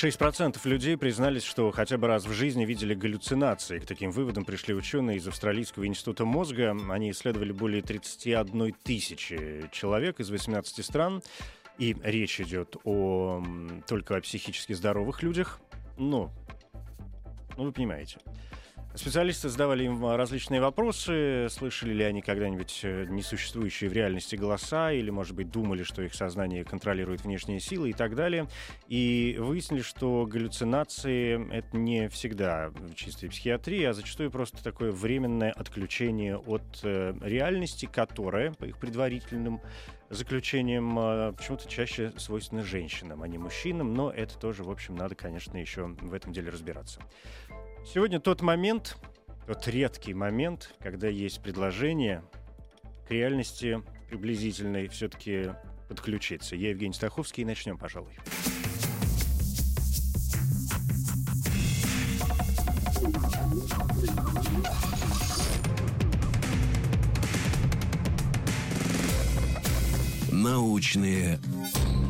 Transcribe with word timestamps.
6% 0.00 0.58
людей 0.64 0.96
признались, 0.96 1.42
что 1.42 1.70
хотя 1.72 1.98
бы 1.98 2.06
раз 2.06 2.24
в 2.24 2.32
жизни 2.32 2.64
видели 2.64 2.94
галлюцинации. 2.94 3.78
К 3.80 3.84
таким 3.84 4.10
выводам 4.12 4.46
пришли 4.46 4.72
ученые 4.74 5.18
из 5.18 5.28
Австралийского 5.28 5.86
института 5.86 6.24
мозга. 6.24 6.74
Они 6.88 7.10
исследовали 7.10 7.52
более 7.52 7.82
31 7.82 8.74
тысячи 8.82 9.68
человек 9.72 10.18
из 10.18 10.30
18 10.30 10.82
стран. 10.82 11.22
И 11.76 11.94
речь 12.02 12.40
идет 12.40 12.76
о, 12.84 13.44
только 13.86 14.16
о 14.16 14.22
психически 14.22 14.72
здоровых 14.72 15.22
людях. 15.22 15.60
Но, 15.98 16.32
ну, 17.58 17.64
вы 17.64 17.72
понимаете. 17.72 18.16
Специалисты 18.92 19.48
задавали 19.48 19.84
им 19.84 20.04
различные 20.04 20.60
вопросы, 20.60 21.46
слышали 21.48 21.92
ли 21.92 22.02
они 22.02 22.22
когда-нибудь 22.22 22.80
э, 22.82 23.06
несуществующие 23.08 23.88
в 23.88 23.92
реальности 23.92 24.34
голоса, 24.34 24.90
или, 24.90 25.10
может 25.10 25.36
быть, 25.36 25.48
думали, 25.48 25.84
что 25.84 26.02
их 26.02 26.12
сознание 26.12 26.64
контролирует 26.64 27.22
внешние 27.22 27.60
силы 27.60 27.90
и 27.90 27.92
так 27.92 28.16
далее. 28.16 28.48
И 28.88 29.36
выяснили, 29.38 29.82
что 29.82 30.26
галлюцинации— 30.26 31.48
это 31.52 31.76
не 31.76 32.08
всегда 32.08 32.72
чистая 32.96 33.30
психиатрия, 33.30 33.90
а 33.90 33.92
зачастую 33.92 34.32
просто 34.32 34.62
такое 34.62 34.90
временное 34.90 35.52
отключение 35.52 36.36
от 36.36 36.80
э, 36.82 37.14
реальности, 37.20 37.86
которое, 37.86 38.52
по 38.54 38.64
их 38.64 38.76
предварительным 38.78 39.60
заключением 40.10 40.98
э, 40.98 41.32
почему-то 41.32 41.68
чаще 41.68 42.12
свойственно 42.16 42.64
женщинам, 42.64 43.22
а 43.22 43.28
не 43.28 43.38
мужчинам, 43.38 43.94
но 43.94 44.10
это 44.10 44.36
тоже, 44.36 44.64
в 44.64 44.70
общем, 44.70 44.96
надо, 44.96 45.14
конечно, 45.14 45.56
еще 45.56 45.86
в 45.86 46.12
этом 46.12 46.32
деле 46.32 46.50
разбираться. 46.50 47.00
Сегодня 47.84 48.20
тот 48.20 48.40
момент, 48.40 48.96
тот 49.46 49.66
редкий 49.66 50.14
момент, 50.14 50.74
когда 50.80 51.08
есть 51.08 51.42
предложение 51.42 52.22
к 53.06 53.10
реальности 53.10 53.82
приблизительной 54.08 54.88
все-таки 54.88 55.50
подключиться. 55.88 56.54
Я 56.54 56.70
Евгений 56.70 56.92
Стаховский, 56.92 57.42
и 57.42 57.46
начнем, 57.46 57.76
пожалуй. 57.76 58.16
Научные 70.30 71.38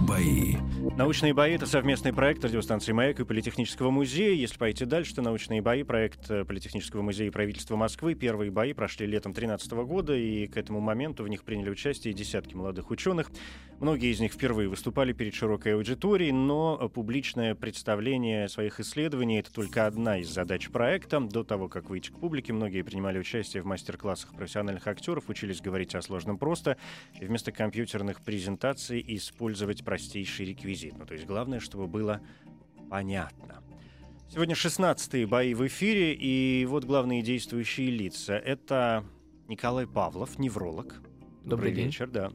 бои. 0.07 0.57
Научные 0.97 1.33
бои— 1.33 1.53
это 1.55 1.67
совместный 1.67 2.13
проект 2.13 2.45
радиостанции 2.45 2.93
«Маяк» 2.93 3.21
и 3.21 3.25
Политехнического 3.25 3.91
музея. 3.91 4.35
Если 4.35 4.59
пойти 4.59 4.85
дальше, 4.85 5.15
то 5.15 5.23
научные 5.23 5.63
бои— 5.63 5.83
проект 5.85 6.31
э, 6.31 6.45
Политехнического 6.45 7.01
музея 7.01 7.29
и 7.29 7.31
правительства 7.31 7.77
Москвы. 7.77 8.15
Первые 8.15 8.51
бои 8.51 8.75
прошли 8.75 9.07
летом 9.07 9.33
2013 9.33 9.73
года, 9.89 10.15
и 10.15 10.47
к 10.47 10.57
этому 10.57 10.81
моменту 10.81 11.23
в 11.23 11.29
них 11.29 11.45
приняли 11.45 11.71
участие 11.71 12.13
десятки 12.13 12.55
молодых 12.55 12.91
ученых. 12.91 13.31
Многие 13.81 14.13
из 14.13 14.21
них 14.21 14.35
впервые 14.35 14.69
выступали 14.69 15.15
перед 15.15 15.33
широкой 15.33 15.75
аудиторией, 15.75 16.33
но 16.33 16.91
публичное 16.91 17.55
представление 17.55 18.47
своих 18.51 18.79
исследований— 18.79 19.39
это 19.41 19.51
только 19.51 19.87
одна 19.87 20.19
из 20.19 20.29
задач 20.29 20.69
проекта. 20.69 21.19
До 21.19 21.45
того, 21.45 21.71
как 21.71 21.89
выйти 21.89 22.11
к 22.11 22.19
публике, 22.19 22.53
многие 22.53 22.83
принимали 22.83 23.19
участие 23.19 23.63
в 23.63 23.67
мастер-классах 23.67 24.35
профессиональных 24.35 24.87
актеров, 24.87 25.31
учились 25.31 25.63
говорить 25.63 25.95
о 25.95 26.03
сложном 26.03 26.37
просто, 26.37 26.77
и 27.19 27.25
вместо 27.25 27.53
компьютерных 27.53 28.21
презентаций 28.21 29.03
использовать 29.17 29.83
простейший 29.83 30.45
реквизит. 30.45 30.99
Ну, 30.99 31.07
то 31.07 31.15
есть 31.15 31.25
главное, 31.25 31.59
чтобы 31.59 31.87
было 31.87 32.21
понятно. 32.91 33.63
Сегодня 34.31 34.55
16-е 34.55 35.27
бои 35.27 35.55
в 35.55 35.67
эфире, 35.67 36.13
и 36.13 36.67
вот 36.67 36.85
главные 36.85 37.23
действующие 37.23 37.89
лица. 37.89 38.35
Это 38.35 39.07
Николай 39.49 39.87
Павлов, 39.87 40.39
невролог. 40.39 41.01
Добрый, 41.43 41.71
Добрый 41.71 41.73
вечер, 41.73 42.07
да 42.07 42.31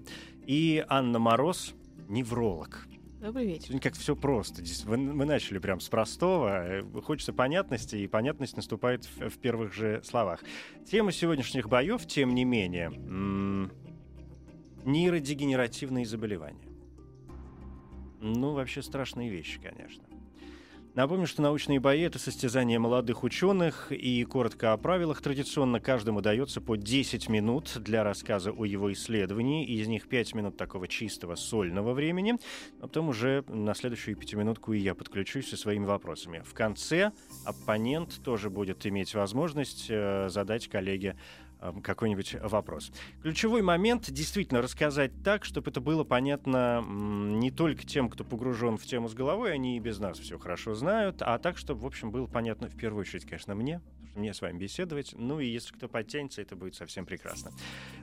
и 0.45 0.83
Анна 0.87 1.19
Мороз, 1.19 1.73
невролог. 2.07 2.87
Добрый 3.21 3.47
вечер. 3.47 3.63
Сегодня 3.63 3.81
как-то 3.81 3.99
все 3.99 4.15
просто. 4.15 4.61
Вы, 4.85 4.97
мы 4.97 5.25
начали 5.25 5.57
прям 5.57 5.79
с 5.79 5.89
простого. 5.89 6.81
Хочется 7.03 7.33
понятности, 7.33 7.95
и 7.95 8.07
понятность 8.07 8.55
наступает 8.55 9.05
в, 9.05 9.29
в 9.29 9.37
первых 9.39 9.73
же 9.73 10.01
словах. 10.03 10.43
Тема 10.89 11.11
сегодняшних 11.11 11.67
боев, 11.67 12.05
тем 12.05 12.35
не 12.35 12.45
менее, 12.45 12.87
м- 12.87 13.71
нейродегенеративные 14.83 16.05
заболевания. 16.05 16.67
Ну, 18.21 18.53
вообще 18.53 18.83
страшные 18.83 19.29
вещи, 19.29 19.59
конечно. 19.59 20.03
Напомню, 20.95 21.27
что 21.27 21.41
научные 21.41 21.81
бои— 21.81 21.99
это 22.03 22.19
состязание 22.19 22.79
молодых 22.79 23.25
ученых, 23.25 23.91
и 23.91 24.23
коротко 24.23 24.71
о 24.71 24.77
правилах. 24.77 25.21
Традиционно 25.21 25.81
каждому 25.81 26.21
дается 26.21 26.61
по 26.61 26.77
10 26.77 27.27
минут 27.27 27.73
для 27.81 28.05
рассказа 28.05 28.51
о 28.51 28.63
его 28.63 28.93
исследовании, 28.93 29.65
из 29.65 29.87
них 29.87 30.07
5 30.07 30.35
минут 30.35 30.55
такого 30.55 30.87
чистого 30.87 31.35
сольного 31.35 31.91
времени, 31.91 32.37
а 32.79 32.83
потом 32.83 33.09
уже 33.09 33.43
на 33.49 33.75
следующую 33.75 34.15
пятиминутку 34.15 34.71
и 34.71 34.79
я 34.79 34.95
подключусь 34.95 35.49
со 35.49 35.57
своими 35.57 35.83
вопросами. 35.83 36.41
В 36.45 36.53
конце 36.53 37.11
оппонент 37.43 38.23
тоже 38.23 38.49
будет 38.49 38.85
иметь 38.85 39.15
возможность 39.15 39.87
э, 39.89 40.29
задать 40.29 40.69
коллеге 40.69 41.17
какой-нибудь 41.83 42.37
вопрос. 42.41 42.91
Ключевой 43.21 43.61
момент 43.61 44.11
действительно 44.11 44.61
рассказать 44.61 45.11
так, 45.23 45.45
чтобы 45.45 45.71
это 45.71 45.81
было 45.81 46.03
понятно 46.03 46.83
не 46.87 47.51
только 47.51 47.85
тем, 47.85 48.09
кто 48.09 48.23
погружен 48.23 48.77
в 48.77 48.85
тему 48.85 49.07
с 49.07 49.13
головой, 49.13 49.53
они 49.53 49.77
и 49.77 49.79
без 49.79 49.99
нас 49.99 50.19
все 50.19 50.37
хорошо 50.37 50.75
знают, 50.75 51.21
а 51.21 51.37
так, 51.39 51.57
чтобы, 51.57 51.81
в 51.81 51.85
общем, 51.85 52.11
было 52.11 52.27
понятно 52.27 52.69
в 52.69 52.75
первую 52.75 53.01
очередь, 53.01 53.25
конечно, 53.25 53.55
мне, 53.55 53.81
мне 54.15 54.33
с 54.33 54.41
вами 54.41 54.57
беседовать. 54.57 55.13
Ну 55.17 55.39
и 55.39 55.47
если 55.47 55.73
кто 55.73 55.87
подтянется, 55.87 56.41
это 56.41 56.55
будет 56.55 56.75
совсем 56.75 57.05
прекрасно. 57.05 57.51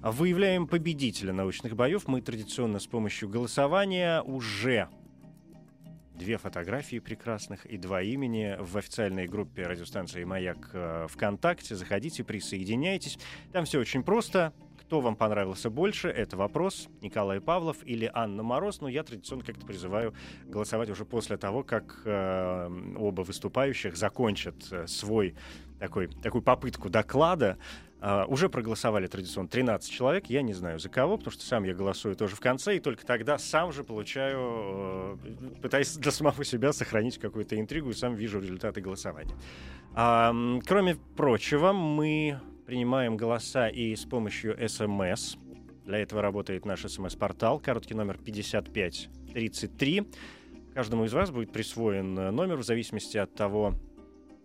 Выявляем 0.03 0.67
победителя 0.67 1.33
научных 1.33 1.75
боев. 1.75 2.07
Мы 2.07 2.21
традиционно 2.21 2.79
с 2.79 2.87
помощью 2.87 3.29
голосования 3.29 4.23
уже 4.23 4.89
две 6.15 6.39
фотографии 6.39 6.99
прекрасных 6.99 7.67
и 7.67 7.77
два 7.77 8.03
имени 8.03 8.57
в 8.59 8.77
официальной 8.77 9.27
группе 9.27 9.65
радиостанции 9.65 10.25
«Маяк» 10.25 10.71
э, 10.73 11.07
ВКонтакте. 11.09 11.75
Заходите, 11.75 12.25
присоединяйтесь. 12.25 13.19
Там 13.53 13.65
все 13.65 13.81
очень 13.81 14.03
просто. 14.03 14.53
Кто 14.81 15.01
вам 15.01 15.17
понравился 15.17 15.71
больше, 15.71 16.09
это 16.09 16.37
вопрос. 16.37 16.89
Николай 17.01 17.41
Павлов 17.41 17.79
или 17.85 18.11
Анна 18.13 18.43
Мороз. 18.43 18.81
Но 18.81 18.89
я 18.89 19.03
традиционно 19.03 19.43
как-то 19.43 19.65
призываю 19.65 20.15
голосовать 20.45 20.91
уже 20.91 21.05
после 21.05 21.39
того, 21.39 21.63
как 21.63 22.03
э, 22.05 22.95
оба 22.99 23.23
выступающих 23.23 23.97
закончат 23.97 24.55
э, 24.71 24.87
свой 24.87 25.35
такой, 25.79 26.09
такую 26.09 26.43
попытку 26.43 26.91
доклада. 26.91 27.57
Uh, 28.03 28.27
уже 28.27 28.49
проголосовали 28.49 29.07
традиционно 29.07 29.49
13 29.49 29.89
человек. 29.89 30.27
Я 30.27 30.43
не 30.43 30.55
знаю 30.55 30.81
за 30.81 30.89
кого, 30.89 31.19
потому 31.19 31.31
что 31.31 31.45
сам 31.45 31.63
я 31.63 31.73
голосую 31.73 32.17
тоже 32.17 32.35
в 32.35 32.41
конце, 32.41 32.77
и 32.77 32.81
только 32.81 33.07
тогда 33.07 33.39
сам 33.39 33.71
же 33.71 33.85
получаю, 33.85 34.39
uh, 34.39 35.61
пытаясь 35.61 35.97
для 35.97 36.11
самого 36.11 36.45
себя 36.45 36.73
сохранить 36.73 37.19
какую-то 37.19 37.61
интригу, 37.61 37.91
и 37.91 37.95
сам 37.95 38.17
вижу 38.17 38.41
результаты 38.41 38.81
голосования. 38.81 39.37
Uh, 39.95 40.61
кроме 40.67 40.97
прочего, 41.17 41.73
мы 41.73 42.41
принимаем 42.67 43.17
голоса 43.17 43.69
и 43.69 43.95
с 43.95 44.05
помощью 44.05 44.57
СМС. 44.69 45.37
Для 45.85 45.99
этого 45.99 46.23
работает 46.23 46.65
наш 46.65 46.83
СМС-портал, 46.83 47.61
короткий 47.61 47.95
номер 47.95 48.19
5533. 48.19 50.09
Каждому 50.75 51.05
из 51.05 51.13
вас 51.13 51.31
будет 51.31 51.53
присвоен 51.53 52.19
э, 52.19 52.31
номер 52.31 52.57
в 52.57 52.65
зависимости 52.65 53.19
от 53.19 53.35
того, 53.35 53.75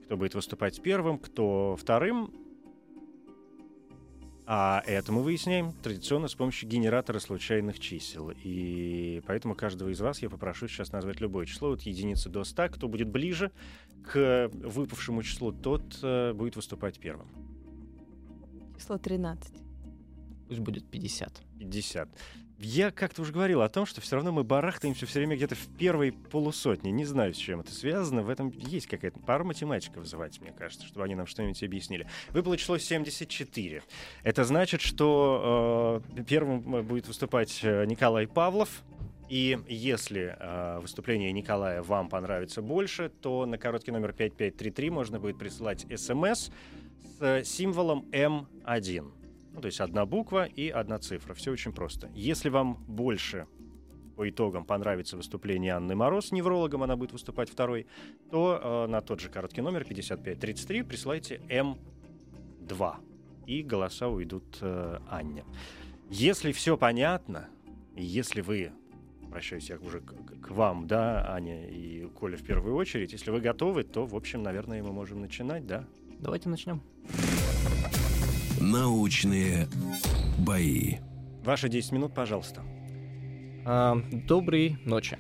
кто 0.04 0.18
будет 0.18 0.36
выступать 0.36 0.82
первым, 0.82 1.18
кто 1.18 1.76
вторым. 1.76 2.32
А 4.50 4.82
это 4.86 5.12
мы 5.12 5.24
выясняем 5.24 5.74
традиционно 5.84 6.30
с 6.30 6.36
помощью 6.36 6.70
генератора 6.70 7.20
случайных 7.20 7.80
чисел. 7.80 8.32
И 8.46 9.22
поэтому 9.28 9.56
каждого 9.56 9.90
из 9.90 10.00
вас 10.00 10.22
я 10.22 10.30
попрошу 10.30 10.70
сейчас 10.70 10.94
назвать 10.94 11.20
любое 11.20 11.46
число 11.46 11.72
от 11.74 11.82
единицы 11.82 12.30
до 12.30 12.46
100. 12.46 12.70
Кто 12.70 12.88
будет 12.88 13.10
ближе 13.10 13.52
к 14.10 14.50
выпавшему 14.54 15.22
числу, 15.24 15.52
тот 15.52 16.00
э, 16.02 16.32
будет 16.32 16.56
выступать 16.56 16.98
первым. 16.98 17.28
Число 18.78 18.98
13. 18.98 19.67
Пусть 20.48 20.60
будет 20.60 20.90
50. 20.90 21.42
50. 21.60 22.10
Я 22.60 22.90
как-то 22.90 23.22
уже 23.22 23.32
говорил 23.34 23.62
о 23.62 23.70
том, 23.70 23.86
что 23.86 24.02
все 24.02 24.16
равно 24.16 24.32
мы 24.32 24.44
барахтаемся 24.44 25.06
все 25.06 25.20
время 25.20 25.36
где-то 25.36 25.54
в 25.54 25.68
первой 25.78 26.12
полусотне. 26.12 26.92
Не 26.92 27.06
знаю, 27.06 27.36
с 27.36 27.38
чем 27.38 27.60
это 27.60 27.72
связано. 27.72 28.24
В 28.24 28.30
этом 28.30 28.50
есть 28.50 28.88
какая-то 28.88 29.20
пара 29.20 29.44
математиков 29.44 29.98
вызывать, 29.98 30.42
мне 30.42 30.52
кажется, 30.52 30.88
чтобы 30.88 31.06
они 31.06 31.14
нам 31.14 31.28
что-нибудь 31.28 31.62
объяснили. 31.62 32.08
Выпало 32.30 32.58
число 32.58 32.80
74. 32.80 33.84
Это 34.24 34.44
значит, 34.44 34.82
что 34.82 36.02
э, 36.18 36.24
первым 36.24 36.84
будет 36.84 37.08
выступать 37.08 37.60
э, 37.62 37.86
Николай 37.86 38.26
Павлов. 38.28 38.82
И 39.30 39.60
если 39.68 40.36
э, 40.40 40.80
выступление 40.80 41.32
Николая 41.34 41.84
вам 41.84 42.10
понравится 42.10 42.64
больше, 42.64 43.10
то 43.22 43.46
на 43.46 43.60
короткий 43.60 43.92
номер 43.92 44.14
5533 44.14 44.90
можно 44.90 45.20
будет 45.20 45.38
присылать 45.38 45.86
смс 45.96 46.50
с 47.20 47.44
символом 47.44 48.08
М1. 48.12 49.27
Ну, 49.58 49.62
то 49.62 49.66
есть 49.66 49.82
одна 49.82 50.06
буква 50.06 50.46
и 50.46 50.70
одна 50.70 51.00
цифра. 51.00 51.34
Все 51.34 51.50
очень 51.52 51.74
просто. 51.74 52.12
Если 52.14 52.50
вам 52.50 52.76
больше 52.88 53.48
по 54.16 54.30
итогам 54.30 54.64
понравится 54.66 55.18
выступление 55.18 55.74
Анны 55.74 55.96
Мороз, 55.96 56.32
неврологом 56.32 56.84
она 56.84 56.96
будет 56.96 57.12
выступать 57.12 57.50
второй, 57.50 57.88
то 58.30 58.62
э, 58.62 58.92
на 58.92 59.02
тот 59.02 59.20
же 59.20 59.30
короткий 59.30 59.62
номер 59.62 59.84
5533 59.84 60.84
присылайте 60.84 61.42
М2. 61.50 62.96
И 63.48 63.64
голоса 63.64 64.10
уйдут 64.10 64.60
э, 64.62 65.00
Анне. 65.10 65.44
Если 66.12 66.52
все 66.52 66.78
понятно, 66.78 67.48
если 67.96 68.42
вы, 68.42 68.72
обращаюсь 69.24 69.72
я 69.72 69.80
уже 69.80 70.02
к, 70.02 70.14
к 70.40 70.52
вам, 70.52 70.86
да, 70.86 71.34
Аня 71.34 71.68
и 71.68 72.06
Коля 72.10 72.38
в 72.38 72.44
первую 72.44 72.76
очередь, 72.76 73.12
если 73.12 73.32
вы 73.32 73.42
готовы, 73.42 73.84
то, 73.86 74.06
в 74.06 74.16
общем, 74.16 74.44
наверное, 74.44 74.84
мы 74.84 74.92
можем 74.92 75.20
начинать, 75.20 75.66
да? 75.66 75.84
Давайте 76.20 76.48
начнем. 76.48 76.80
Научные 78.72 79.70
бои. 80.40 80.96
Ваши 81.46 81.70
10 81.70 81.94
минут, 81.94 82.14
пожалуйста. 82.14 82.64
А, 83.66 83.96
доброй 84.12 84.78
ночи. 84.84 85.18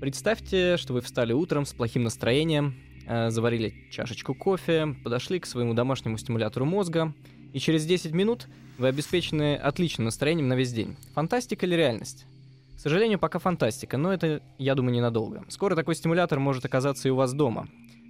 Представьте, 0.00 0.76
что 0.76 0.92
вы 0.92 1.00
встали 1.00 1.32
утром 1.32 1.66
с 1.66 1.72
плохим 1.72 2.04
настроением, 2.04 2.76
а, 3.08 3.30
заварили 3.30 3.74
чашечку 3.90 4.34
кофе, 4.34 4.94
подошли 5.02 5.40
к 5.40 5.46
своему 5.46 5.74
домашнему 5.74 6.16
стимулятору 6.16 6.64
мозга, 6.64 7.12
и 7.52 7.58
через 7.58 7.84
10 7.86 8.12
минут 8.12 8.46
вы 8.78 8.86
обеспечены 8.86 9.56
отличным 9.56 10.04
настроением 10.04 10.46
на 10.46 10.54
весь 10.54 10.72
день. 10.72 10.96
Фантастика 11.14 11.66
или 11.66 11.74
реальность? 11.74 12.24
К 12.76 12.78
сожалению, 12.78 13.18
пока 13.18 13.40
фантастика, 13.40 13.96
но 13.96 14.12
это, 14.12 14.42
я 14.58 14.76
думаю, 14.76 14.94
ненадолго. 14.94 15.44
Скоро 15.48 15.74
такой 15.74 15.96
стимулятор 15.96 16.38
может 16.38 16.64
оказаться 16.64 17.08
и 17.08 17.10
у 17.10 17.16
вас 17.16 17.32
дома. 17.32 17.66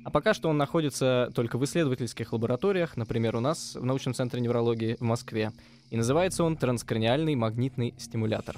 А 0.06 0.11
пока 0.11 0.35
что 0.35 0.49
он 0.49 0.56
находится 0.56 1.32
только 1.35 1.58
в 1.58 1.64
исследовательских 1.64 2.32
лабораториях, 2.32 2.97
например, 2.97 3.35
у 3.35 3.41
нас 3.41 3.75
в 3.75 3.85
научном 3.85 4.14
центре 4.14 4.41
неврологии 4.41 4.94
в 4.94 5.00
Москве, 5.00 5.50
и 5.91 5.97
называется 5.97 6.44
он 6.44 6.56
транскраниальный 6.56 7.35
магнитный 7.35 7.93
стимулятор. 7.99 8.56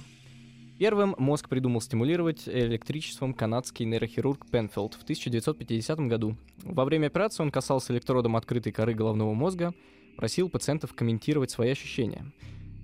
Первым 0.79 1.15
мозг 1.17 1.49
придумал 1.49 1.81
стимулировать 1.81 2.47
электричеством 2.47 3.33
канадский 3.33 3.87
нейрохирург 3.87 4.45
Пенфилд 4.51 4.93
в 4.93 5.05
1950 5.05 6.01
году. 6.01 6.37
Во 6.65 6.85
время 6.85 7.07
операции 7.07 7.43
он 7.43 7.51
касался 7.51 7.95
электродом 7.95 8.37
открытой 8.37 8.71
коры 8.71 8.93
головного 8.93 9.33
мозга, 9.33 9.73
просил 10.19 10.51
пациентов 10.51 10.93
комментировать 10.93 11.51
свои 11.51 11.71
ощущения. 11.71 12.27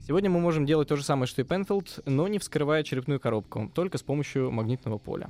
Сегодня 0.06 0.30
мы 0.30 0.40
можем 0.40 0.64
делать 0.64 0.88
то 0.88 0.96
же 0.96 1.04
самое, 1.04 1.26
что 1.26 1.42
и 1.42 1.44
Пенфилд, 1.44 2.00
но 2.06 2.28
не 2.28 2.38
вскрывая 2.38 2.82
черепную 2.82 3.20
коробку, 3.20 3.70
только 3.74 3.98
с 3.98 4.02
помощью 4.02 4.50
магнитного 4.50 4.96
поля. 4.96 5.28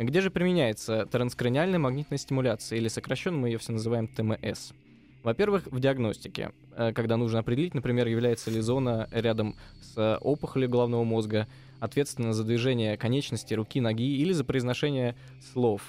Где 0.00 0.22
же 0.22 0.30
применяется 0.30 1.04
транскраниальная 1.04 1.78
магнитная 1.78 2.16
стимуляция, 2.16 2.78
или 2.78 2.88
сокращенно 2.88 3.36
мы 3.36 3.48
ее 3.48 3.58
все 3.58 3.72
называем 3.72 4.08
ТМС? 4.08 4.72
Во-первых, 5.22 5.66
в 5.66 5.78
диагностике, 5.78 6.52
э, 6.74 6.94
когда 6.94 7.18
нужно 7.18 7.40
определить, 7.40 7.74
например, 7.74 8.06
является 8.08 8.50
ли 8.50 8.60
зона 8.60 9.10
рядом 9.12 9.56
с 9.82 10.16
опухолью 10.22 10.70
головного 10.70 11.04
мозга 11.04 11.46
ответственна 11.80 12.32
за 12.32 12.44
движение 12.44 12.96
конечности, 12.96 13.52
руки, 13.52 13.82
ноги 13.82 14.16
или 14.16 14.32
за 14.32 14.42
произношение 14.44 15.16
слов. 15.52 15.82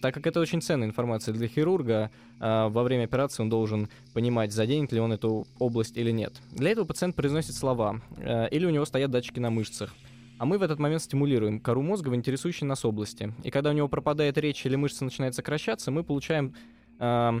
Так 0.00 0.14
как 0.14 0.28
это 0.28 0.38
очень 0.38 0.62
ценная 0.62 0.86
информация 0.86 1.34
для 1.34 1.48
хирурга, 1.48 2.12
э, 2.38 2.68
во 2.68 2.84
время 2.84 3.02
операции 3.02 3.42
он 3.42 3.50
должен 3.50 3.88
понимать, 4.14 4.52
заденет 4.52 4.92
ли 4.92 5.00
он 5.00 5.12
эту 5.12 5.44
область 5.58 5.96
или 5.96 6.12
нет. 6.12 6.34
Для 6.52 6.70
этого 6.70 6.84
пациент 6.84 7.16
произносит 7.16 7.56
слова, 7.56 8.00
э, 8.18 8.48
или 8.50 8.64
у 8.64 8.70
него 8.70 8.84
стоят 8.84 9.10
датчики 9.10 9.40
на 9.40 9.50
мышцах. 9.50 9.92
А 10.38 10.44
мы 10.44 10.58
в 10.58 10.62
этот 10.62 10.78
момент 10.78 11.02
стимулируем 11.02 11.60
кору 11.60 11.82
мозга 11.82 12.10
в 12.10 12.14
интересующей 12.14 12.66
нас 12.66 12.84
области. 12.84 13.32
И 13.42 13.50
когда 13.50 13.70
у 13.70 13.72
него 13.72 13.88
пропадает 13.88 14.36
речь 14.38 14.66
или 14.66 14.76
мышца 14.76 15.04
начинает 15.04 15.34
сокращаться, 15.34 15.90
мы 15.90 16.04
получаем 16.04 16.54
э, 16.98 17.40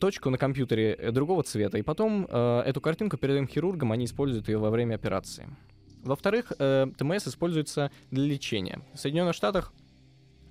точку 0.00 0.30
на 0.30 0.38
компьютере 0.38 1.10
другого 1.12 1.42
цвета. 1.42 1.76
И 1.76 1.82
потом 1.82 2.26
э, 2.28 2.62
эту 2.64 2.80
картинку 2.80 3.18
передаем 3.18 3.46
хирургам, 3.46 3.92
они 3.92 4.06
используют 4.06 4.48
ее 4.48 4.58
во 4.58 4.70
время 4.70 4.94
операции. 4.94 5.46
Во-вторых, 6.04 6.52
э, 6.58 6.86
ТМС 6.96 7.28
используется 7.28 7.90
для 8.10 8.24
лечения. 8.24 8.80
В 8.94 8.98
Соединенных 8.98 9.34
Штатах 9.34 9.74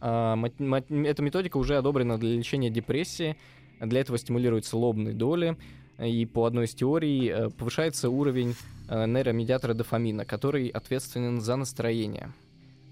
э, 0.01 0.35
эта 0.59 1.23
методика 1.23 1.57
уже 1.57 1.77
одобрена 1.77 2.19
для 2.19 2.35
лечения 2.35 2.69
депрессии. 2.69 3.37
Для 3.79 4.01
этого 4.01 4.17
стимулируются 4.19 4.77
лобные 4.77 5.15
доли. 5.15 5.57
И 5.99 6.25
по 6.25 6.45
одной 6.45 6.65
из 6.65 6.73
теорий 6.73 7.29
э, 7.29 7.49
повышается 7.49 8.09
уровень 8.09 8.55
Э, 8.87 9.07
нейромедиатора 9.07 9.73
дофамина, 9.73 10.25
который 10.25 10.67
ответственен 10.67 11.41
за 11.41 11.55
настроение. 11.55 12.31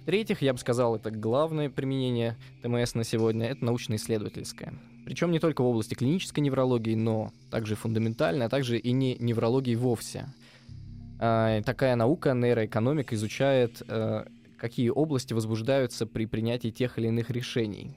В-третьих, 0.02 0.42
я 0.42 0.54
бы 0.54 0.60
сказал, 0.60 0.96
это 0.96 1.12
главное 1.12 1.70
применение 1.70 2.36
ТМС 2.62 2.96
на 2.96 3.04
сегодня, 3.04 3.48
это 3.48 3.64
научно-исследовательское. 3.64 4.74
Причем 5.06 5.32
не 5.32 5.40
только 5.40 5.62
в 5.62 5.68
области 5.68 5.94
клинической 5.94 6.44
неврологии, 6.44 6.96
но 6.96 7.32
также 7.52 7.76
фундаментальной, 7.76 8.48
а 8.48 8.50
также 8.50 8.80
и 8.80 8.92
не 8.92 9.16
неврологии 9.20 9.76
вовсе. 9.76 10.26
А, 11.20 11.62
такая 11.62 11.96
наука, 11.96 12.34
нейроэкономика, 12.34 13.14
изучает, 13.14 13.84
а, 13.88 14.26
какие 14.58 14.90
области 14.90 15.34
возбуждаются 15.34 16.08
при 16.08 16.26
принятии 16.26 16.70
тех 16.70 16.98
или 16.98 17.08
иных 17.08 17.30
решений. 17.30 17.96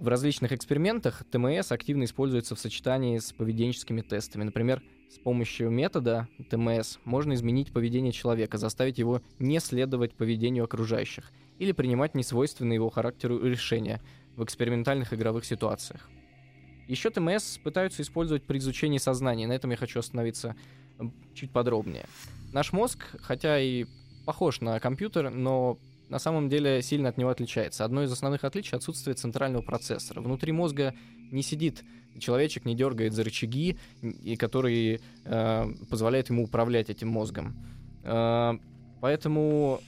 В 0.00 0.08
различных 0.08 0.52
экспериментах 0.52 1.24
ТМС 1.30 1.70
активно 1.70 2.04
используется 2.04 2.54
в 2.54 2.60
сочетании 2.60 3.18
с 3.18 3.32
поведенческими 3.32 4.02
тестами. 4.02 4.42
Например, 4.44 4.82
с 5.08 5.18
помощью 5.18 5.70
метода 5.70 6.28
ТМС 6.50 6.98
можно 7.04 7.34
изменить 7.34 7.72
поведение 7.72 8.12
человека, 8.12 8.58
заставить 8.58 8.98
его 8.98 9.22
не 9.38 9.60
следовать 9.60 10.14
поведению 10.14 10.64
окружающих 10.64 11.30
или 11.58 11.72
принимать 11.72 12.14
несвойственные 12.14 12.74
его 12.74 12.90
характеру 12.90 13.38
решения 13.46 14.02
в 14.36 14.42
экспериментальных 14.42 15.14
игровых 15.14 15.44
ситуациях. 15.44 16.10
Еще 16.88 17.10
ТМС 17.10 17.58
пытаются 17.58 18.02
использовать 18.02 18.42
при 18.42 18.58
изучении 18.58 18.98
сознания, 18.98 19.46
на 19.46 19.52
этом 19.52 19.70
я 19.70 19.76
хочу 19.76 20.00
остановиться 20.00 20.56
чуть 21.34 21.52
подробнее. 21.52 22.06
Наш 22.52 22.72
мозг, 22.72 23.04
хотя 23.20 23.60
и 23.60 23.86
похож 24.26 24.60
на 24.60 24.78
компьютер, 24.80 25.30
но 25.30 25.78
на 26.14 26.20
самом 26.20 26.48
деле 26.48 26.80
сильно 26.80 27.08
от 27.08 27.18
него 27.18 27.30
отличается. 27.30 27.84
Одно 27.84 28.04
из 28.04 28.12
основных 28.12 28.44
отличий— 28.44 28.70
отсутствие 28.76 29.14
центрального 29.14 29.62
процессора. 29.62 30.20
Внутри 30.20 30.52
мозга 30.52 30.94
не 31.32 31.42
сидит 31.42 31.82
человечек 32.20 32.64
не 32.64 32.76
дергает 32.76 33.12
за 33.14 33.24
рычаги, 33.24 33.76
и 34.00 34.36
которые 34.36 35.00
э, 35.24 35.64
позволяют 35.90 36.30
ему 36.30 36.44
управлять 36.44 36.88
этим 36.88 37.08
мозгом. 37.08 37.56
Э, 38.04 38.52
поэтому 39.00 39.80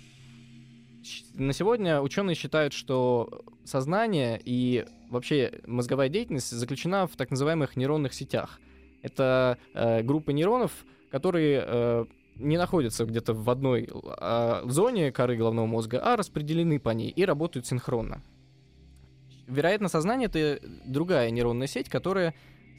на 1.34 1.52
сегодня 1.52 2.00
ученые 2.00 2.34
считают, 2.34 2.72
что 2.72 3.44
сознание 3.64 4.40
и 4.44 4.84
вообще 5.08 5.60
мозговая 5.64 6.08
деятельность 6.08 6.50
заключена 6.50 7.06
в 7.06 7.14
так 7.14 7.30
называемых 7.30 7.76
нейронных 7.76 8.12
сетях. 8.12 8.60
Это 9.02 9.58
э, 9.74 10.02
группы 10.02 10.32
нейронов, 10.32 10.72
которые 11.12 11.62
э, 11.64 12.04
не 12.36 12.56
находятся 12.58 13.04
где-то 13.04 13.34
в 13.34 13.48
одной 13.50 13.88
э, 13.92 14.62
зоне 14.66 15.12
коры 15.12 15.36
головного 15.36 15.66
мозга, 15.66 16.00
а 16.02 16.16
распределены 16.16 16.78
по 16.78 16.90
ней 16.90 17.10
и 17.10 17.24
работают 17.24 17.66
синхронно 17.66 18.22
вероятно, 19.46 19.88
сознание— 19.88 20.26
это 20.32 20.60
другая 20.84 21.30
нейронная 21.30 21.66
сеть, 21.66 21.88
которая 21.88 22.34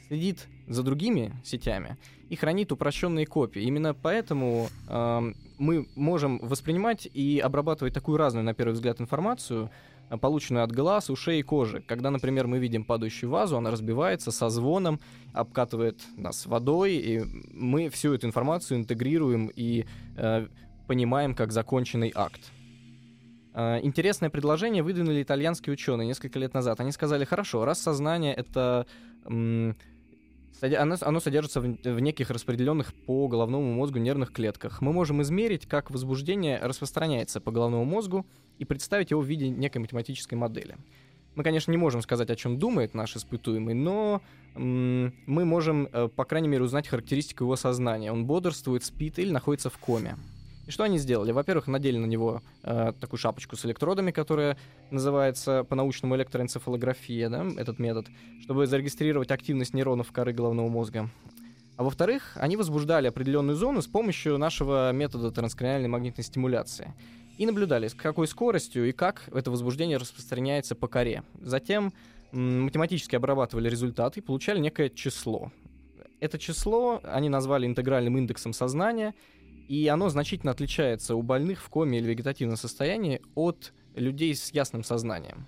следит 0.07 0.47
за 0.67 0.83
другими 0.83 1.33
сетями 1.43 1.97
и 2.29 2.35
хранит 2.35 2.71
упрощенные 2.71 3.25
копии. 3.25 3.61
Именно 3.61 3.93
поэтому 3.93 4.69
э, 4.87 5.31
мы 5.57 5.87
можем 5.95 6.39
воспринимать 6.39 7.07
и 7.13 7.39
обрабатывать 7.39 7.93
такую 7.93 8.17
разную, 8.17 8.43
на 8.43 8.53
первый 8.53 8.73
взгляд, 8.73 9.01
информацию, 9.01 9.69
полученную 10.21 10.63
от 10.63 10.71
глаз, 10.71 11.09
ушей 11.09 11.39
и 11.39 11.43
кожи. 11.43 11.81
Когда, 11.81 12.11
например, 12.11 12.47
мы 12.47 12.59
видим 12.59 12.85
падающую 12.85 13.29
вазу, 13.29 13.57
она 13.57 13.71
разбивается 13.71 14.31
со 14.31 14.49
звоном, 14.49 14.99
обкатывает 15.33 16.01
нас 16.15 16.45
водой, 16.45 16.95
и 16.95 17.23
мы 17.53 17.89
всю 17.89 18.13
эту 18.13 18.27
информацию 18.27 18.79
интегрируем 18.79 19.51
и 19.53 19.85
э, 20.15 20.47
понимаем 20.87 21.35
как 21.35 21.51
законченный 21.51 22.11
акт. 22.15 22.41
А, 23.53 23.79
интересное 23.79 24.29
предложение 24.29 24.83
выдвинули 24.83 25.23
итальянские 25.23 25.73
ученые 25.73 26.07
несколько 26.07 26.37
лет 26.37 26.53
назад. 26.53 26.79
Они 26.79 26.91
сказали, 26.91 27.25
хорошо, 27.25 27.65
раз 27.65 27.81
сознание 27.81 28.33
это 28.33 28.85
оно, 30.61 30.95
оно 30.99 31.19
содержится 31.19 31.61
в, 31.61 31.65
в 31.65 31.99
неких 31.99 32.29
распределенных 32.29 32.93
по 32.93 33.27
головному 33.27 33.73
мозгу 33.73 33.99
нервных 33.99 34.31
клетках. 34.31 34.81
Мы 34.81 34.93
можем 34.93 35.21
измерить, 35.21 35.67
как 35.67 35.91
возбуждение 35.91 36.59
распространяется 36.59 37.39
по 37.39 37.51
головному 37.51 37.85
мозгу 37.85 38.25
и 38.57 38.65
представить 38.65 39.11
его 39.11 39.21
в 39.21 39.25
виде 39.25 39.49
некой 39.49 39.81
математической 39.81 40.35
модели. 40.35 40.75
Мы, 41.35 41.43
конечно, 41.43 41.69
не 41.69 41.77
можем 41.77 42.01
сказать, 42.01 42.31
о 42.31 42.35
чем 42.35 42.57
думает 42.57 42.95
наш 42.95 43.15
испытуемый, 43.15 43.75
но 43.75 44.23
мы 44.55 45.45
можем, 45.45 45.87
э, 45.91 46.07
по 46.07 46.25
крайней 46.25 46.47
мере, 46.47 46.63
узнать 46.63 46.87
характеристику 46.87 47.43
его 47.43 47.55
сознания. 47.55 48.11
Он 48.11 48.25
бодрствует, 48.25 48.83
спит 48.83 49.19
или 49.19 49.29
находится 49.31 49.69
в 49.69 49.77
коме. 49.77 50.15
И 50.67 50.71
что 50.71 50.83
они 50.83 50.97
сделали? 50.97 51.31
Во-первых, 51.31 51.67
надели 51.67 51.97
на 51.97 52.05
него 52.05 52.41
э, 52.63 52.93
такую 52.99 53.17
шапочку 53.17 53.55
с 53.55 53.65
электродами, 53.65 54.11
которая 54.11 54.57
называется 54.91 55.63
по-научному 55.63 56.15
электроэнцефалография, 56.17 57.29
да, 57.29 57.45
этот 57.57 57.79
метод, 57.79 58.07
чтобы 58.41 58.67
зарегистрировать 58.67 59.31
активность 59.31 59.73
нейронов 59.73 60.11
коры 60.11 60.33
головного 60.33 60.67
мозга. 60.67 61.09
А 61.77 61.83
во-вторых, 61.83 62.33
они 62.35 62.57
возбуждали 62.57 63.07
определенную 63.07 63.55
зону 63.55 63.81
с 63.81 63.87
помощью 63.87 64.37
нашего 64.37 64.91
метода 64.91 65.31
транскраниальной 65.31 65.87
магнитной 65.87 66.23
стимуляции. 66.23 66.93
И 67.37 67.45
наблюдали, 67.45 67.87
с 67.87 67.93
какой 67.93 68.27
скоростью 68.27 68.89
и 68.89 68.91
как 68.91 69.29
это 69.31 69.51
возбуждение 69.51 69.97
распространяется 69.97 70.75
по 70.75 70.87
коре. 70.87 71.23
Затем 71.39 71.93
математически 72.31 73.15
обрабатывали 73.15 73.69
результаты 73.69 74.19
и 74.19 74.23
получали 74.23 74.59
некое 74.59 74.89
число. 74.89 75.51
это 76.19 76.39
число 76.39 76.99
они 77.03 77.29
назвали 77.29 77.67
интегральным 77.67 78.17
индексом 78.17 78.53
сознания, 78.53 79.13
и 79.67 79.87
оно 79.87 80.09
значительно 80.09 80.51
отличается 80.51 81.15
у 81.15 81.21
больных 81.21 81.61
в 81.61 81.69
коме 81.69 81.99
или 81.99 82.07
вегетативном 82.07 82.57
состоянии 82.57 83.21
от 83.35 83.73
людей 83.95 84.33
с 84.35 84.51
ясным 84.51 84.83
сознанием. 84.83 85.47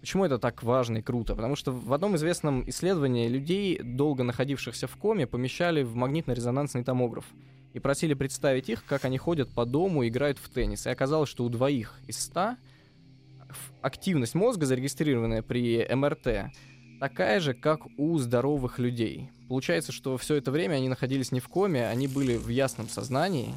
Почему 0.00 0.24
это 0.24 0.38
так 0.38 0.62
важно 0.62 0.98
и 0.98 1.02
круто? 1.02 1.34
Потому 1.34 1.56
что 1.56 1.72
в 1.72 1.92
одном 1.92 2.16
известном 2.16 2.66
исследовании 2.68 3.28
людей, 3.28 3.78
долго 3.82 4.22
находившихся 4.22 4.86
в 4.86 4.96
коме, 4.96 5.26
помещали 5.26 5.82
в 5.82 5.94
магнитно-резонансный 5.94 6.84
томограф 6.84 7.26
и 7.74 7.80
просили 7.80 8.14
представить 8.14 8.70
их, 8.70 8.84
как 8.86 9.04
они 9.04 9.18
ходят 9.18 9.50
по 9.50 9.66
дому 9.66 10.02
и 10.02 10.08
играют 10.08 10.38
в 10.38 10.48
теннис. 10.48 10.86
И 10.86 10.90
оказалось, 10.90 11.28
что 11.28 11.44
у 11.44 11.50
двоих 11.50 12.00
из 12.06 12.18
ста 12.18 12.56
активность 13.82 14.34
мозга, 14.34 14.64
зарегистрированная 14.64 15.42
при 15.42 15.86
МРТ, 15.94 16.52
такая 17.00 17.40
же, 17.40 17.54
как 17.54 17.86
у 17.98 18.18
здоровых 18.18 18.78
людей. 18.78 19.30
Получается, 19.48 19.90
что 19.90 20.16
все 20.16 20.36
это 20.36 20.52
время 20.52 20.74
они 20.74 20.88
находились 20.88 21.32
не 21.32 21.40
в 21.40 21.48
коме, 21.48 21.88
они 21.88 22.06
были 22.06 22.36
в 22.36 22.48
ясном 22.48 22.88
сознании 22.88 23.54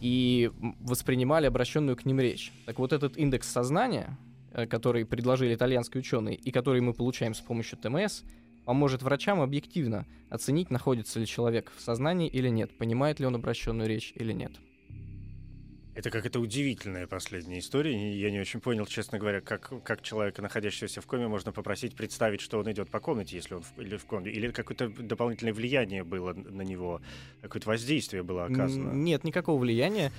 и 0.00 0.50
воспринимали 0.80 1.46
обращенную 1.46 1.96
к 1.96 2.06
ним 2.06 2.20
речь. 2.20 2.52
Так 2.64 2.78
вот 2.78 2.92
этот 2.92 3.18
индекс 3.18 3.48
сознания, 3.48 4.16
э, 4.52 4.66
который 4.66 5.04
предложили 5.04 5.54
итальянские 5.54 6.00
ученые 6.00 6.36
и 6.36 6.50
который 6.50 6.80
мы 6.80 6.94
получаем 6.94 7.34
с 7.34 7.40
помощью 7.40 7.78
ТМС, 7.78 8.22
поможет 8.64 9.02
врачам 9.02 9.40
объективно 9.40 10.06
оценить, 10.30 10.70
находится 10.70 11.18
ли 11.18 11.26
человек 11.26 11.72
в 11.76 11.80
сознании 11.80 12.28
или 12.28 12.48
нет, 12.48 12.76
понимает 12.78 13.20
ли 13.20 13.26
он 13.26 13.34
обращенную 13.34 13.88
речь 13.88 14.12
или 14.14 14.32
нет. 14.32 14.52
Это 15.96 16.10
какая-то 16.10 16.40
удивительная 16.40 17.06
последняя 17.06 17.58
история. 17.58 18.20
Я 18.20 18.30
не 18.30 18.38
очень 18.38 18.60
понял, 18.60 18.84
честно 18.84 19.18
говоря, 19.18 19.40
как, 19.40 19.72
как 19.82 20.02
человека, 20.02 20.42
находящегося 20.42 21.00
в 21.00 21.06
коме, 21.06 21.26
можно 21.26 21.52
попросить 21.52 21.96
представить, 21.96 22.42
что 22.42 22.58
он 22.58 22.70
идет 22.70 22.90
по 22.90 23.00
комнате, 23.00 23.36
если 23.36 23.54
он 23.54 23.62
в, 23.62 23.80
или 23.80 23.96
в 23.96 24.04
коме. 24.04 24.30
Или 24.30 24.50
какое-то 24.50 24.90
дополнительное 24.90 25.54
влияние 25.54 26.04
было 26.04 26.34
на 26.34 26.60
него, 26.60 27.00
какое-то 27.40 27.70
воздействие 27.70 28.22
было 28.22 28.44
оказано. 28.44 28.92
Нет, 28.92 29.24
никакого 29.24 29.58
влияния. 29.58 30.12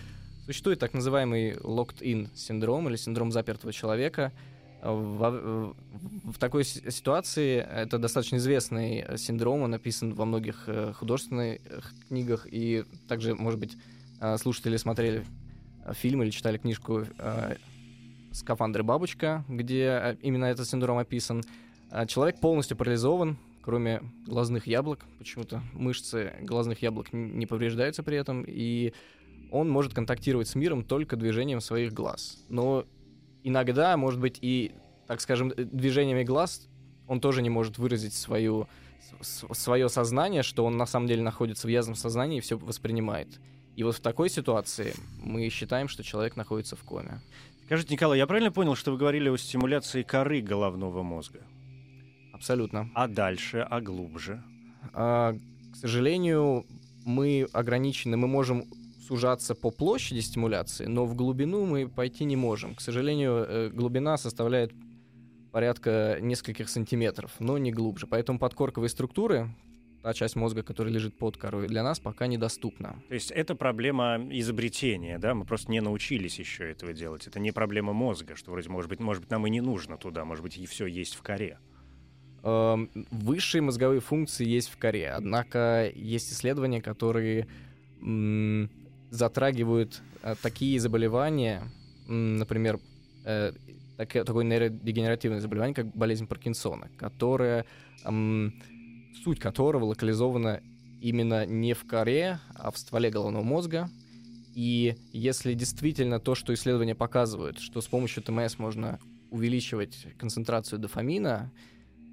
Существует 0.48 0.79
так 0.79 0.96
называемый 0.96 1.51
locked-in 1.57 2.29
синдром 2.34 2.89
или 2.89 2.96
синдром 2.96 3.31
запертого 3.31 3.72
человека. 3.72 4.34
В, 4.81 5.75
в 6.24 6.39
такой 6.39 6.63
ситуации 6.63 7.57
это 7.60 8.00
достаточно 8.00 8.38
известный 8.38 9.15
синдром, 9.19 9.62
он 9.62 9.72
написан 9.72 10.15
во 10.15 10.25
многих 10.25 10.63
э, 10.67 10.93
художественных 10.93 11.60
книгах, 12.07 12.48
и 12.50 12.84
также, 13.07 13.36
может 13.36 13.60
быть, 13.60 13.77
э, 14.22 14.38
слушатели 14.38 14.77
смотрели 14.77 15.24
фильм 15.94 16.24
или 16.24 16.29
читали 16.29 16.58
книжку 16.58 17.03
э, 17.17 17.56
«Скафандры 18.32 18.84
бабочка», 18.84 19.44
где 19.48 19.84
э, 20.01 20.15
именно 20.22 20.46
этот 20.46 20.67
синдром 20.67 20.98
описан. 20.98 21.44
Э, 21.91 22.06
человек 22.08 22.39
полностью 22.39 22.77
парализован, 22.77 23.38
кроме 23.62 24.01
глазных 24.25 24.67
яблок. 24.67 25.00
Почему-то 25.20 25.62
мышцы 25.74 26.34
глазных 26.41 26.82
яблок 26.82 27.12
не 27.12 27.46
повреждаются 27.46 28.03
при 28.03 28.17
этом, 28.17 28.44
и 28.48 28.94
он 29.51 29.70
может 29.70 29.94
контактировать 29.94 30.48
с 30.48 30.56
миром 30.56 30.84
только 30.84 31.15
движением 31.15 31.62
своих 31.62 31.94
глаз. 31.94 32.44
Но 32.50 32.86
иногда, 33.44 33.96
может 33.98 34.20
быть, 34.20 34.39
и, 34.41 34.74
так 35.08 35.22
скажем, 35.22 35.51
движениями 35.56 36.24
глаз 36.24 36.67
он 37.08 37.22
тоже 37.22 37.41
не 37.41 37.50
может 37.50 37.77
выразить 37.77 38.13
свою, 38.13 38.67
свое 39.22 39.89
сознание, 39.89 40.44
что 40.44 40.65
он 40.65 40.77
на 40.77 40.86
самом 40.86 41.08
деле 41.08 41.24
находится 41.24 41.67
в 41.67 41.70
ясном 41.70 41.96
сознании 41.96 42.38
и 42.38 42.41
все 42.41 42.58
воспринимает. 42.58 43.39
И 43.77 43.84
вот 43.84 43.96
в 43.96 44.00
такой 44.00 44.27
ситуации 44.29 44.96
мы 45.22 45.48
считаем, 45.50 45.88
что 45.88 46.03
человек 46.03 46.36
находится 46.36 46.75
в 46.75 46.84
коме. 46.84 47.22
Скажите, 47.65 47.93
Николай, 47.93 48.17
я 48.17 48.25
правильно 48.25 48.51
понял, 48.51 48.74
что 48.74 48.91
вы 48.91 48.98
говорили 48.98 49.29
о 49.29 49.38
стимуляции 49.38 50.01
коры 50.01 50.41
головного 50.41 51.03
мозга? 51.03 51.41
Абсолютно. 52.34 52.89
А 52.96 53.07
дальше, 53.07 53.60
а 53.69 53.79
глубже? 53.79 54.43
А, 54.93 55.36
к 55.74 55.75
сожалению, 55.75 56.65
мы 57.05 57.48
ограничены, 57.53 58.17
мы 58.17 58.27
можем 58.27 58.65
сужаться 59.07 59.53
по 59.53 59.69
площади 59.69 60.22
стимуляции, 60.22 60.88
но 60.88 61.05
в 61.05 61.13
глубину 61.13 61.67
мы 61.67 61.88
пойти 61.88 62.25
не 62.25 62.36
можем. 62.36 62.74
К 62.74 62.81
сожалению, 62.81 63.46
э, 63.48 63.69
глубина 63.69 64.17
составляет 64.17 64.72
порядка 65.51 66.17
нескольких 66.19 66.69
сантиметров, 66.69 67.31
но 67.38 67.60
не 67.60 67.72
глубже. 67.72 68.07
Поэтому 68.07 68.39
подкорковые 68.39 68.89
структуры, 68.89 69.53
та 70.08 70.14
часть 70.14 70.38
мозга, 70.38 70.64
которая 70.64 70.94
лежит 70.94 71.18
под 71.18 71.36
корой, 71.36 71.68
для 71.68 71.84
нас 71.84 72.00
пока 72.00 72.28
недоступна. 72.28 72.96
То 73.10 73.14
есть 73.14 73.30
это 73.30 73.56
проблема 73.56 74.18
изобретения, 74.32 75.20
да? 75.20 75.34
Мы 75.34 75.44
просто 75.44 75.70
не 75.70 75.82
научились 75.82 76.40
еще 76.40 76.72
этого 76.72 76.94
делать. 76.94 77.28
Это 77.28 77.42
не 77.42 77.52
проблема 77.52 77.92
мозга, 77.92 78.38
что 78.38 78.52
вроде, 78.52 78.70
может 78.70 78.90
быть, 78.90 79.02
может 79.02 79.24
быть, 79.24 79.32
нам 79.32 79.46
и 79.48 79.50
не 79.50 79.60
нужно 79.60 79.98
туда, 79.98 80.24
может 80.24 80.44
быть, 80.44 80.58
и 80.58 80.66
все 80.66 80.86
есть 80.86 81.16
в 81.16 81.22
коре. 81.24 81.60
Эм, 82.44 82.90
высшие 83.12 83.62
мозговые 83.62 84.00
функции 84.00 84.48
есть 84.48 84.70
в 84.70 84.78
коре, 84.78 85.10
однако 85.10 85.92
есть 85.94 86.32
исследования, 86.32 86.82
которые 86.82 87.46
затрагивают 89.10 90.02
э, 90.24 90.36
такие 90.42 90.80
заболевания, 90.80 91.64
например, 92.08 92.80
э, 93.26 93.52
такое 93.98 94.46
нейродегенеративное 94.46 95.42
заболевание, 95.42 95.76
как 95.76 95.88
болезнь 95.88 96.28
Паркинсона, 96.28 96.88
которое 96.98 97.66
суть 99.24 99.40
которого 99.40 99.86
локализована 99.86 100.62
именно 101.02 101.46
не 101.46 101.74
в 101.74 101.86
коре, 101.86 102.40
а 102.56 102.72
в 102.72 102.78
стволе 102.78 103.10
головного 103.10 103.44
мозга. 103.44 103.90
И 104.54 104.96
если 105.12 105.54
действительно 105.54 106.20
то, 106.20 106.34
что 106.34 106.54
исследования 106.54 106.96
показывают, 106.96 107.60
что 107.60 107.82
с 107.82 107.88
помощью 107.88 108.24
ТМС 108.24 108.58
можно 108.58 109.00
увеличивать 109.30 110.08
концентрацию 110.18 110.80
дофамина, 110.80 111.52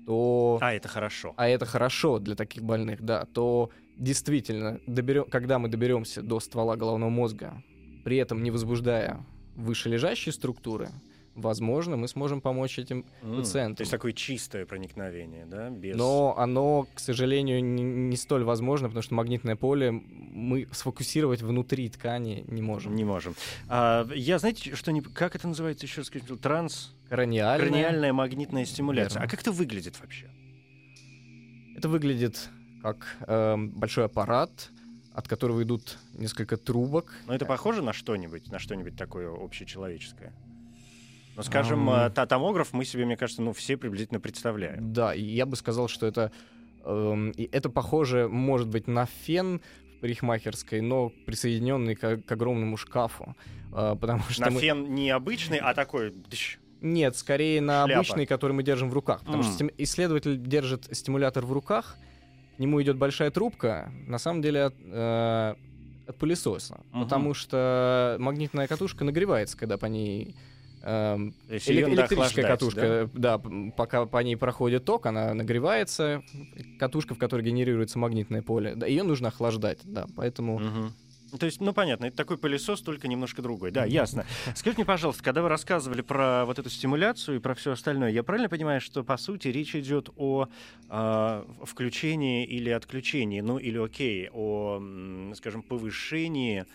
то... 0.07 0.59
А 0.61 0.75
это 0.75 0.89
хорошо. 0.89 1.33
А 1.37 1.49
это 1.49 1.65
хорошо 1.65 2.19
для 2.19 2.35
таких 2.35 2.63
больных, 2.63 3.03
да. 3.03 3.25
То 3.33 3.71
действительно, 3.97 4.81
доберем, 4.87 5.25
когда 5.25 5.59
мы 5.59 5.69
доберемся 5.69 6.23
до 6.23 6.41
ствола 6.41 6.77
головного 6.77 7.11
мозга, 7.11 7.63
при 8.05 8.19
этом 8.19 8.43
не 8.43 8.51
возбуждая 8.51 9.25
вышележащие 9.57 10.33
структуры, 10.33 10.91
возможно, 11.35 11.97
мы 11.97 12.09
сможем 12.09 12.41
помочь 12.41 12.79
этим 12.79 13.05
mm, 13.23 13.37
пациентам. 13.37 13.76
То 13.76 13.83
есть 13.83 13.91
такое 13.91 14.12
чистое 14.12 14.67
проникновение, 14.67 15.47
да? 15.47 15.71
Без... 15.71 15.97
Но 15.97 16.35
оно, 16.38 16.87
к 16.95 17.00
сожалению, 17.00 17.62
не, 17.64 17.83
не 17.83 18.17
столь 18.17 18.45
возможно, 18.45 18.88
потому 18.88 19.03
что 19.03 19.14
магнитное 19.14 19.57
поле 19.57 19.91
мы 19.91 20.69
сфокусировать 20.73 21.43
внутри 21.43 21.88
ткани 21.88 22.45
не 22.49 22.62
можем. 22.62 22.95
Не 22.95 23.05
можем. 23.05 23.35
А, 23.69 24.07
я, 24.14 24.38
знаете, 24.38 24.75
что 24.75 24.93
не... 24.93 25.00
Как 25.00 25.35
это 25.35 25.49
называется 25.49 25.87
еще 25.87 26.00
раз? 26.00 26.11
Транс... 26.41 26.95
Краниальная. 27.09 27.69
Краниальная 27.69 28.12
магнитная 28.12 28.64
стимуляция. 28.64 29.21
Верно. 29.21 29.26
А 29.26 29.31
как 29.31 29.41
это 29.41 29.53
выглядит 29.53 30.00
вообще? 30.00 30.31
Это 31.76 31.88
выглядит 31.88 32.49
как 32.83 33.17
э, 33.26 33.57
большой 33.57 34.07
аппарат, 34.07 34.71
от 35.12 35.29
которого 35.29 35.62
идут 35.62 35.99
несколько 36.14 36.57
трубок. 36.57 37.14
Но 37.26 37.35
это 37.35 37.47
похоже 37.47 37.83
на 37.83 37.93
что-нибудь, 37.93 38.50
на 38.50 38.59
что-нибудь 38.59 38.97
такое 38.97 39.33
общечеловеческое? 39.33 40.33
Ну, 41.37 41.43
скажем, 41.43 41.91
um... 41.91 42.26
томограф 42.26 42.73
мы 42.73 42.85
себе, 42.85 43.05
мне 43.05 43.17
кажется, 43.17 43.43
ну, 43.43 43.53
все 43.53 43.76
приблизительно 43.76 44.21
представляем. 44.21 44.93
Да, 44.93 45.14
и 45.14 45.23
я 45.23 45.47
бы 45.47 45.57
сказал, 45.57 45.88
что 45.88 46.07
это, 46.07 46.31
эм, 46.85 47.33
это 47.37 47.69
похоже, 47.71 48.29
может 48.29 48.69
быть, 48.69 48.87
на 48.87 49.07
фен 49.07 49.61
в 49.97 50.00
парикмахерской, 50.00 50.81
но 50.81 51.11
присоединенный 51.26 51.97
к, 51.97 52.19
к 52.19 52.33
огромному 52.33 52.76
шкафу. 52.76 53.35
Э, 53.73 53.97
потому 54.00 54.23
что 54.29 54.43
на 54.43 54.50
мы... 54.50 54.61
фен 54.61 54.95
не 54.95 55.11
обычный, 55.11 55.59
а 55.59 55.75
такой... 55.75 56.14
Нет, 56.81 57.17
скорее 57.17 57.61
на 57.61 57.87
Шляпа. 57.87 58.00
обычный, 58.00 58.26
который 58.26 58.53
мы 58.53 58.62
держим 58.62 58.91
в 58.91 58.93
руках. 58.93 59.21
Потому 59.21 59.43
mm. 59.43 59.55
что 59.55 59.71
исследователь 59.79 60.37
держит 60.37 60.95
стимулятор 60.95 61.45
в 61.47 61.53
руках, 61.53 61.97
к 62.57 62.59
нему 62.59 62.81
идет 62.83 62.97
большая 62.97 63.31
трубка, 63.31 63.91
на 64.07 64.19
самом 64.19 64.43
деле 64.43 64.64
от, 64.64 64.75
э, 64.85 65.55
от 66.07 66.17
пылесоса. 66.19 66.81
Uh-huh. 66.93 67.03
Потому 67.03 67.35
что 67.35 68.17
магнитная 68.21 68.69
катушка 68.69 69.05
нагревается, 69.05 69.57
когда 69.57 69.76
по 69.76 69.87
ней 69.87 70.37
Эм, 70.87 71.35
электрическая 71.49 72.47
катушка, 72.47 73.09
да? 73.14 73.38
да, 73.38 73.73
пока 73.75 74.05
по 74.05 74.19
ней 74.19 74.37
проходит 74.37 74.85
ток, 74.85 75.07
она 75.07 75.33
нагревается, 75.33 76.23
катушка, 76.79 77.14
в 77.14 77.19
которой 77.19 77.41
генерируется 77.41 77.99
магнитное 77.99 78.43
поле, 78.43 78.75
да, 78.75 78.87
ее 78.87 79.03
нужно 79.03 79.29
охлаждать, 79.29 79.79
да, 79.85 80.07
поэтому... 80.14 80.57
Угу. 80.57 81.38
То 81.38 81.47
есть, 81.47 81.61
ну 81.61 81.73
понятно, 81.73 82.05
это 82.05 82.17
такой 82.17 82.37
пылесос, 82.37 82.83
только 82.83 83.09
немножко 83.09 83.41
другой. 83.41 83.71
Да, 83.71 83.85
ясно. 83.85 84.26
Скажите 84.55 84.83
мне, 84.83 84.85
пожалуйста, 84.85 85.25
когда 85.25 85.43
вы 85.43 85.49
рассказывали 85.49 86.03
про 86.03 86.45
вот 86.45 86.59
эту 86.59 86.69
стимуляцию 86.69 87.38
и 87.38 87.41
про 87.41 87.55
все 87.55 87.73
остальное, 87.73 88.11
я 88.11 88.23
правильно 88.23 88.50
понимаю, 88.50 88.81
что 88.81 89.03
по 89.03 89.17
сути 89.17 89.49
речь 89.49 89.75
идет 89.75 90.11
о 90.17 90.49
э, 90.91 91.45
включении 91.64 92.45
или 92.45 92.71
отключении, 92.71 93.41
ну 93.41 93.59
или 93.59 93.79
окей, 93.79 94.29
о, 94.33 94.81
скажем, 95.35 95.62
повышении 95.62 96.67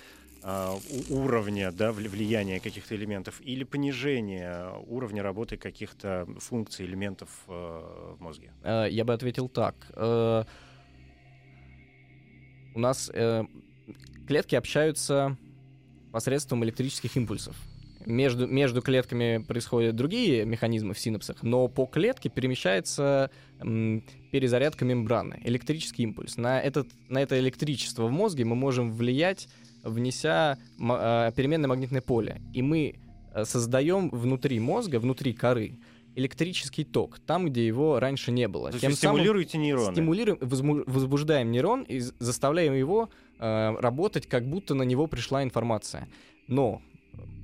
уровня 1.09 1.71
да, 1.71 1.91
влияния 1.91 2.59
каких-то 2.59 2.95
элементов 2.95 3.41
или 3.41 3.63
понижение 3.63 4.73
уровня 4.87 5.21
работы 5.21 5.57
каких-то 5.57 6.27
функций, 6.37 6.85
элементов 6.85 7.29
э, 7.47 8.13
в 8.17 8.21
мозге? 8.21 8.53
Э, 8.63 8.87
я 8.89 9.03
бы 9.03 9.13
ответил 9.13 9.49
так. 9.49 9.75
Э, 9.95 10.43
у 12.73 12.79
нас 12.79 13.11
клетки 14.27 14.55
общаются 14.55 15.35
посредством 16.11 16.63
электрических 16.63 17.17
импульсов. 17.17 17.55
между, 18.05 18.47
между 18.47 18.81
клетками 18.81 19.43
происходят 19.45 19.95
другие 19.95 20.45
механизмы 20.45 20.93
в 20.93 20.99
синапсах, 20.99 21.43
но 21.43 21.67
по 21.67 21.85
клетке 21.85 22.29
перемещается 22.29 23.31
м, 23.59 24.03
перезарядка 24.31 24.85
мембраны, 24.85 25.41
электрический 25.43 26.03
импульс. 26.03 26.37
На, 26.37 26.61
этот, 26.61 26.87
на 27.09 27.21
это 27.21 27.39
электричество 27.39 28.05
в 28.05 28.11
мозге 28.11 28.45
мы 28.45 28.55
можем 28.55 28.93
влиять, 28.93 29.49
внеся 29.83 30.57
э, 30.79 31.31
переменное 31.35 31.67
магнитное 31.67 32.01
поле. 32.01 32.41
И 32.53 32.61
мы 32.61 32.99
э, 33.33 33.45
создаем 33.45 34.09
внутри 34.09 34.59
мозга, 34.59 34.99
внутри 34.99 35.33
коры, 35.33 35.79
электрический 36.15 36.83
ток, 36.83 37.19
там, 37.19 37.45
где 37.45 37.65
его 37.65 37.99
раньше 37.99 38.31
не 38.31 38.47
было. 38.47 38.69
То 38.69 38.75
есть 38.75 38.81
Тем 38.81 38.93
самым 38.93 39.17
стимулируете 39.17 39.57
нейроны. 39.57 39.93
стимулируем, 39.93 40.37
возбуждаем 40.41 41.51
нейрон 41.51 41.83
и 41.83 41.99
заставляем 41.99 42.73
его 42.73 43.09
э, 43.39 43.75
работать, 43.79 44.27
как 44.27 44.47
будто 44.47 44.75
на 44.75 44.83
него 44.83 45.07
пришла 45.07 45.43
информация. 45.43 46.07
Но 46.47 46.81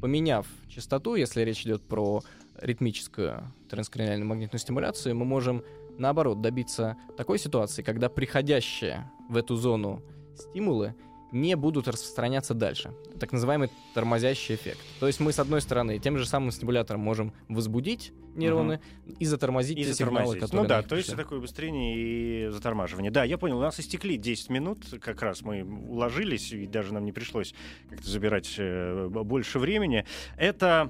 поменяв 0.01 0.47
частоту, 0.67 1.15
если 1.15 1.41
речь 1.41 1.63
идет 1.63 1.87
про 1.87 2.21
ритмическую 2.61 3.43
транскраниальную 3.69 4.27
магнитную 4.27 4.59
стимуляцию, 4.59 5.15
мы 5.15 5.25
можем 5.25 5.63
наоборот 5.97 6.41
добиться 6.41 6.97
такой 7.17 7.39
ситуации, 7.39 7.81
когда 7.81 8.09
приходящие 8.09 9.09
в 9.29 9.37
эту 9.37 9.55
зону 9.55 10.01
стимулы 10.35 10.95
не 11.35 11.55
будут 11.55 11.89
распространяться 11.89 12.53
дальше. 12.53 12.93
Так 13.19 13.33
называемый 13.33 13.69
тормозящий 13.93 14.55
эффект. 14.55 14.79
То 15.01 15.07
есть 15.07 15.19
мы, 15.19 15.33
с 15.33 15.39
одной 15.39 15.59
стороны, 15.59 15.99
тем 15.99 16.17
же 16.17 16.25
самым 16.25 16.49
стимулятором 16.51 17.01
можем 17.01 17.33
возбудить 17.49 18.13
нейроны 18.35 18.79
и 19.19 19.25
затормозить 19.25 19.77
И 19.77 19.83
те 19.83 19.93
сигналы, 19.93 20.39
затормозить. 20.39 20.41
которые 20.41 20.63
Ну 20.63 20.69
да, 20.69 20.81
то 20.81 20.95
есть 20.95 21.13
такое 21.13 21.39
убыстрение 21.39 21.97
и 21.97 22.49
затормаживание. 22.51 23.11
Да, 23.11 23.25
я 23.25 23.37
понял, 23.37 23.57
у 23.57 23.61
нас 23.61 23.77
истекли 23.79 24.15
10 24.17 24.49
минут, 24.49 24.79
как 25.01 25.21
раз 25.21 25.41
мы 25.41 25.63
уложились, 25.63 26.53
и 26.53 26.67
даже 26.67 26.93
нам 26.93 27.03
не 27.03 27.11
пришлось 27.11 27.53
как-то 27.89 28.09
забирать 28.09 28.55
э, 28.57 29.09
больше 29.09 29.59
времени. 29.59 30.05
Это 30.37 30.89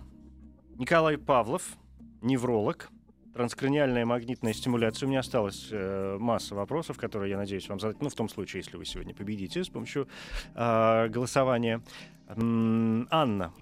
Николай 0.78 1.18
Павлов, 1.18 1.76
невролог, 2.22 2.90
транскраниальная 3.36 4.06
магнитная 4.06 4.54
стимуляция. 4.54 5.08
У 5.08 5.10
меня 5.10 5.20
осталась 5.20 5.68
э, 5.70 6.18
масса 6.18 6.56
вопросов, 6.56 6.98
которые 6.98 7.32
я 7.32 7.38
надеюсь 7.38 7.68
вам 7.68 7.82
задать, 7.82 8.02
ну, 8.02 8.08
в 8.08 8.14
том 8.14 8.30
случае, 8.30 8.62
если 8.62 8.78
вы 8.78 8.86
сегодня 8.86 9.14
победите 9.14 9.62
с 9.62 9.68
помощью 9.68 10.08
э, 10.56 11.10
голосования. 11.10 11.82
Анна, 12.30 13.54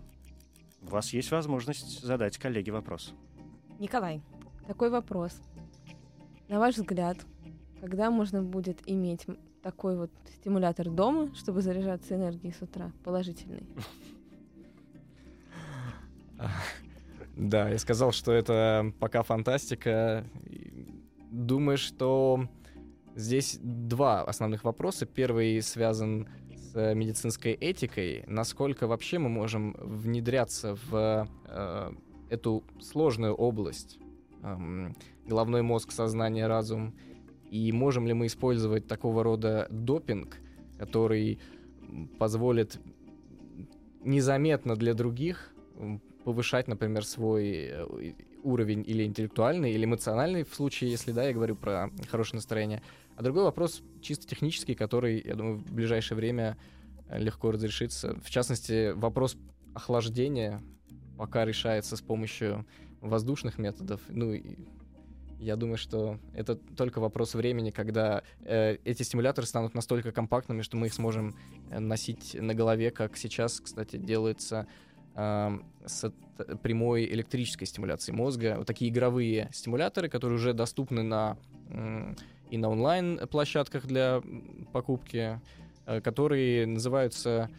у 0.83 0.85
вас 0.85 1.11
есть 1.11 1.31
возможность 1.31 2.03
задать 2.03 2.37
коллеге 2.37 2.71
вопрос. 2.71 3.15
Николай, 3.79 4.21
такой 4.67 4.91
вопрос. 4.91 5.41
На 6.49 6.59
ваш 6.59 6.75
взгляд, 6.75 7.17
когда 7.81 8.11
можно 8.11 8.43
будет 8.43 8.79
иметь 8.85 9.25
такой 9.63 9.97
вот 9.97 10.11
стимулятор 10.37 10.91
дома, 10.91 11.33
чтобы 11.33 11.63
заряжаться 11.63 12.13
энергией 12.13 12.53
с 12.53 12.61
утра, 12.61 12.91
положительный? 13.03 13.65
Да, 17.35 17.69
я 17.69 17.77
сказал, 17.79 18.11
что 18.11 18.31
это 18.31 18.93
пока 18.99 19.23
фантастика. 19.23 20.25
Думаю, 21.31 21.77
что 21.77 22.47
здесь 23.15 23.59
два 23.61 24.21
основных 24.23 24.63
вопроса. 24.63 25.05
Первый 25.05 25.61
связан 25.61 26.27
с 26.55 26.75
э, 26.75 26.93
медицинской 26.93 27.53
этикой. 27.53 28.23
Насколько 28.27 28.85
вообще 28.85 29.17
мы 29.17 29.29
можем 29.29 29.75
внедряться 29.79 30.77
в 30.89 31.27
э, 31.47 31.91
эту 32.29 32.63
сложную 32.79 33.33
область 33.33 33.97
эм, 34.43 34.95
головной 35.25 35.63
мозг, 35.63 35.91
сознание, 35.91 36.45
разум. 36.47 36.93
И 37.49 37.71
можем 37.71 38.07
ли 38.07 38.13
мы 38.13 38.27
использовать 38.27 38.87
такого 38.87 39.23
рода 39.23 39.67
допинг, 39.71 40.37
который 40.77 41.39
позволит 42.19 42.79
незаметно 44.03 44.75
для 44.75 44.93
других 44.93 45.53
повышать, 46.23 46.67
например, 46.67 47.05
свой 47.05 47.69
э, 47.71 48.13
уровень 48.43 48.83
или 48.85 49.03
интеллектуальный, 49.03 49.71
или 49.71 49.85
эмоциональный, 49.85 50.43
в 50.43 50.53
случае, 50.53 50.91
если, 50.91 51.11
да, 51.11 51.23
я 51.23 51.33
говорю 51.33 51.55
про 51.55 51.89
хорошее 52.09 52.37
настроение. 52.37 52.81
А 53.15 53.23
другой 53.23 53.43
вопрос 53.43 53.81
чисто 54.01 54.27
технический, 54.27 54.75
который, 54.75 55.21
я 55.23 55.35
думаю, 55.35 55.57
в 55.57 55.71
ближайшее 55.71 56.15
время 56.15 56.57
э, 57.07 57.19
легко 57.19 57.51
разрешится. 57.51 58.15
В 58.23 58.29
частности, 58.29 58.91
вопрос 58.91 59.37
охлаждения 59.73 60.61
пока 61.17 61.45
решается 61.45 61.95
с 61.95 62.01
помощью 62.01 62.65
воздушных 63.01 63.57
методов. 63.57 64.01
Ну, 64.09 64.33
и 64.33 64.57
я 65.43 65.57
думаю, 65.57 65.77
что 65.77 66.19
это 66.33 66.55
только 66.55 66.99
вопрос 66.99 67.35
времени, 67.35 67.69
когда 67.69 68.23
э, 68.45 68.77
эти 68.85 69.03
стимуляторы 69.03 69.45
станут 69.45 69.73
настолько 69.75 70.11
компактными, 70.11 70.61
что 70.61 70.77
мы 70.77 70.87
их 70.87 70.93
сможем 70.93 71.35
э, 71.69 71.79
носить 71.79 72.33
на 72.39 72.53
голове, 72.55 72.91
как 72.91 73.17
сейчас, 73.17 73.59
кстати, 73.59 73.97
делается 73.97 74.67
с 75.15 76.03
от- 76.03 76.61
прямой 76.61 77.05
электрической 77.05 77.67
стимуляцией 77.67 78.15
мозга. 78.17 78.55
Вот 78.57 78.65
такие 78.67 78.89
игровые 78.91 79.49
стимуляторы, 79.53 80.09
которые 80.09 80.37
уже 80.37 80.53
доступны 80.53 81.03
на 81.03 81.37
и 82.49 82.57
на 82.57 82.69
онлайн-площадках 82.69 83.85
для 83.87 84.21
покупки, 84.73 85.39
э, 85.87 86.01
которые 86.01 86.67
называются 86.67 87.49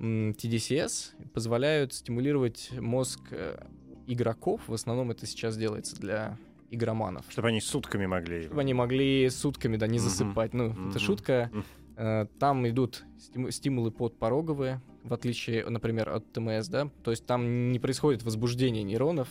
TDCS, 0.00 1.12
позволяют 1.34 1.92
стимулировать 1.92 2.70
мозг 2.78 3.20
э, 3.30 3.58
игроков. 4.06 4.62
В 4.66 4.74
основном 4.74 5.10
это 5.10 5.26
сейчас 5.26 5.56
делается 5.56 5.96
для 5.96 6.38
игроманов. 6.70 7.26
Чтобы 7.28 7.48
они 7.48 7.60
сутками 7.60 8.06
могли. 8.06 8.44
Чтобы 8.44 8.60
они 8.62 8.74
могли 8.74 9.28
сутками, 9.30 9.76
да, 9.76 9.86
не 9.86 9.98
засыпать. 9.98 10.54
Ну, 10.54 10.70
Мгм. 10.70 10.90
это 10.90 10.98
шутка. 10.98 11.50
Мгм. 11.52 11.64
Э, 11.96 12.26
Там 12.38 12.66
идут 12.68 13.04
стиму- 13.18 13.50
стимулы 13.50 13.90
подпороговые, 13.90 14.80
в 15.04 15.12
отличие, 15.12 15.68
например, 15.68 16.08
от 16.10 16.32
ТМС, 16.32 16.68
да. 16.68 16.90
То 17.04 17.10
есть 17.10 17.26
там 17.26 17.70
не 17.70 17.78
происходит 17.78 18.22
возбуждение 18.22 18.82
нейронов, 18.82 19.28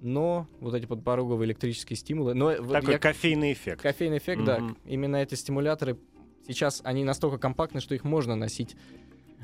но 0.00 0.48
вот 0.60 0.74
эти 0.74 0.86
подпороговые 0.86 1.46
электрические 1.46 1.96
стимулы... 1.96 2.34
Но 2.34 2.52
Такой 2.54 2.94
я- 2.94 2.98
кофейный 2.98 3.52
эффект. 3.52 3.80
кофейный 3.82 4.18
эффект, 4.18 4.44
да. 4.44 4.58
Мгм. 4.58 4.76
Именно 4.84 5.16
эти 5.16 5.34
стимуляторы 5.34 5.98
сейчас, 6.46 6.80
они 6.84 7.04
настолько 7.04 7.38
компактны, 7.38 7.80
что 7.80 7.94
их 7.94 8.04
можно 8.04 8.34
носить 8.36 8.76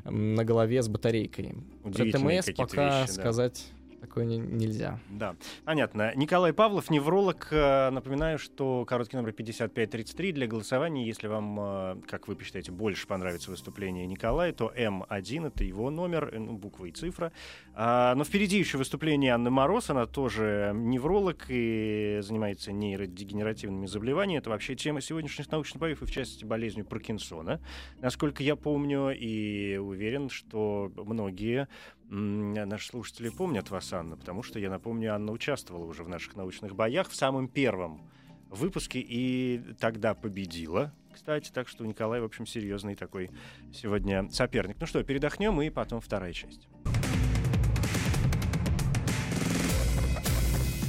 на 0.05 0.45
голове 0.45 0.83
с 0.83 0.89
батарейкой. 0.89 1.55
Про 1.83 1.93
ТМС 1.93 2.47
пока 2.57 3.01
вещи, 3.03 3.07
да. 3.17 3.23
сказать 3.23 3.67
такое 4.01 4.25
не- 4.25 4.39
нельзя. 4.39 4.99
Да, 5.11 5.37
понятно. 5.65 6.13
Николай 6.17 6.53
Павлов, 6.53 6.91
невролог. 6.91 7.49
Э, 7.51 7.91
Напоминаю, 7.91 8.39
что 8.39 8.85
короткий 8.87 9.17
номер 9.17 9.33
5533 9.33 10.33
для 10.33 10.47
голосования. 10.47 11.07
Если 11.07 11.27
вам, 11.27 11.59
э, 11.61 11.97
как 12.07 12.29
вы 12.29 12.37
посчитаете, 12.37 12.73
больше 12.73 13.07
понравится 13.07 13.51
выступление 13.51 14.07
Николая, 14.07 14.53
то 14.53 14.73
М1— 14.77 15.47
это 15.49 15.65
его 15.65 15.91
номер, 15.91 16.31
э, 16.33 16.39
ну, 16.39 16.53
буква 16.57 16.87
и 16.87 16.91
цифра. 16.93 17.33
А, 17.75 18.15
Но 18.15 18.25
впереди 18.25 18.59
еще 18.59 18.79
выступление 18.79 19.33
Анны 19.35 19.51
Мороз. 19.51 19.91
Она 19.91 20.07
тоже 20.07 20.73
невролог 20.75 21.47
и 21.49 22.19
занимается 22.23 22.73
нейродегенеративными 22.73 23.87
заболеваниями. 23.87 24.41
Это 24.41 24.51
вообще 24.51 24.75
тема 24.75 25.01
сегодняшних 25.01 25.51
научных 25.51 25.81
боев 25.81 26.03
и, 26.03 26.07
в 26.07 26.11
частности, 26.11 26.45
болезнью 26.45 26.85
Паркинсона, 26.87 27.61
насколько 28.01 28.43
я 28.43 28.57
помню. 28.57 29.11
И 29.17 29.77
уверен, 29.77 30.29
что 30.31 30.91
многие 30.97 31.69
Наши 32.13 32.89
слушатели 32.89 33.29
помнят 33.29 33.71
вас, 33.71 33.93
Анна, 33.93 34.17
потому 34.17 34.43
что, 34.43 34.59
я 34.59 34.69
напомню, 34.69 35.15
Анна 35.15 35.31
участвовала 35.31 35.85
уже 35.85 36.03
в 36.03 36.09
наших 36.09 36.35
научных 36.35 36.75
боях 36.75 37.09
в 37.09 37.15
самом 37.15 37.47
первом 37.47 38.03
выпуске 38.49 38.99
и 38.99 39.63
тогда 39.79 40.15
победила, 40.15 40.93
кстати, 41.13 41.51
так 41.53 41.69
что 41.69 41.85
у 41.85 41.87
Николая, 41.87 42.21
в 42.21 42.25
общем, 42.25 42.47
серьезный 42.47 42.97
такой 42.97 43.31
сегодня 43.73 44.29
соперник. 44.31 44.77
Ну 44.81 44.87
что, 44.87 45.03
передохнем, 45.05 45.63
и 45.63 45.71
потом 45.71 46.01
вторая 46.01 46.33
часть. 46.33 46.67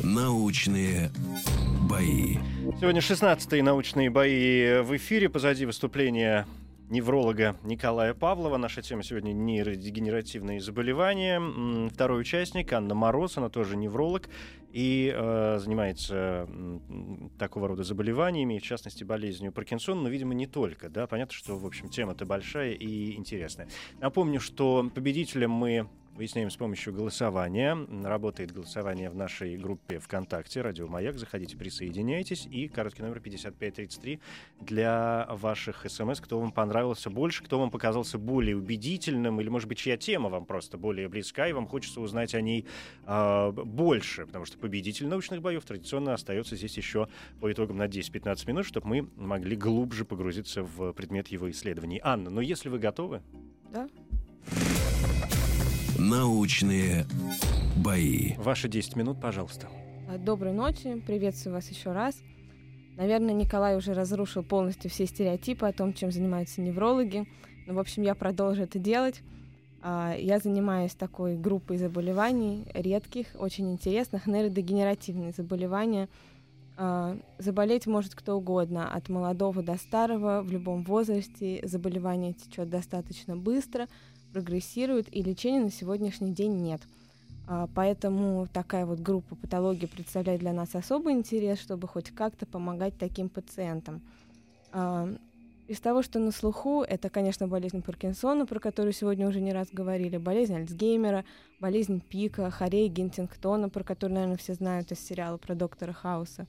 Научные 0.04 1.12
бои. 1.88 2.38
Сегодня 2.80 3.02
16-е 3.02 3.62
научные 3.62 4.10
бои 4.10 4.82
в 4.82 4.96
эфире. 4.98 5.30
Позади 5.30 5.68
выступления 5.68 6.48
невролога 6.92 7.56
Николая 7.64 8.14
Павлова. 8.14 8.58
Наша 8.58 8.82
тема 8.82 9.02
сегодня 9.02 9.32
нейродегенеративные 9.32 10.60
заболевания. 10.60 11.90
Второй 11.90 12.22
участник 12.22 12.74
Анна 12.74 12.94
Мороз, 12.94 13.38
она 13.38 13.50
тоже 13.50 13.78
невролог 13.78 14.30
и 14.74 15.14
э, 15.14 15.58
занимается 15.60 16.48
м, 16.50 17.32
такого 17.40 17.70
рода 17.70 17.84
заболеваниями, 17.84 18.60
в 18.60 18.64
частности 18.64 19.04
болезнью 19.04 19.52
Паркинсона, 19.52 20.02
но, 20.02 20.10
видимо, 20.10 20.34
не 20.34 20.48
только. 20.48 20.90
Да? 20.90 21.08
Понятно, 21.08 21.34
что, 21.34 21.58
в 21.58 21.66
общем, 21.66 21.90
тема-то 21.90 22.26
большая 22.26 22.72
и 22.74 23.16
интересная. 23.16 23.68
Напомню, 24.00 24.40
что 24.40 24.90
победителем 24.94 25.52
мы 25.52 25.88
выясняем 26.16 26.50
с 26.50 26.56
помощью 26.56 26.94
голосования. 26.94 27.78
Работает 28.04 28.52
голосование 28.52 29.10
в 29.10 29.16
нашей 29.16 29.58
группе 29.58 30.00
ВКонтакте 30.00 30.62
«Радио 30.62 30.88
Маяк». 30.88 31.18
Заходите, 31.18 31.58
присоединяйтесь. 31.58 32.46
И 32.46 32.68
короткий 32.68 33.02
номер 33.02 33.20
5533 33.20 34.20
для 34.60 35.28
ваших 35.30 35.86
смс. 35.90 36.20
Кто 36.20 36.40
вам 36.40 36.52
понравился 36.52 37.10
больше, 37.10 37.44
кто 37.44 37.60
вам 37.60 37.72
показался 37.72 38.18
более 38.18 38.58
убедительным, 38.58 39.40
или, 39.42 39.50
может 39.50 39.68
быть, 39.68 39.78
чья 39.78 39.98
тема 39.98 40.30
вам 40.30 40.46
просто 40.46 40.78
более 40.78 41.08
близка, 41.08 41.48
и 41.48 41.54
вам 41.54 41.68
хочется 41.68 42.02
узнать 42.02 42.36
о 42.36 42.42
ней 42.42 42.66
а, 43.06 43.52
больше, 43.52 44.26
потому 44.26 44.46
что 44.46 44.58
победитель 44.58 45.08
научных 45.08 45.42
боев 45.42 45.64
традиционно 45.66 46.14
остается 46.14 46.56
здесь 46.56 46.78
еще 46.78 47.08
по 47.40 47.52
итогам 47.52 47.78
на 47.78 47.88
10-15 47.88 48.48
минут, 48.48 48.66
чтобы 48.66 48.88
мы 48.88 49.10
могли 49.16 49.56
глубже 49.56 50.06
погрузиться 50.06 50.64
в 50.64 50.94
предмет 50.94 51.30
его 51.30 51.50
исследований. 51.50 52.00
Анна, 52.04 52.30
ну 52.30 52.42
если 52.42 52.70
вы 52.70 52.80
готовы, 52.80 53.22
Да? 53.72 53.88
Научные 56.02 57.06
бои. 57.78 58.34
Ваши 58.38 58.68
10 58.68 58.96
минут, 58.96 59.22
пожалуйста. 59.22 59.68
А, 60.10 60.18
Доброй 60.18 60.52
ночи, 60.52 61.00
приветствую 61.06 61.54
вас 61.54 61.70
еще 61.70 61.92
раз. 61.92 62.16
Наверное, 62.98 63.36
Николай 63.36 63.78
уже 63.78 63.94
разрушил 63.94 64.42
полностью 64.42 64.90
все 64.90 65.06
стереотипы 65.06 65.68
о 65.68 65.74
том, 65.74 65.94
чем 65.94 66.12
занимаются 66.12 66.60
неврологи. 66.60 67.28
Но, 67.68 67.76
в 67.76 67.80
общем, 67.80 68.02
я 68.02 68.16
продолжу 68.16 68.64
это 68.64 68.80
делать. 68.80 69.22
А, 69.84 70.16
Я 70.18 70.40
занимаюсь 70.40 70.96
такой 70.96 71.38
группой 71.38 71.78
заболеваний, 71.78 72.66
редких, 72.74 73.28
очень 73.38 73.72
интересных, 73.72 74.26
нейродегенеративные 74.26 75.34
заболевания. 75.34 76.10
А, 76.78 77.16
Заболеть 77.38 77.86
может 77.86 78.16
кто 78.16 78.38
угодно, 78.38 78.92
от 78.92 79.08
молодого 79.08 79.62
до 79.62 79.78
старого, 79.78 80.42
в 80.42 80.52
любом 80.52 80.84
возрасте. 80.84 81.60
Заболевание 81.62 82.34
течет 82.34 82.72
достаточно 82.72 83.38
быстро, 83.38 83.88
прогрессирует, 84.32 85.14
и 85.14 85.22
лечения 85.22 85.60
на 85.60 85.72
сегодняшний 85.72 86.34
день 86.34 86.62
нет. 86.62 86.82
А, 87.48 87.68
Поэтому 87.76 88.48
такая 88.52 88.86
вот 88.86 89.00
группа 89.00 89.36
патологии 89.36 89.86
представляет 89.86 90.40
для 90.40 90.54
нас 90.54 90.76
особый 90.76 91.14
интерес, 91.14 91.60
чтобы 91.60 91.88
хоть 91.88 92.12
как-то 92.12 92.46
помогать 92.46 92.98
таким 92.98 93.30
пациентам. 93.30 94.02
А, 94.72 95.10
Из 95.68 95.80
того, 95.80 96.02
что 96.02 96.20
на 96.20 96.32
слуху, 96.32 96.82
это, 96.82 97.10
конечно, 97.10 97.48
болезнь 97.48 97.82
Паркинсона, 97.82 98.46
про 98.46 98.60
которую 98.60 98.94
сегодня 98.94 99.28
уже 99.28 99.40
не 99.40 99.54
раз 99.54 99.68
говорили, 99.72 100.18
болезнь 100.18 100.56
Альцгеймера, 100.56 101.24
болезнь 101.60 102.02
Пика, 102.02 102.50
Хорей 102.52 102.88
Гентингтона, 102.90 103.70
про 103.70 103.84
которую, 103.84 104.16
наверное, 104.16 104.38
все 104.38 104.54
знают 104.54 104.92
из 104.92 105.00
сериала 105.00 105.38
про 105.38 105.56
доктора 105.56 105.94
Хауса. 105.94 106.48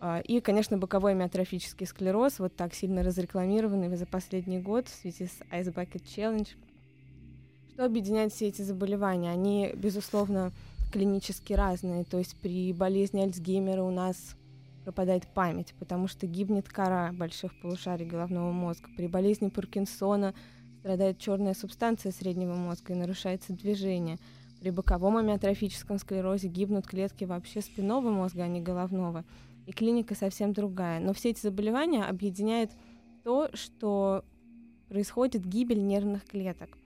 А, 0.00 0.20
И, 0.20 0.40
конечно, 0.40 0.76
боковой 0.78 1.14
миотрофический 1.14 1.86
склероз, 1.86 2.40
вот 2.40 2.56
так 2.56 2.74
сильно 2.74 3.02
разрекламированный 3.04 3.96
за 3.96 4.06
последний 4.06 4.58
год 4.58 4.88
в 4.88 4.94
связи 4.94 5.26
с 5.26 5.40
Ice 5.52 5.72
Bucket 5.72 6.02
Challenge. 6.04 6.48
Что 7.72 7.86
объединяет 7.86 8.32
все 8.32 8.48
эти 8.48 8.60
заболевания? 8.60 9.30
Они, 9.30 9.72
безусловно, 9.74 10.52
клинически 10.92 11.54
разные. 11.54 12.04
То 12.04 12.18
есть 12.18 12.36
при 12.36 12.72
болезни 12.74 13.22
Альцгеймера 13.22 13.82
у 13.82 13.90
нас 13.90 14.36
пропадает 14.84 15.26
память, 15.26 15.74
потому 15.78 16.06
что 16.06 16.26
гибнет 16.26 16.68
кора 16.68 17.12
больших 17.12 17.58
полушарий 17.62 18.04
головного 18.04 18.52
мозга. 18.52 18.88
При 18.96 19.06
болезни 19.06 19.48
Паркинсона 19.48 20.34
страдает 20.80 21.18
черная 21.18 21.54
субстанция 21.54 22.12
среднего 22.12 22.54
мозга 22.54 22.92
и 22.92 22.96
нарушается 22.96 23.54
движение. 23.54 24.18
При 24.60 24.70
боковом 24.70 25.16
амиотрофическом 25.16 25.98
склерозе 25.98 26.48
гибнут 26.48 26.86
клетки 26.86 27.24
вообще 27.24 27.62
спинного 27.62 28.10
мозга, 28.10 28.42
а 28.42 28.48
не 28.48 28.60
головного. 28.60 29.24
И 29.66 29.72
клиника 29.72 30.14
совсем 30.14 30.52
другая. 30.52 31.00
Но 31.00 31.14
все 31.14 31.30
эти 31.30 31.40
заболевания 31.40 32.04
объединяет 32.04 32.70
то, 33.24 33.48
что 33.54 34.24
происходит 34.88 35.46
гибель 35.46 35.82
нервных 35.82 36.26
клеток. 36.26 36.76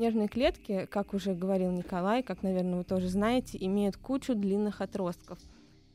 Нервные 0.00 0.28
клетки, 0.28 0.88
как 0.90 1.12
уже 1.12 1.34
говорил 1.34 1.70
Николай, 1.72 2.22
как, 2.22 2.42
наверное, 2.42 2.78
вы 2.78 2.84
тоже 2.84 3.08
знаете, 3.08 3.58
имеют 3.60 3.98
кучу 3.98 4.34
длинных 4.34 4.80
отростков. 4.80 5.38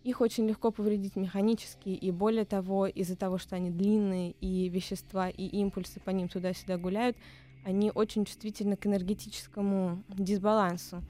Их 0.04 0.22
очень 0.22 0.48
легко 0.48 0.70
повредить 0.70 1.15
механически, 1.15 1.89
и 1.89 2.12
более 2.12 2.46
того, 2.46 2.86
из-за 2.86 3.15
того, 3.15 3.39
что 3.39 3.56
они 3.56 3.72
длинные, 3.72 4.36
и 4.41 4.70
вещества, 4.70 5.28
и 5.28 5.48
импульсы 5.48 6.00
по 6.00 6.12
ним 6.12 6.30
туда-сюда 6.30 6.78
гуляют, 6.78 7.18
они 7.63 7.91
очень 7.96 8.26
чувствительны 8.26 8.76
к 8.76 8.86
энергетическому 8.86 10.04
дисбалансу 10.08 11.02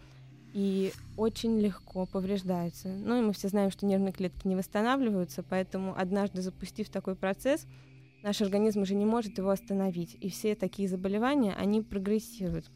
и 0.54 0.94
очень 1.18 1.60
легко 1.60 2.06
повреждаются. 2.06 2.88
Ну 2.88 3.20
и 3.22 3.26
мы 3.26 3.34
все 3.34 3.50
знаем, 3.50 3.72
что 3.72 3.86
нервные 3.86 4.14
клетки 4.14 4.48
не 4.48 4.56
восстанавливаются, 4.56 5.44
поэтому 5.44 5.94
однажды 5.98 6.42
запустив 6.42 6.88
такой 6.88 7.16
процесс, 7.16 7.68
наш 8.24 8.42
организм 8.42 8.84
уже 8.84 8.96
не 8.96 9.06
может 9.06 9.38
его 9.38 9.50
остановить. 9.50 10.16
И 10.22 10.30
все 10.30 10.56
такие 10.56 10.88
заболевания, 10.88 11.54
они 11.56 11.82
прогрессируют. 11.82 12.72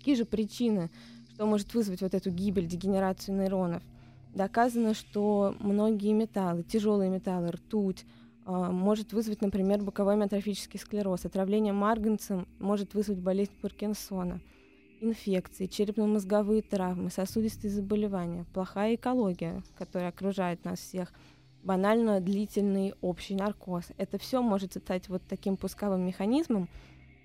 Какие 0.00 0.14
же 0.14 0.24
причины, 0.24 0.88
что 1.34 1.44
может 1.44 1.74
вызвать 1.74 2.00
вот 2.00 2.14
эту 2.14 2.30
гибель, 2.30 2.66
дегенерацию 2.66 3.36
нейронов? 3.36 3.82
Доказано, 4.34 4.94
что 4.94 5.54
многие 5.60 6.14
металлы, 6.14 6.62
тяжелые 6.62 7.10
металлы, 7.10 7.50
ртуть, 7.50 8.06
а, 8.46 8.70
может 8.70 9.12
вызвать, 9.12 9.42
например, 9.42 9.82
боковой 9.82 10.16
миотрофический 10.16 10.80
склероз. 10.80 11.26
Отравление 11.26 11.74
марганцем 11.74 12.48
может 12.58 12.94
вызвать 12.94 13.18
болезнь 13.18 13.52
Паркинсона. 13.60 14.40
Инфекции, 15.02 15.66
черепно-мозговые 15.66 16.62
травмы, 16.62 17.10
сосудистые 17.10 17.70
заболевания, 17.70 18.46
плохая 18.54 18.94
экология, 18.94 19.62
которая 19.76 20.08
окружает 20.08 20.64
нас 20.64 20.78
всех, 20.78 21.12
банально 21.62 22.22
длительный 22.22 22.94
общий 23.02 23.34
наркоз. 23.34 23.84
Это 23.98 24.16
все 24.16 24.40
может 24.40 24.76
стать 24.76 25.10
вот 25.10 25.20
таким 25.28 25.58
пусковым 25.58 26.06
механизмом 26.06 26.70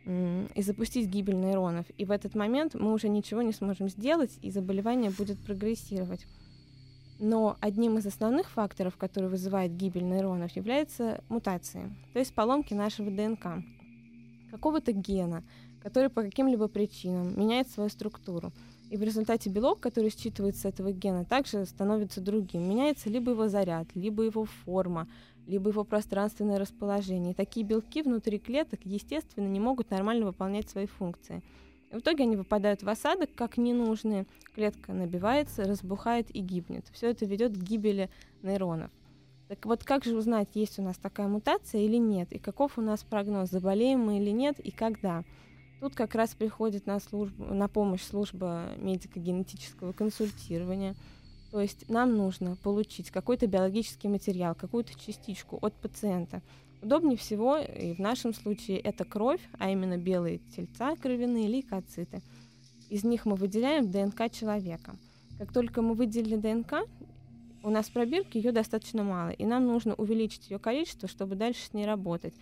и 0.05 0.61
запустить 0.61 1.09
гибель 1.09 1.35
нейронов. 1.35 1.85
И 1.97 2.05
в 2.05 2.11
этот 2.11 2.35
момент 2.35 2.75
мы 2.75 2.93
уже 2.93 3.09
ничего 3.09 3.41
не 3.41 3.53
сможем 3.53 3.89
сделать, 3.89 4.37
и 4.41 4.51
заболевание 4.51 5.11
будет 5.11 5.39
прогрессировать. 5.39 6.25
Но 7.19 7.57
одним 7.61 7.97
из 7.97 8.05
основных 8.05 8.49
факторов, 8.49 8.97
который 8.97 9.29
вызывает 9.29 9.75
гибель 9.75 10.03
нейронов, 10.03 10.55
является 10.55 11.23
мутации, 11.29 11.95
то 12.13 12.19
есть 12.19 12.33
поломки 12.33 12.73
нашего 12.73 13.09
ДНК, 13.09 13.63
какого-то 14.51 14.91
гена, 14.91 15.43
который 15.81 16.09
по 16.09 16.23
каким-либо 16.23 16.67
причинам 16.67 17.39
меняет 17.39 17.69
свою 17.69 17.89
структуру. 17.89 18.51
И 18.89 18.97
в 18.97 19.03
результате 19.03 19.49
белок, 19.49 19.79
который 19.79 20.09
считывается 20.09 20.61
с 20.61 20.65
этого 20.65 20.91
гена, 20.91 21.25
также 21.25 21.65
становится 21.65 22.21
другим. 22.21 22.69
Меняется 22.69 23.09
либо 23.09 23.31
его 23.31 23.47
заряд, 23.47 23.87
либо 23.95 24.23
его 24.23 24.45
форма, 24.45 25.07
либо 25.47 25.69
его 25.69 25.83
пространственное 25.83 26.59
расположение. 26.59 27.31
И 27.31 27.35
такие 27.35 27.65
белки 27.65 28.01
внутри 28.01 28.39
клеток, 28.39 28.79
естественно, 28.83 29.47
не 29.47 29.59
могут 29.59 29.91
нормально 29.91 30.25
выполнять 30.25 30.69
свои 30.69 30.85
функции. 30.85 31.41
И 31.91 31.95
в 31.95 31.99
итоге 31.99 32.23
они 32.23 32.35
выпадают 32.35 32.83
в 32.83 32.89
осадок 32.89 33.29
как 33.35 33.57
ненужные. 33.57 34.25
Клетка 34.53 34.93
набивается, 34.93 35.65
разбухает 35.65 36.33
и 36.35 36.39
гибнет. 36.39 36.85
Все 36.91 37.11
это 37.11 37.25
ведет 37.25 37.53
к 37.53 37.61
гибели 37.61 38.09
нейронов. 38.41 38.91
Так 39.47 39.65
вот, 39.65 39.83
как 39.83 40.03
же 40.03 40.17
узнать, 40.17 40.49
есть 40.55 40.79
у 40.79 40.81
нас 40.81 40.97
такая 40.97 41.27
мутация 41.27 41.81
или 41.81 41.97
нет, 41.97 42.31
и 42.33 42.39
каков 42.39 42.79
у 42.79 42.81
нас 42.81 43.03
прогноз, 43.03 43.51
заболеем 43.51 43.99
мы 43.99 44.17
или 44.17 44.31
нет, 44.31 44.59
и 44.59 44.71
когда? 44.71 45.23
Тут 45.79 45.93
как 45.93 46.15
раз 46.15 46.33
приходит 46.33 46.87
на, 46.87 46.99
службу, 46.99 47.53
на 47.53 47.67
помощь 47.67 48.01
служба 48.01 48.71
медико-генетического 48.77 49.91
консультирования. 49.91 50.95
То 51.55 51.61
есть 51.61 51.87
нам 51.87 52.17
нужно 52.17 52.57
получить 52.57 53.11
какой-то 53.11 53.47
биологический 53.47 54.09
материал, 54.09 54.55
какую-то 54.55 54.91
частичку 54.99 55.57
от 55.61 55.73
пациента. 55.73 56.41
Удобнее 56.81 57.15
всего, 57.15 57.55
и 57.59 57.93
в 57.93 57.99
нашем 57.99 58.33
случае, 58.33 58.77
это 58.79 59.05
кровь, 59.05 59.39
а 59.57 59.69
именно 59.69 59.95
белые 59.97 60.39
тельца 60.53 60.97
кровяные, 60.97 61.47
лейкоциты. 61.47 62.21
Из 62.89 63.05
них 63.05 63.25
мы 63.25 63.37
выделяем 63.37 63.89
ДНК 63.89 64.29
человека. 64.29 64.97
Как 65.37 65.53
только 65.53 65.81
мы 65.81 65.93
выделили 65.93 66.35
ДНК, 66.35 66.89
у 67.63 67.69
нас 67.69 67.85
в 67.85 67.93
пробирке 67.93 68.37
ее 68.39 68.51
достаточно 68.51 69.05
мало, 69.05 69.29
и 69.29 69.45
нам 69.45 69.65
нужно 69.65 69.95
увеличить 69.95 70.49
ее 70.49 70.59
количество, 70.59 71.07
чтобы 71.07 71.35
дальше 71.35 71.61
с 71.67 71.73
ней 71.73 71.85
работать. 71.85 72.33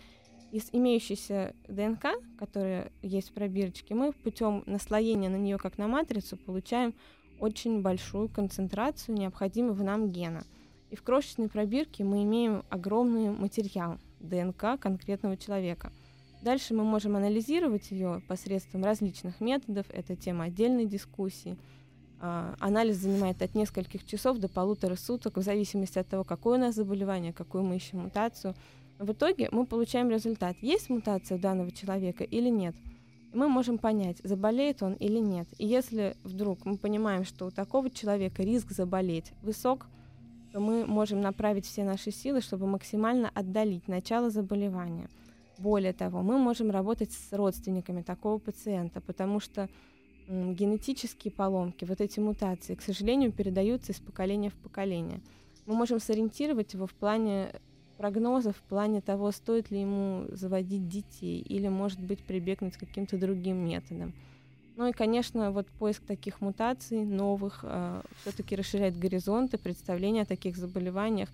Из 0.50 0.70
имеющейся 0.72 1.54
ДНК, 1.68 2.06
которая 2.36 2.90
есть 3.00 3.30
в 3.30 3.32
пробирочке, 3.32 3.94
мы 3.94 4.10
путем 4.10 4.64
наслоения 4.66 5.28
на 5.28 5.36
нее 5.36 5.58
как 5.58 5.78
на 5.78 5.86
матрицу 5.86 6.36
получаем 6.36 6.94
очень 7.40 7.82
большую 7.82 8.28
концентрацию 8.28 9.16
необходимого 9.16 9.82
нам 9.82 10.10
гена. 10.10 10.44
И 10.90 10.96
в 10.96 11.02
крошечной 11.02 11.48
пробирке 11.48 12.04
мы 12.04 12.22
имеем 12.22 12.62
огромный 12.70 13.30
материал 13.30 13.98
ДНК 14.20 14.78
конкретного 14.80 15.36
человека. 15.36 15.92
Дальше 16.42 16.74
мы 16.74 16.84
можем 16.84 17.16
анализировать 17.16 17.90
ее 17.90 18.22
посредством 18.28 18.84
различных 18.84 19.40
методов. 19.40 19.86
Это 19.90 20.14
тема 20.14 20.44
отдельной 20.44 20.84
дискуссии. 20.84 21.56
А, 22.20 22.54
Анализ 22.60 22.96
занимает 22.96 23.42
от 23.42 23.54
нескольких 23.54 24.06
часов 24.06 24.38
до 24.38 24.48
полутора 24.48 24.94
суток, 24.96 25.36
в 25.36 25.42
зависимости 25.42 25.98
от 25.98 26.08
того, 26.08 26.22
какое 26.22 26.58
у 26.58 26.60
нас 26.60 26.74
заболевание, 26.74 27.32
какую 27.32 27.64
мы 27.64 27.76
ищем 27.76 28.00
мутацию. 28.00 28.54
В 28.98 29.12
итоге 29.12 29.48
мы 29.50 29.66
получаем 29.66 30.10
результат, 30.10 30.56
есть 30.60 30.90
мутация 30.90 31.38
данного 31.38 31.70
человека 31.72 32.24
или 32.24 32.48
нет. 32.48 32.74
Мы 33.34 33.48
можем 33.48 33.78
понять, 33.78 34.18
заболеет 34.22 34.82
он 34.82 34.94
или 34.94 35.18
нет. 35.18 35.48
И 35.58 35.66
если 35.66 36.16
вдруг 36.22 36.64
мы 36.64 36.76
понимаем, 36.76 37.24
что 37.24 37.46
у 37.46 37.50
такого 37.50 37.90
человека 37.90 38.44
риск 38.44 38.70
заболеть 38.70 39.32
высок, 39.42 39.86
то 40.52 40.60
мы 40.60 40.86
можем 40.86 41.20
направить 41.20 41.66
все 41.66 41.82
наши 41.82 42.12
силы, 42.12 42.40
чтобы 42.40 42.68
максимально 42.68 43.28
отдалить 43.34 43.88
начало 43.88 44.30
заболевания. 44.30 45.08
Более 45.58 45.92
того, 45.92 46.22
мы 46.22 46.38
можем 46.38 46.70
работать 46.70 47.10
с 47.10 47.32
родственниками 47.32 48.02
такого 48.02 48.38
пациента, 48.38 49.00
потому 49.00 49.40
что 49.40 49.68
генетические 50.28 51.32
поломки, 51.32 51.84
вот 51.84 52.00
эти 52.00 52.20
мутации, 52.20 52.76
к 52.76 52.82
сожалению, 52.82 53.32
передаются 53.32 53.90
из 53.90 53.98
поколения 53.98 54.50
в 54.50 54.54
поколение. 54.54 55.20
Мы 55.66 55.74
можем 55.74 55.98
сориентировать 55.98 56.74
его 56.74 56.86
в 56.86 56.94
плане 56.94 57.50
прогнозов, 57.96 58.56
в 58.56 58.62
плане 58.62 59.00
того, 59.00 59.30
стоит 59.30 59.70
ли 59.70 59.80
ему 59.80 60.26
заводить 60.30 60.88
детей 60.88 61.40
или, 61.40 61.68
может 61.68 62.00
быть, 62.00 62.22
прибегнуть 62.24 62.76
к 62.76 62.80
каким-то 62.80 63.18
другим 63.18 63.56
методам. 63.64 64.12
Ну 64.76 64.88
и, 64.88 64.92
конечно, 64.92 65.52
вот 65.52 65.68
поиск 65.68 66.04
таких 66.04 66.40
мутаций 66.40 67.04
новых 67.04 67.60
э, 67.62 68.02
все-таки 68.20 68.56
расширяет 68.56 68.98
горизонты 68.98 69.56
представления 69.56 70.22
о 70.22 70.26
таких 70.26 70.56
заболеваниях, 70.56 71.28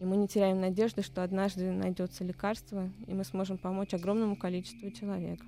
и 0.00 0.04
мы 0.04 0.16
не 0.16 0.26
теряем 0.26 0.60
надежды, 0.60 1.02
что 1.02 1.22
однажды 1.22 1.70
найдется 1.70 2.24
лекарство, 2.24 2.90
и 3.06 3.14
мы 3.14 3.24
сможем 3.24 3.58
помочь 3.58 3.94
огромному 3.94 4.34
количеству 4.34 4.90
человек. 4.90 5.40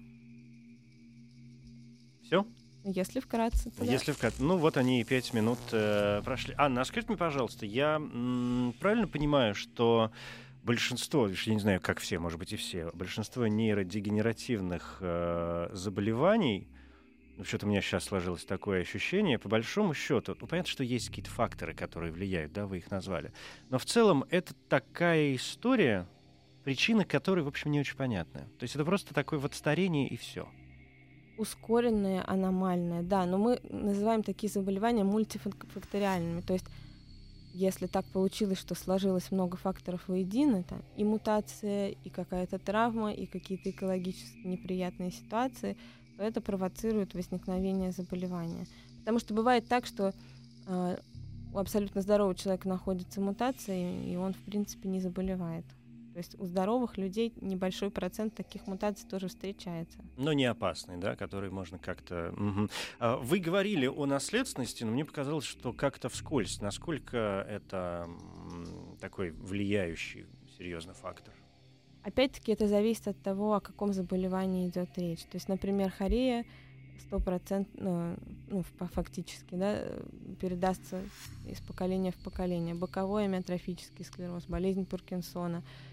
Все? 2.22 2.46
Если 2.84 3.20
вкратце, 3.20 3.70
то 3.70 3.84
да. 3.84 3.90
Если 3.90 4.12
вкратце. 4.12 4.42
Ну, 4.42 4.56
вот 4.56 4.76
они 4.76 5.00
и 5.00 5.04
пять 5.04 5.32
минут 5.32 5.58
э, 5.70 6.20
прошли. 6.24 6.54
Анна, 6.58 6.80
а 6.80 6.84
скажите 6.84 7.08
мне, 7.08 7.16
пожалуйста, 7.16 7.64
я 7.64 7.96
м, 7.96 8.74
правильно 8.80 9.06
понимаю, 9.06 9.54
что 9.54 10.10
большинство, 10.62 11.28
я 11.28 11.54
не 11.54 11.60
знаю, 11.60 11.80
как 11.80 12.00
все, 12.00 12.18
может 12.18 12.38
быть, 12.38 12.52
и 12.52 12.56
все, 12.56 12.90
большинство 12.94 13.46
нейродегенеративных 13.46 14.98
э, 15.00 15.70
заболеваний, 15.72 16.68
ну, 17.36 17.44
что-то 17.44 17.66
у 17.66 17.68
меня 17.68 17.80
сейчас 17.80 18.04
сложилось 18.04 18.44
такое 18.44 18.82
ощущение, 18.82 19.38
по 19.38 19.48
большому 19.48 19.94
счету, 19.94 20.36
ну, 20.40 20.46
понятно, 20.46 20.70
что 20.70 20.84
есть 20.84 21.08
какие-то 21.08 21.30
факторы, 21.30 21.74
которые 21.74 22.12
влияют, 22.12 22.52
да, 22.52 22.66
вы 22.66 22.78
их 22.78 22.90
назвали, 22.90 23.32
но 23.70 23.78
в 23.78 23.84
целом 23.84 24.24
это 24.30 24.54
такая 24.68 25.34
история, 25.34 26.06
причина 26.64 27.04
которой, 27.04 27.40
в 27.40 27.48
общем, 27.48 27.70
не 27.70 27.80
очень 27.80 27.96
понятная. 27.96 28.44
То 28.58 28.62
есть 28.62 28.76
это 28.76 28.84
просто 28.84 29.14
такое 29.14 29.38
вот 29.38 29.54
старение 29.54 30.08
и 30.08 30.16
все. 30.16 30.48
Ускоренное, 31.38 32.22
аномальное, 32.24 33.02
да, 33.02 33.26
но 33.26 33.38
мы 33.38 33.58
называем 33.64 34.22
такие 34.22 34.52
заболевания 34.52 35.02
мультифакториальными, 35.02 36.42
то 36.42 36.52
есть 36.52 36.66
если 37.52 37.86
так 37.86 38.04
получилось, 38.06 38.58
что 38.58 38.74
сложилось 38.74 39.30
много 39.30 39.56
факторов 39.56 40.08
воедино, 40.08 40.62
там 40.62 40.82
и 40.96 41.04
мутация, 41.04 41.88
и 41.88 42.08
какая-то 42.10 42.58
травма, 42.58 43.12
и 43.12 43.26
какие-то 43.26 43.70
экологически 43.70 44.46
неприятные 44.46 45.10
ситуации, 45.10 45.76
то 46.16 46.22
это 46.22 46.40
провоцирует 46.40 47.14
возникновение 47.14 47.92
заболевания. 47.92 48.66
Потому 49.00 49.18
что 49.18 49.34
бывает 49.34 49.66
так, 49.68 49.86
что 49.86 50.14
э, 50.66 50.96
у 51.52 51.58
абсолютно 51.58 52.00
здорового 52.00 52.34
человека 52.34 52.68
находится 52.68 53.20
мутация, 53.20 54.02
и 54.04 54.16
он, 54.16 54.32
в 54.32 54.42
принципе, 54.44 54.88
не 54.88 55.00
заболевает. 55.00 55.64
То 56.12 56.18
есть 56.18 56.38
у 56.38 56.44
здоровых 56.44 56.98
людей 56.98 57.32
небольшой 57.40 57.90
процент 57.90 58.34
таких 58.34 58.66
мутаций 58.66 59.08
тоже 59.08 59.28
встречается. 59.28 59.98
Но 60.16 60.32
не 60.32 60.44
опасный, 60.44 60.98
да, 60.98 61.16
который 61.16 61.50
можно 61.50 61.78
как-то... 61.78 62.34
Угу. 62.36 63.18
Вы 63.22 63.38
говорили 63.38 63.86
о 63.86 64.04
наследственности, 64.04 64.84
но 64.84 64.92
мне 64.92 65.04
показалось, 65.04 65.44
что 65.44 65.72
как-то 65.72 66.08
вскользь. 66.10 66.60
Насколько 66.60 67.46
это 67.48 68.06
такой 69.00 69.30
влияющий 69.30 70.26
серьезный 70.58 70.94
фактор? 70.94 71.32
Опять-таки 72.02 72.52
это 72.52 72.68
зависит 72.68 73.08
от 73.08 73.22
того, 73.22 73.54
о 73.54 73.60
каком 73.60 73.92
заболевании 73.92 74.68
идет 74.68 74.90
речь. 74.98 75.22
То 75.22 75.36
есть, 75.36 75.48
например, 75.48 75.90
хорея 75.90 76.44
стопроцентно, 77.06 78.18
ну, 78.48 78.64
фактически, 78.92 79.54
да, 79.54 79.82
передастся 80.40 81.00
из 81.48 81.60
поколения 81.60 82.12
в 82.12 82.16
поколение. 82.16 82.74
Боковой 82.74 83.24
амиотрофический 83.24 84.04
склероз, 84.04 84.44
болезнь 84.46 84.84
Паркинсона— 84.84 85.62
Э, 85.72 85.91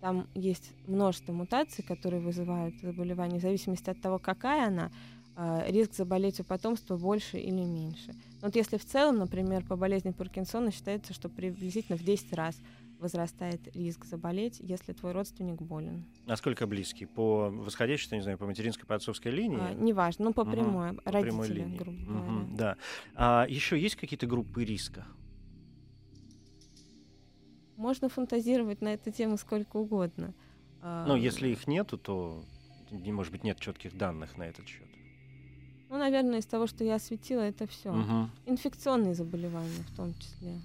там 0.00 0.26
есть 0.34 0.72
множество 0.88 1.32
мутаций, 1.32 1.84
которые 1.84 2.20
вызывают 2.20 2.74
заболевание. 2.80 3.38
В 3.38 3.42
зависимости 3.42 3.88
от 3.88 4.00
того, 4.00 4.18
какая 4.18 4.66
она, 4.66 4.90
э, 5.36 5.70
риск 5.70 5.94
заболеть 5.94 6.40
у 6.40 6.44
потомства 6.44 6.96
больше 6.96 7.38
или 7.38 7.62
меньше. 7.62 8.12
Вот 8.42 8.56
если 8.56 8.78
в 8.78 8.84
целом, 8.84 9.18
например, 9.18 9.64
по 9.64 9.76
болезни 9.76 10.10
Паркинсона 10.10 10.72
считается, 10.72 11.14
что 11.14 11.28
приблизительно 11.28 11.96
в 11.96 12.02
10 12.02 12.32
раз 12.32 12.56
возрастает 12.98 13.60
риск 13.76 14.04
заболеть, 14.04 14.58
если 14.60 14.92
твой 14.92 15.12
родственник 15.12 15.62
болен. 15.62 16.04
Насколько 16.26 16.66
близкий? 16.66 17.06
По 17.06 17.50
восходящей, 17.50 18.16
не 18.16 18.22
знаю, 18.22 18.38
по 18.38 18.46
материнской, 18.46 18.86
по 18.86 18.94
отцовской 18.94 19.30
линии? 19.30 19.58
А, 19.60 19.74
неважно, 19.74 20.26
ну 20.26 20.32
по 20.32 20.44
прямой, 20.44 20.90
угу, 20.90 21.00
родители, 21.04 21.30
по 21.30 21.42
прямой 21.42 21.48
линии. 21.48 21.76
грубо 21.76 21.98
говоря. 22.04 22.46
да. 22.56 22.76
А 23.14 23.46
еще 23.48 23.78
есть 23.78 23.96
какие-то 23.96 24.26
группы 24.26 24.64
риска? 24.64 25.06
Можно 27.82 28.08
фантазировать 28.08 28.80
на 28.80 28.94
эту 28.94 29.10
тему 29.10 29.36
сколько 29.36 29.76
угодно. 29.76 30.34
Ну, 30.82 31.16
если 31.16 31.48
их 31.48 31.66
нету, 31.66 31.98
то, 31.98 32.44
может 32.90 33.32
быть, 33.32 33.42
нет 33.42 33.58
четких 33.58 33.96
данных 33.98 34.36
на 34.38 34.44
этот 34.44 34.68
счет. 34.68 34.86
Ну, 35.90 35.98
наверное, 35.98 36.38
из 36.38 36.46
того, 36.46 36.68
что 36.68 36.84
я 36.84 36.94
осветила, 36.94 37.40
это 37.40 37.66
все. 37.66 37.90
Угу. 37.90 38.30
Инфекционные 38.46 39.16
заболевания 39.16 39.82
в 39.88 39.96
том 39.96 40.14
числе. 40.14 40.60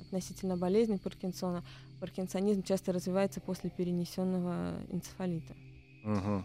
Относительно 0.00 0.56
болезни 0.56 0.96
Паркинсона. 0.96 1.64
Паркинсонизм 1.98 2.62
часто 2.62 2.92
развивается 2.92 3.40
после 3.40 3.68
перенесенного 3.70 4.80
энцефалита. 4.90 5.54
Угу. 6.04 6.44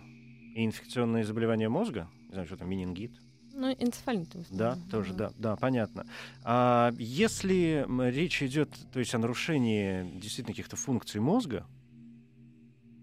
И 0.56 0.66
инфекционные 0.66 1.24
заболевания 1.24 1.70
мозга? 1.70 2.10
Не 2.30 2.32
знаю, 2.32 2.48
что 2.48 2.58
там, 2.58 2.68
менингит? 2.68 3.12
Ну, 3.56 3.72
энцефалит. 3.72 4.28
Да, 4.50 4.78
тоже, 4.92 5.14
да, 5.14 5.32
да, 5.38 5.56
понятно. 5.56 6.06
А 6.44 6.92
если 6.98 7.86
речь 8.12 8.44
идет, 8.44 8.70
то 8.92 9.00
есть 9.00 9.16
о 9.16 9.18
нарушении 9.18 10.04
действительно 10.20 10.54
каких-то 10.54 10.76
функций 10.76 11.22
мозга 11.22 11.66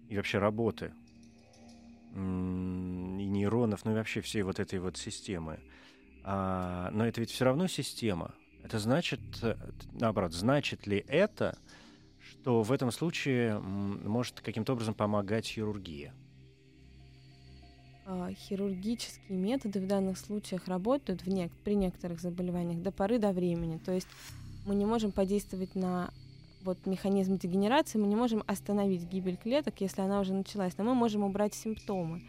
и 0.09 0.15
вообще 0.15 0.37
работы 0.37 0.93
и 2.13 2.19
нейронов, 2.19 3.83
ну 3.83 3.91
и 3.91 3.95
вообще 3.95 4.21
всей 4.21 4.43
вот 4.43 4.59
этой 4.59 4.77
вот 4.77 4.97
системы, 4.97 5.59
а, 6.23 6.91
но 6.91 7.07
это 7.07 7.19
ведь 7.19 7.31
все 7.31 7.45
равно 7.45 7.67
система. 7.67 8.35
Это 8.63 8.77
значит, 8.77 9.19
э, 9.41 9.55
наоборот, 9.93 10.33
значит 10.33 10.85
ли 10.85 11.03
это, 11.07 11.57
что 12.19 12.61
в 12.61 12.71
этом 12.71 12.91
случае 12.91 13.59
может 13.59 14.39
каким-то 14.41 14.73
образом 14.73 14.93
помогать 14.93 15.47
хирургия? 15.47 16.13
Э, 18.05 18.33
хирургические 18.35 19.37
методы 19.37 19.79
в 19.79 19.87
данных 19.87 20.17
случаях 20.17 20.67
работают 20.67 21.21
в 21.21 21.27
нек- 21.27 21.51
при 21.63 21.75
некоторых 21.75 22.21
заболеваниях 22.21 22.81
до 22.81 22.91
поры 22.91 23.19
до 23.19 23.31
времени. 23.31 23.77
То 23.77 23.91
есть 23.91 24.07
мы 24.65 24.75
не 24.75 24.85
можем 24.85 25.11
подействовать 25.11 25.75
на 25.75 26.11
вот 26.63 26.85
механизм 26.85 27.37
дегенерации, 27.37 27.97
мы 27.97 28.07
не 28.07 28.15
можем 28.15 28.43
остановить 28.47 29.03
гибель 29.03 29.37
клеток, 29.37 29.81
если 29.81 30.01
она 30.01 30.19
уже 30.19 30.33
началась, 30.33 30.77
но 30.77 30.83
мы 30.83 30.93
можем 30.93 31.23
убрать 31.23 31.53
симптомы. 31.53 32.21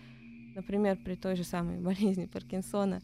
Например, 0.55 0.97
при 0.97 1.15
той 1.15 1.37
же 1.37 1.45
самой 1.45 1.79
болезни 1.81 2.27
Паркинсона, 2.27 3.01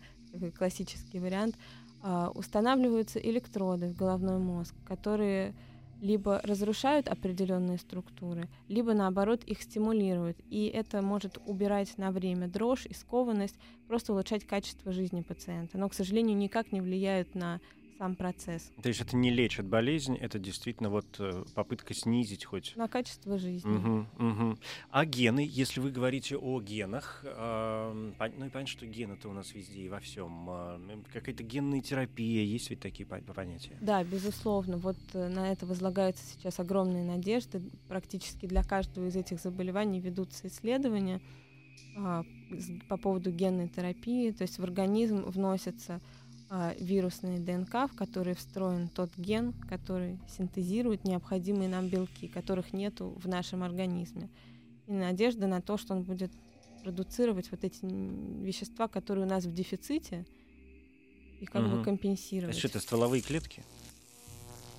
классический 0.56 1.18
вариант, 1.18 1.56
э, 2.02 2.28
устанавливаются 2.34 3.18
электроды 3.18 3.88
в 3.88 3.96
головной 3.96 4.38
мозг, 4.38 4.74
которые 4.86 5.54
либо 6.00 6.40
разрушают 6.42 7.08
определенные 7.08 7.78
структуры, 7.78 8.48
либо 8.68 8.94
наоборот 8.94 9.44
их 9.44 9.62
стимулируют. 9.62 10.38
И 10.48 10.66
это 10.66 11.02
может 11.02 11.38
убирать 11.46 11.96
на 11.98 12.10
время 12.10 12.48
дрожь 12.48 12.86
и 12.86 12.94
скованность, 12.94 13.56
просто 13.86 14.12
улучшать 14.12 14.46
качество 14.46 14.92
жизни 14.92 15.22
пациента. 15.22 15.78
Но, 15.78 15.88
к 15.88 15.94
сожалению, 15.94 16.36
никак 16.36 16.72
не 16.72 16.80
влияют 16.80 17.34
на 17.34 17.60
сам 18.00 18.16
процесс. 18.16 18.72
То 18.82 18.88
есть 18.88 19.02
это 19.02 19.14
не 19.14 19.30
лечит 19.30 19.66
болезнь, 19.66 20.16
это 20.16 20.38
действительно 20.38 20.88
вот 20.88 21.04
э, 21.18 21.44
попытка 21.54 21.92
снизить 21.92 22.46
хоть... 22.46 22.74
На 22.74 22.88
качество 22.88 23.36
жизни. 23.36 23.76
Угу, 23.76 24.26
угу. 24.26 24.58
А 24.90 25.04
гены, 25.04 25.46
если 25.46 25.80
вы 25.80 25.90
говорите 25.90 26.38
о 26.38 26.62
генах, 26.62 27.20
э, 27.24 27.92
ну 27.92 28.46
и 28.46 28.48
понятно, 28.48 28.66
что 28.66 28.86
гены-то 28.86 29.28
у 29.28 29.34
нас 29.34 29.52
везде 29.52 29.82
и 29.82 29.88
во 29.90 30.00
всем. 30.00 30.48
Э, 30.48 30.78
какая-то 31.12 31.42
генная 31.42 31.82
терапия, 31.82 32.42
есть 32.42 32.70
ведь 32.70 32.80
такие 32.80 33.04
понятия? 33.06 33.76
Да, 33.82 34.02
безусловно. 34.02 34.78
Вот 34.78 34.96
э, 35.12 35.28
на 35.28 35.52
это 35.52 35.66
возлагаются 35.66 36.24
сейчас 36.24 36.58
огромные 36.58 37.04
надежды. 37.04 37.60
Практически 37.86 38.46
для 38.46 38.62
каждого 38.62 39.08
из 39.08 39.16
этих 39.16 39.40
заболеваний 39.40 40.00
ведутся 40.00 40.48
исследования 40.48 41.20
э, 41.98 42.22
по 42.88 42.96
поводу 42.96 43.30
генной 43.30 43.68
терапии. 43.68 44.30
То 44.30 44.40
есть 44.44 44.58
в 44.58 44.64
организм 44.64 45.22
вносятся 45.26 46.00
а, 46.52 46.74
вирусные 46.80 47.38
ДНК, 47.38 47.88
в 47.88 47.94
которые 47.94 48.34
встроен 48.34 48.88
тот 48.88 49.08
ген, 49.16 49.52
который 49.68 50.18
синтезирует 50.28 51.04
необходимые 51.04 51.68
нам 51.68 51.88
белки, 51.88 52.26
которых 52.26 52.72
нету 52.72 53.16
в 53.22 53.28
нашем 53.28 53.62
организме. 53.62 54.28
И 54.88 54.92
надежда 54.92 55.46
на 55.46 55.60
то, 55.60 55.78
что 55.78 55.94
он 55.94 56.02
будет 56.02 56.32
продуцировать 56.82 57.52
вот 57.52 57.62
эти 57.62 57.84
вещества, 57.84 58.88
которые 58.88 59.26
у 59.26 59.28
нас 59.28 59.44
в 59.44 59.54
дефиците, 59.54 60.26
и 61.40 61.46
как 61.46 61.64
угу. 61.64 61.76
бы 61.76 61.84
компенсировать. 61.84 62.58
Это 62.58 62.68
что, 62.68 62.80
стволовые 62.80 63.22
клетки? 63.22 63.62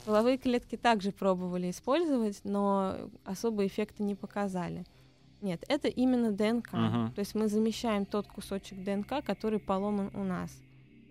Стволовые 0.02 0.38
клетки 0.38 0.76
также 0.76 1.14
пробовали 1.14 1.70
использовать, 1.70 2.42
но 2.44 2.98
особо 3.24 3.66
эффекта 3.66 4.04
не 4.04 4.16
показали. 4.16 4.84
Нет, 5.40 5.64
это 5.70 5.88
именно 5.88 6.34
ДНК. 6.34 6.74
Угу. 6.74 7.14
То 7.16 7.20
есть 7.20 7.34
мы 7.34 7.48
замещаем 7.48 8.06
тот 8.06 8.28
кусочек 8.28 8.84
ДНК, 8.84 9.24
который 9.24 9.60
поломан 9.60 10.12
у 10.14 10.26
нас 10.26 10.52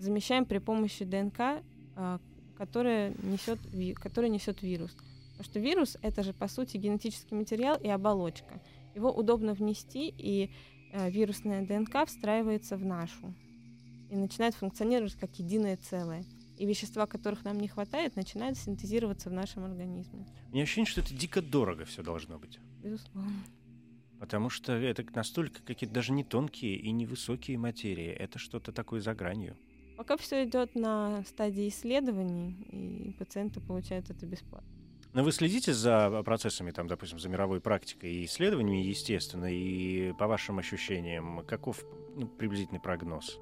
замещаем 0.00 0.44
при 0.44 0.58
помощи 0.58 1.04
ДНК, 1.04 1.62
а, 1.96 2.20
которая 2.56 3.14
несет, 3.22 3.58
который 4.00 4.30
несет 4.30 4.62
вирус. 4.62 4.90
Потому 5.32 5.44
что 5.44 5.60
вирус— 5.60 5.96
это 6.02 6.22
же, 6.22 6.32
по 6.32 6.48
сути, 6.48 6.76
генетический 6.76 7.36
материал 7.36 7.78
и 7.78 7.88
оболочка. 7.88 8.60
Его 8.94 9.10
удобно 9.10 9.54
внести, 9.54 10.12
и 10.16 10.50
а, 10.92 11.08
вирусная 11.08 11.66
ДНК 11.66 12.06
встраивается 12.06 12.76
в 12.76 12.84
нашу 12.84 13.34
и 14.10 14.16
начинает 14.16 14.54
функционировать 14.54 15.14
как 15.14 15.38
единое 15.38 15.76
целое. 15.76 16.24
И 16.58 16.66
вещества, 16.66 17.06
которых 17.06 17.44
нам 17.44 17.58
не 17.58 17.68
хватает, 17.68 18.16
начинают 18.16 18.58
синтезироваться 18.58 19.30
в 19.30 19.32
нашем 19.32 19.64
организме. 19.64 20.26
У 20.50 20.52
меня 20.52 20.64
ощущение, 20.64 20.90
что 20.90 21.00
это 21.00 21.14
дико 21.14 21.40
дорого 21.40 21.86
все 21.86 22.02
должно 22.02 22.38
быть. 22.38 22.58
Безусловно. 22.82 23.32
Потому 24.18 24.50
что 24.50 24.72
это 24.74 25.02
настолько 25.14 25.62
какие-то 25.62 25.94
даже 25.94 26.12
не 26.12 26.24
тонкие 26.24 26.76
и 26.76 26.90
не 26.90 27.06
высокие 27.06 27.56
материи. 27.56 28.08
Это 28.08 28.38
что-то 28.38 28.72
такое 28.72 29.00
за 29.00 29.14
гранью. 29.14 29.56
Пока 30.00 30.16
все 30.16 30.44
идет 30.44 30.74
на 30.76 31.22
стадии 31.26 31.68
исследований, 31.68 32.56
и 32.72 33.14
пациенты 33.18 33.60
получают 33.60 34.08
это 34.08 34.24
бесплатно. 34.24 34.66
Но 35.12 35.22
вы 35.22 35.30
следите 35.30 35.74
за 35.74 36.22
процессами, 36.24 36.70
там, 36.70 36.86
допустим, 36.86 37.18
за 37.18 37.28
мировой 37.28 37.60
практикой 37.60 38.10
и 38.10 38.24
исследованиями, 38.24 38.82
естественно, 38.82 39.44
и 39.52 40.14
по 40.14 40.26
вашим 40.26 40.58
ощущениям, 40.58 41.44
каков 41.46 41.84
ну, 42.16 42.26
приблизительный 42.28 42.80
прогноз? 42.80 43.38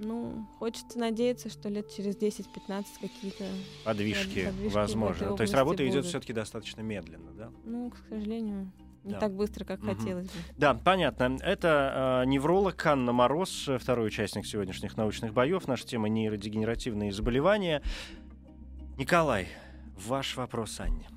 Ну, 0.00 0.44
хочется 0.58 0.98
надеяться, 0.98 1.50
что 1.50 1.68
лет 1.68 1.88
через 1.94 2.16
10-15 2.16 2.86
какие-то 3.00 3.44
Подвижки, 3.84 4.46
подвижки 4.46 4.74
возможно. 4.74 5.36
То 5.36 5.44
есть 5.44 5.54
работа 5.54 5.84
идет 5.84 5.98
будут. 5.98 6.06
все-таки 6.06 6.32
достаточно 6.32 6.80
медленно, 6.80 7.30
да? 7.30 7.52
Ну, 7.64 7.90
к 7.90 7.96
сожалению, 8.08 8.72
не 9.04 9.12
Да. 9.12 9.20
так 9.20 9.34
быстро, 9.34 9.64
как 9.64 9.80
Мгм. 9.82 9.96
хотелось 9.96 10.26
бы. 10.26 10.32
Да, 10.56 10.74
понятно. 10.74 11.36
Это 11.42 12.22
э, 12.24 12.28
невролог 12.28 12.84
Анна 12.86 13.12
Мороз, 13.12 13.68
э, 13.68 13.78
второй 13.78 14.06
участник 14.08 14.46
сегодняшних 14.46 14.96
научных 14.96 15.32
боев. 15.32 15.66
Наша 15.68 15.86
тема 15.86 16.08
нейродегенеративные 16.08 17.12
заболевания. 17.12 17.82
Николай, 18.98 19.48
ваш 20.06 20.36
вопрос 20.36 20.78
Анне. 20.80 21.08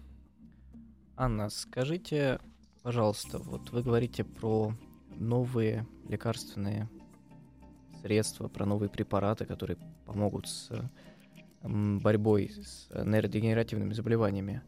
Анна, 1.17 1.50
скажите, 1.50 2.39
пожалуйста, 2.84 3.38
вот 3.39 3.69
вы 3.71 3.84
говорите 3.84 4.24
про 4.24 4.74
новые 5.15 5.86
лекарственные 6.10 6.89
средства, 8.02 8.48
про 8.48 8.65
новые 8.65 8.89
препараты, 8.89 9.45
которые 9.45 9.78
помогут 10.06 10.48
с 10.48 10.71
борьбой 11.62 12.50
с 12.52 12.89
нейродегенеративными 12.93 13.93
заболеваниями. 13.93 14.62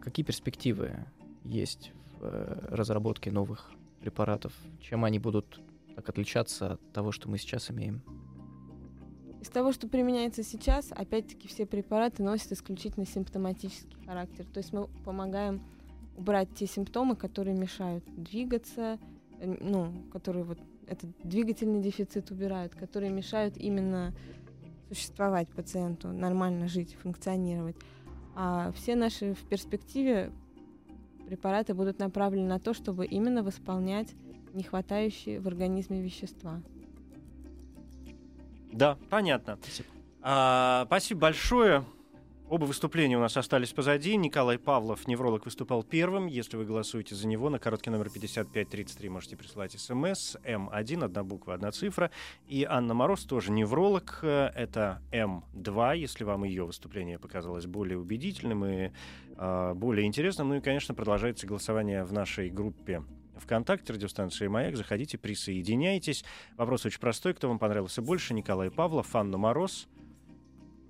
Какие 0.00 0.24
перспективы 0.24 1.04
есть 1.44 1.92
в 1.94 1.97
э, 2.20 2.66
разработке 2.70 3.30
новых 3.30 3.70
препаратов? 4.00 4.52
Чем 4.80 5.04
они 5.04 5.18
будут 5.18 5.60
так 5.94 6.08
отличаться 6.08 6.74
от 6.74 6.92
того, 6.92 7.12
что 7.12 7.28
мы 7.28 7.38
сейчас 7.38 7.70
имеем? 7.70 8.02
Из 9.40 9.48
того, 9.48 9.72
что 9.72 9.88
применяется 9.88 10.42
сейчас, 10.42 10.90
опять-таки 10.90 11.48
все 11.48 11.64
препараты 11.64 12.22
носят 12.22 12.52
исключительно 12.52 13.06
симптоматический 13.06 13.96
характер. 14.04 14.44
То 14.46 14.58
есть 14.58 14.72
мы 14.72 14.88
помогаем 15.04 15.62
убрать 16.16 16.48
те 16.54 16.66
симптомы, 16.66 17.14
которые 17.14 17.56
мешают 17.56 18.04
двигаться, 18.16 18.98
э, 19.40 19.56
ну, 19.60 19.92
которые 20.12 20.44
вот 20.44 20.58
этот 20.86 21.10
двигательный 21.22 21.80
дефицит 21.80 22.30
убирают, 22.30 22.74
которые 22.74 23.12
мешают 23.12 23.56
именно 23.56 24.14
существовать 24.88 25.48
пациенту, 25.48 26.08
нормально 26.08 26.66
жить, 26.66 26.96
функционировать. 27.02 27.76
А 28.34 28.72
все 28.72 28.96
наши 28.96 29.34
в 29.34 29.42
перспективе 29.48 30.32
препараты 31.28 31.74
будут 31.74 31.98
направлены 31.98 32.48
на 32.48 32.58
то, 32.58 32.72
чтобы 32.72 33.04
именно 33.04 33.42
восполнять 33.42 34.08
нехватающие 34.54 35.40
в 35.40 35.46
организме 35.46 36.00
вещества. 36.00 36.62
Да, 38.72 38.96
понятно. 39.10 39.58
Спасибо. 39.62 39.88
А, 40.22 40.84
спасибо 40.86 41.20
большое. 41.20 41.84
Оба 42.50 42.64
выступления 42.64 43.18
у 43.18 43.20
нас 43.20 43.36
остались 43.36 43.74
позади. 43.74 44.16
Николай 44.16 44.58
Павлов, 44.58 45.06
невролог, 45.06 45.44
выступал 45.44 45.82
первым. 45.82 46.26
Если 46.26 46.56
вы 46.56 46.64
голосуете 46.64 47.14
за 47.14 47.28
него, 47.28 47.50
на 47.50 47.58
короткий 47.58 47.90
номер 47.90 48.08
5533 48.08 49.08
можете 49.10 49.36
присылать 49.36 49.72
смс. 49.72 50.34
М1, 50.36 51.04
одна 51.04 51.24
буква, 51.24 51.52
одна 51.52 51.72
цифра. 51.72 52.10
И 52.46 52.64
Анна 52.64 52.94
Мороз, 52.94 53.24
тоже 53.24 53.52
невролог. 53.52 54.20
э, 54.22 54.50
Это 54.54 55.02
М2, 55.12 55.98
если 55.98 56.24
вам 56.24 56.44
ее 56.44 56.64
выступление 56.64 57.18
показалось 57.18 57.66
более 57.66 57.98
убедительным 57.98 58.64
и 58.64 58.92
э, 59.36 59.74
более 59.74 60.06
интересным. 60.06 60.48
Ну 60.48 60.54
и, 60.54 60.60
конечно, 60.62 60.94
продолжается 60.94 61.46
голосование 61.46 62.02
в 62.02 62.14
нашей 62.14 62.48
группе 62.48 63.02
ВКонтакте, 63.36 63.92
радиостанции 63.92 64.48
«Маяк». 64.48 64.74
Заходите, 64.74 65.18
присоединяйтесь. 65.18 66.24
Вопрос 66.56 66.86
очень 66.86 67.00
простой. 67.00 67.34
Кто 67.34 67.48
вам 67.48 67.58
понравился 67.58 68.00
больше? 68.00 68.32
Николай 68.32 68.70
Павлов, 68.70 69.14
Анна 69.14 69.36
Мороз. 69.36 69.86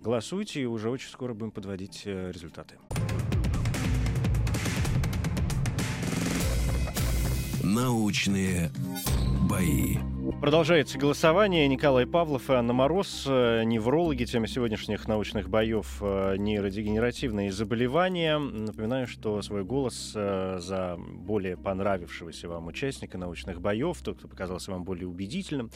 Голосуйте, 0.00 0.62
и 0.62 0.64
уже 0.64 0.90
очень 0.90 1.10
скоро 1.10 1.34
будем 1.34 1.50
подводить 1.50 2.02
э, 2.04 2.30
результаты. 2.32 2.76
Научные 7.64 8.70
бои. 9.50 9.96
Продолжается 10.40 10.98
голосование. 10.98 11.66
Николай 11.66 12.06
Павлов 12.06 12.48
и 12.48 12.52
Анна 12.52 12.72
Мороз, 12.72 13.24
э, 13.26 13.64
неврологи. 13.64 14.24
Тема 14.24 14.46
сегодняшних 14.46 15.08
научных 15.08 15.48
боев 15.48 15.98
э, 16.00 16.36
нейродегенеративные 16.38 17.50
заболевания. 17.50 18.38
Напоминаю, 18.38 19.08
что 19.08 19.42
свой 19.42 19.64
голос 19.64 20.12
за 20.12 20.96
более 20.96 21.56
понравившегося 21.56 22.48
вам 22.48 22.68
участника 22.68 23.18
научных 23.18 23.60
боев, 23.60 24.00
тот, 24.02 24.18
кто 24.18 24.28
показался 24.28 24.70
вам 24.70 24.84
более 24.84 25.08
убедительным, 25.08 25.70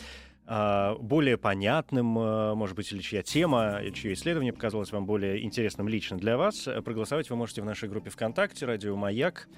более 0.46 1.36
понятным, 1.38 2.18
э, 2.18 2.54
может 2.54 2.74
быть, 2.74 2.90
или 2.92 3.00
чья 3.00 3.22
тема, 3.22 3.78
или 3.82 3.92
чье 3.92 4.12
исследование 4.12 4.52
показалось 4.52 4.90
вам 4.90 5.06
более 5.06 5.42
интересным 5.44 5.88
лично 5.88 6.18
для 6.18 6.36
вас, 6.36 6.66
э, 6.66 6.82
проголосовать 6.82 7.30
вы 7.30 7.36
можете 7.36 7.62
в 7.62 7.64
нашей 7.64 7.88
группе 7.88 8.10
ВКонтакте 8.10 8.66
«Радио 8.66 8.96
Маяк». 8.96 9.48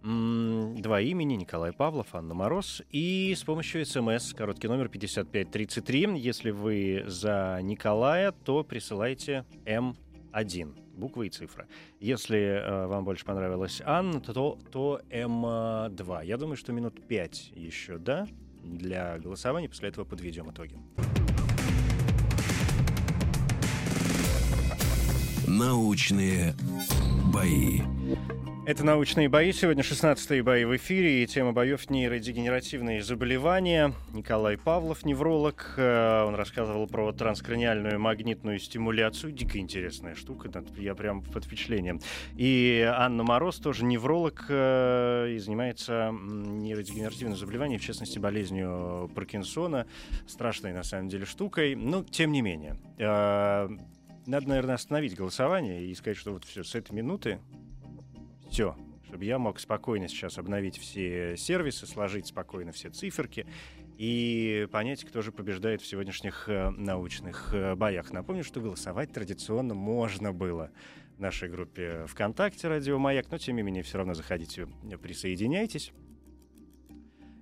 Два 0.00 1.00
имени, 1.00 1.34
Николай 1.34 1.72
Павлов, 1.72 2.14
Анна 2.14 2.32
Мороз. 2.32 2.82
И 2.90 3.34
с 3.36 3.42
помощью 3.42 3.84
СМС, 3.84 4.32
короткий 4.32 4.68
номер 4.68 4.88
5533. 4.88 6.16
Если 6.16 6.52
вы 6.52 7.02
за 7.08 7.58
Николая, 7.62 8.30
то 8.30 8.62
присылайте 8.62 9.44
М1, 9.64 10.76
буква 10.96 11.24
и 11.24 11.30
цифра. 11.30 11.66
Если 11.98 12.38
э, 12.38 12.86
вам 12.86 13.04
больше 13.04 13.24
понравилась 13.24 13.82
Анна, 13.84 14.20
то, 14.20 14.56
то 14.70 15.00
М2. 15.10 16.24
Я 16.24 16.36
думаю, 16.36 16.56
что 16.56 16.72
минут 16.72 17.04
5 17.08 17.52
еще, 17.56 17.98
да, 17.98 18.28
для 18.62 19.18
голосования. 19.18 19.68
После 19.68 19.88
этого 19.88 20.04
подведем 20.04 20.50
итоги. 20.50 20.76
Научные 25.46 26.54
бои. 27.32 27.80
Это 28.68 28.84
«Научные 28.84 29.30
бои». 29.30 29.50
Сегодня 29.52 29.82
16-е 29.82 30.42
бои 30.42 30.66
в 30.66 30.76
эфире. 30.76 31.22
И 31.22 31.26
тема 31.26 31.54
боев— 31.54 31.88
нейродегенеративные 31.88 33.02
заболевания. 33.02 33.94
Николай 34.12 34.58
Павлов, 34.58 35.06
невролог. 35.06 35.72
э, 35.78 36.24
Он 36.26 36.34
рассказывал 36.34 36.86
про 36.86 37.10
транскраниальную 37.12 37.98
магнитную 37.98 38.58
стимуляцию. 38.58 39.32
Дико 39.32 39.58
интересная 39.58 40.14
штука. 40.14 40.50
Я 40.76 40.94
прям 40.94 41.22
под 41.22 41.46
впечатлением. 41.46 42.02
И 42.36 42.86
Анна 42.94 43.22
Мороз 43.22 43.56
тоже 43.56 43.86
невролог 43.86 44.44
э, 44.50 45.30
и 45.30 45.38
занимается 45.38 46.12
нейродегенеративными 46.12 47.36
заболеваниями, 47.36 47.80
в 47.80 47.86
частности, 47.86 48.18
болезнью 48.18 49.10
Паркинсона. 49.14 49.86
Страшной, 50.26 50.74
на 50.74 50.82
самом 50.82 51.08
деле, 51.08 51.24
штукой. 51.24 51.74
Но, 51.74 52.04
тем 52.04 52.32
не 52.32 52.42
менее. 52.42 52.76
э, 52.98 53.68
Надо, 54.26 54.46
наверное, 54.46 54.74
остановить 54.74 55.14
голосование 55.16 55.86
и 55.86 55.94
сказать, 55.94 56.18
что 56.18 56.32
вот 56.32 56.44
все, 56.44 56.62
с 56.64 56.74
этой 56.74 56.92
минуты 56.92 57.38
все, 58.48 58.76
чтобы 59.06 59.24
я 59.24 59.38
мог 59.38 59.58
спокойно 59.58 60.08
сейчас 60.08 60.38
обновить 60.38 60.78
все 60.78 61.36
сервисы, 61.36 61.86
сложить 61.86 62.26
спокойно 62.26 62.72
все 62.72 62.90
циферки 62.90 63.46
и 63.96 64.68
понять, 64.70 65.04
кто 65.04 65.22
же 65.22 65.32
побеждает 65.32 65.82
в 65.82 65.86
сегодняшних 65.86 66.48
э, 66.48 66.70
научных 66.70 67.52
э, 67.52 67.74
боях. 67.74 68.12
Напомню, 68.12 68.44
что 68.44 68.60
голосовать 68.60 69.12
традиционно 69.12 69.74
можно 69.74 70.32
было 70.32 70.70
в 71.16 71.20
нашей 71.20 71.48
группе 71.48 72.04
ВКонтакте 72.06 72.68
«Радио 72.68 72.98
Маяк», 72.98 73.30
но 73.30 73.38
тем 73.38 73.56
не 73.56 73.62
менее 73.62 73.82
все 73.82 73.98
равно 73.98 74.14
заходите, 74.14 74.68
присоединяйтесь, 75.02 75.92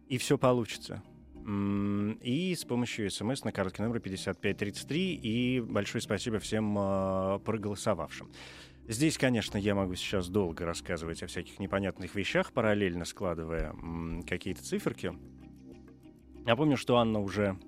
и 0.09 0.17
все 0.17 0.39
получится. 0.39 1.03
И 1.47 2.57
с 2.59 2.65
помощью 2.65 3.09
смс 3.09 3.45
на 3.45 3.53
короткий 3.53 3.83
номер 3.83 4.01
5533. 4.01 5.15
И 5.15 5.61
большое 5.61 6.03
спасибо 6.03 6.41
всем 6.41 6.77
э, 6.77 7.39
проголосовавшим. 7.45 8.33
Здесь, 8.89 9.19
конечно, 9.19 9.59
я 9.59 9.75
могу 9.75 9.97
сейчас 9.97 10.29
долго 10.29 10.65
рассказывать 10.65 11.23
о 11.23 11.27
всяких 11.27 11.59
непонятных 11.59 12.15
вещах, 12.15 12.53
параллельно 12.53 13.05
складывая 13.05 13.75
какие-то 14.29 14.63
циферки. 14.63 15.13
Напомню, 16.45 16.77
что 16.77 16.97
Анна 16.99 17.21
уже 17.21 17.59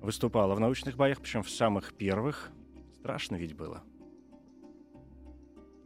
выступала 0.00 0.56
в 0.56 0.60
научных 0.60 0.96
боях, 0.96 1.20
причем 1.20 1.44
в 1.44 1.50
самых 1.50 1.94
первых. 1.94 2.50
Страшно 2.98 3.36
ведь 3.36 3.54
было. 3.54 3.84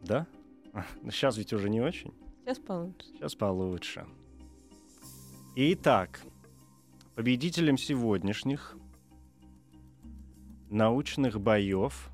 Да? 0.02 0.26
Сейчас 1.10 1.36
ведь 1.36 1.52
уже 1.52 1.68
не 1.68 1.82
очень. 1.82 2.14
Сейчас 2.42 2.58
получше. 2.58 3.08
Сейчас 3.08 3.34
получше. 3.34 4.06
Итак, 5.54 6.22
победителем 7.14 7.76
сегодняшних 7.76 8.78
научных 10.70 11.38
боев 11.38 12.10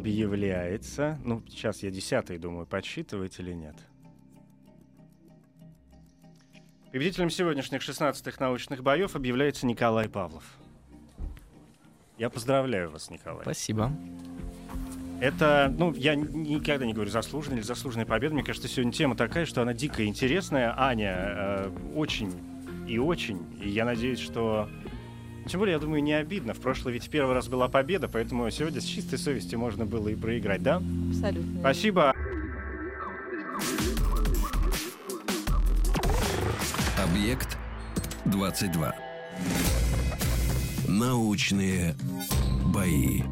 объявляется... 0.00 1.18
Ну, 1.24 1.42
сейчас 1.46 1.82
я 1.82 1.90
десятый 1.90 2.38
думаю, 2.38 2.66
подсчитывать 2.66 3.38
или 3.38 3.52
нет. 3.52 3.76
Победителем 6.90 7.30
сегодняшних 7.30 7.82
16-х 7.82 8.36
научных 8.42 8.82
боев 8.82 9.14
объявляется 9.14 9.66
Николай 9.66 10.08
Павлов. 10.08 10.44
Я 12.18 12.30
поздравляю 12.30 12.90
вас, 12.90 13.10
Николай. 13.10 13.42
Спасибо. 13.42 13.92
Это, 15.20 15.72
ну, 15.76 15.92
я 15.92 16.14
никогда 16.14 16.86
не 16.86 16.94
говорю 16.94 17.10
заслуженная 17.10 17.58
или 17.58 17.64
заслуженная 17.64 18.06
победа. 18.06 18.34
Мне 18.34 18.42
кажется, 18.42 18.68
сегодня 18.68 18.92
тема 18.92 19.16
такая, 19.16 19.44
что 19.44 19.60
она 19.62 19.74
дико 19.74 20.04
интересная. 20.06 20.74
Аня 20.76 21.14
э, 21.14 21.70
очень 21.94 22.32
и 22.88 22.98
очень. 22.98 23.46
И 23.62 23.68
я 23.68 23.84
надеюсь, 23.84 24.18
что 24.18 24.68
Тем 25.46 25.60
более, 25.60 25.74
я 25.74 25.78
думаю, 25.78 26.02
не 26.02 26.12
обидно. 26.12 26.54
В 26.54 26.60
прошлый 26.60 26.94
ведь 26.94 27.08
первый 27.10 27.34
раз 27.34 27.48
была 27.48 27.68
победа, 27.68 28.08
поэтому 28.08 28.48
сегодня 28.50 28.80
с 28.80 28.84
чистой 28.84 29.18
совестью 29.18 29.58
можно 29.58 29.84
было 29.86 30.08
и 30.08 30.14
проиграть, 30.14 30.62
да? 30.62 30.82
Абсолютно. 31.10 31.60
Спасибо. 31.60 32.14
Объект 37.02 37.58
22. 38.26 38.94
Научные 40.86 41.94
бои. 42.66 43.22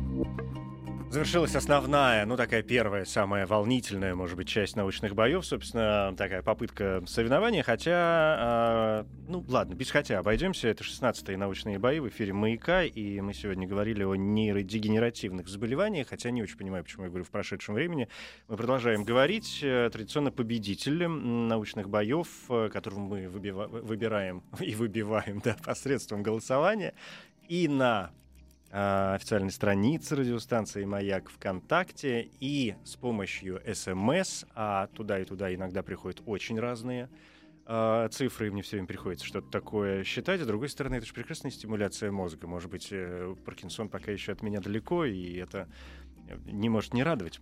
Завершилась 1.10 1.56
основная, 1.56 2.26
ну 2.26 2.36
такая 2.36 2.62
первая, 2.62 3.06
самая 3.06 3.46
волнительная, 3.46 4.14
может 4.14 4.36
быть, 4.36 4.46
часть 4.46 4.76
научных 4.76 5.14
боев, 5.14 5.44
собственно, 5.46 6.14
такая 6.14 6.42
попытка 6.42 7.02
соревнования, 7.06 7.62
хотя, 7.62 9.04
э, 9.06 9.26
ну 9.26 9.42
ладно, 9.48 9.72
без 9.72 9.90
хотя, 9.90 10.18
обойдемся, 10.18 10.68
это 10.68 10.84
16-е 10.84 11.38
научные 11.38 11.78
бои 11.78 11.98
в 12.00 12.08
эфире 12.08 12.34
«Маяка», 12.34 12.84
и 12.84 13.22
мы 13.22 13.32
сегодня 13.32 13.66
говорили 13.66 14.04
о 14.04 14.16
нейродегенеративных 14.16 15.48
заболеваниях, 15.48 16.08
хотя 16.08 16.30
не 16.30 16.42
очень 16.42 16.58
понимаю, 16.58 16.84
почему 16.84 17.04
я 17.04 17.08
говорю 17.08 17.24
в 17.24 17.30
прошедшем 17.30 17.74
времени. 17.74 18.08
Мы 18.46 18.58
продолжаем 18.58 19.02
говорить, 19.02 19.60
э, 19.62 19.88
традиционно 19.90 20.30
победителем 20.30 21.48
научных 21.48 21.88
боев, 21.88 22.28
э, 22.50 22.68
которого 22.70 23.00
мы 23.00 23.24
выбива- 23.28 23.66
выбираем 23.66 24.42
и 24.60 24.74
выбиваем, 24.74 25.40
да, 25.42 25.56
посредством 25.64 26.22
голосования, 26.22 26.92
и 27.48 27.66
на 27.66 28.10
официальной 28.70 29.50
странице 29.50 30.16
радиостанции 30.16 30.84
«Маяк» 30.84 31.30
ВКонтакте 31.30 32.28
и 32.38 32.74
с 32.84 32.96
помощью 32.96 33.62
СМС, 33.72 34.44
а 34.54 34.88
туда 34.88 35.20
и 35.20 35.24
туда 35.24 35.54
иногда 35.54 35.82
приходят 35.82 36.22
очень 36.26 36.60
разные 36.60 37.08
а, 37.70 38.08
цифры, 38.08 38.50
мне 38.50 38.62
все 38.62 38.76
время 38.76 38.86
приходится 38.86 39.26
что-то 39.26 39.50
такое 39.50 40.02
считать. 40.02 40.40
С 40.40 40.46
другой 40.46 40.70
стороны, 40.70 40.96
это 40.96 41.06
же 41.06 41.12
прекрасная 41.12 41.50
стимуляция 41.50 42.10
мозга. 42.10 42.46
Может 42.46 42.70
быть, 42.70 42.88
э, 42.90 43.34
Паркинсон 43.44 43.90
пока 43.90 44.10
еще 44.10 44.32
от 44.32 44.40
меня 44.40 44.60
далеко, 44.60 45.04
и 45.04 45.34
это 45.34 45.68
не 46.46 46.70
может 46.70 46.94
не 46.94 47.02
радовать. 47.02 47.40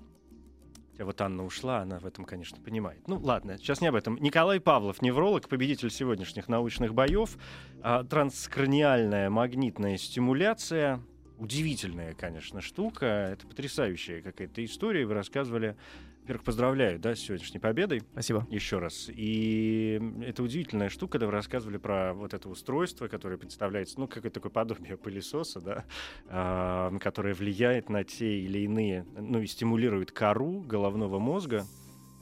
Хотя 0.90 1.04
вот 1.04 1.20
Анна 1.20 1.44
ушла, 1.44 1.82
она 1.82 2.00
в 2.00 2.06
этом, 2.06 2.24
конечно, 2.24 2.60
понимает. 2.60 3.06
Ну, 3.06 3.20
ладно, 3.20 3.56
сейчас 3.58 3.80
не 3.80 3.86
об 3.86 3.94
этом. 3.94 4.16
Николай 4.16 4.58
Павлов, 4.58 5.00
невролог, 5.00 5.48
победитель 5.48 5.90
сегодняшних 5.90 6.48
научных 6.48 6.92
боев. 6.92 7.38
Транскраниальная 7.82 9.30
магнитная 9.30 9.96
стимуляция— 9.96 11.00
удивительная, 11.38 12.14
конечно, 12.14 12.60
штука. 12.60 13.06
Это 13.32 13.46
потрясающая 13.46 14.22
какая-то 14.22 14.64
история. 14.64 15.06
Вы 15.06 15.14
рассказывали. 15.14 15.76
Во-первых, 16.22 16.44
поздравляю, 16.44 16.98
да, 16.98 17.14
с 17.14 17.20
сегодняшней 17.20 17.60
победой. 17.60 18.02
Спасибо. 18.10 18.44
Еще 18.50 18.80
раз. 18.80 19.08
И 19.14 20.00
это 20.22 20.42
удивительная 20.42 20.88
штука, 20.88 21.12
когда 21.12 21.26
вы 21.26 21.32
рассказывали 21.32 21.76
про 21.76 22.14
вот 22.14 22.34
это 22.34 22.48
устройство, 22.48 23.06
которое 23.06 23.38
представляется, 23.38 24.00
ну, 24.00 24.08
какое-то 24.08 24.40
такое 24.40 24.50
подобие 24.50 24.96
пылесоса, 24.96 25.60
да, 25.60 25.84
э, 26.28 26.98
которое 26.98 27.32
влияет 27.32 27.90
на 27.90 28.02
те 28.02 28.40
или 28.40 28.58
иные, 28.58 29.06
ну, 29.16 29.40
и 29.40 29.46
стимулирует 29.46 30.10
кору 30.10 30.62
головного 30.62 31.20
мозга 31.20 31.64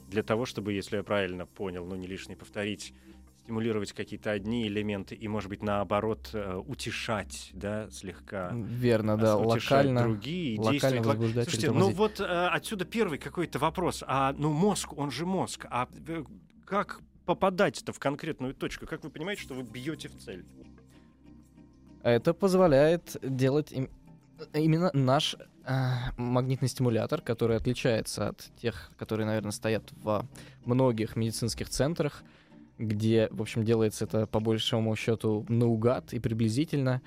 для 0.07 0.21
того, 0.21 0.45
чтобы, 0.45 0.73
если 0.73 0.97
я 0.97 1.03
правильно 1.03 1.47
понял, 1.47 1.83
ну, 1.83 1.95
не 1.95 2.05
лишний 2.05 2.35
повторить, 2.35 2.93
стимулировать 3.45 3.93
какие-то 3.93 4.31
одни 4.31 4.67
элементы 4.67 5.13
и, 5.13 5.27
может 5.27 5.49
быть, 5.49 5.61
наоборот, 5.61 6.31
э, 6.33 6.55
утешать, 6.65 7.51
да, 7.53 7.87
слегка. 7.91 8.49
Верно, 8.51 9.17
да, 9.17 9.37
утешать 9.37 9.85
локально. 9.85 10.01
другие 10.01 10.59
локально 10.59 11.15
действовать. 11.15 11.49
Слушайте, 11.49 11.71
ну 11.71 11.89
вот 11.91 12.19
э, 12.19 12.23
отсюда 12.23 12.85
первый 12.85 13.19
какой-то 13.19 13.59
вопрос. 13.59 14.03
А, 14.07 14.33
ну, 14.35 14.51
мозг, 14.51 14.97
он 14.97 15.11
же 15.11 15.27
мозг. 15.27 15.67
А 15.69 15.87
э, 16.07 16.23
как 16.65 17.01
попадать-то 17.27 17.93
в 17.93 17.99
конкретную 17.99 18.55
точку? 18.55 18.87
Как 18.87 19.03
вы 19.03 19.11
понимаете, 19.11 19.43
что 19.43 19.53
вы 19.53 19.61
бьете 19.61 20.09
в 20.09 20.17
цель? 20.17 20.43
Это 22.01 22.33
позволяет 22.33 23.15
делать 23.21 23.71
им- 23.71 23.91
именно 24.53 24.89
наш 24.93 25.35
э, 25.65 25.71
магнитный 26.17 26.67
стимулятор, 26.67 27.21
который 27.21 27.57
отличается 27.57 28.29
от 28.29 28.49
тех, 28.59 28.91
которые, 28.97 29.27
наверное, 29.27 29.51
стоят 29.51 29.83
во 30.01 30.25
многих 30.65 31.15
медицинских 31.15 31.69
центрах, 31.69 32.23
где, 32.77 33.27
в 33.31 33.41
общем, 33.41 33.63
делается 33.63 34.05
это 34.05 34.27
по 34.27 34.39
большому 34.39 34.95
счету 34.95 35.45
наугад 35.47 36.13
и 36.13 36.19
приблизительно. 36.19 37.01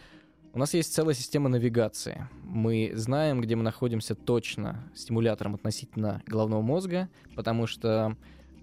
У 0.52 0.58
нас 0.58 0.74
есть 0.74 0.92
целая 0.92 1.14
система 1.14 1.48
навигации. 1.48 2.26
Мы 2.42 2.92
знаем, 2.94 3.40
где 3.40 3.54
мы 3.54 3.62
находимся 3.62 4.14
точно 4.14 4.90
стимулятором 4.94 5.54
относительно 5.54 6.22
головного 6.26 6.62
мозга, 6.62 7.08
потому 7.36 7.66
что 7.66 8.16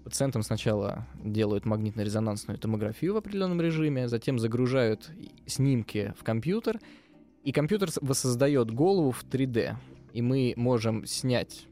пациентам 0.04 0.42
сначала 0.42 1.06
делают 1.24 1.64
магнитно-резонансную 1.64 2.58
томографию 2.58 3.14
в 3.14 3.16
определенном 3.16 3.60
режиме, 3.60 4.08
затем 4.08 4.38
загружают 4.38 5.10
снимки 5.46 6.12
в 6.18 6.24
компьютер, 6.24 6.80
и 7.44 7.52
компьютер 7.52 7.90
воссоздает 8.00 8.72
голову 8.72 9.12
в 9.12 9.24
3D. 9.24 9.76
И 10.12 10.22
мы 10.22 10.54
можем 10.56 11.06
снять 11.06 11.66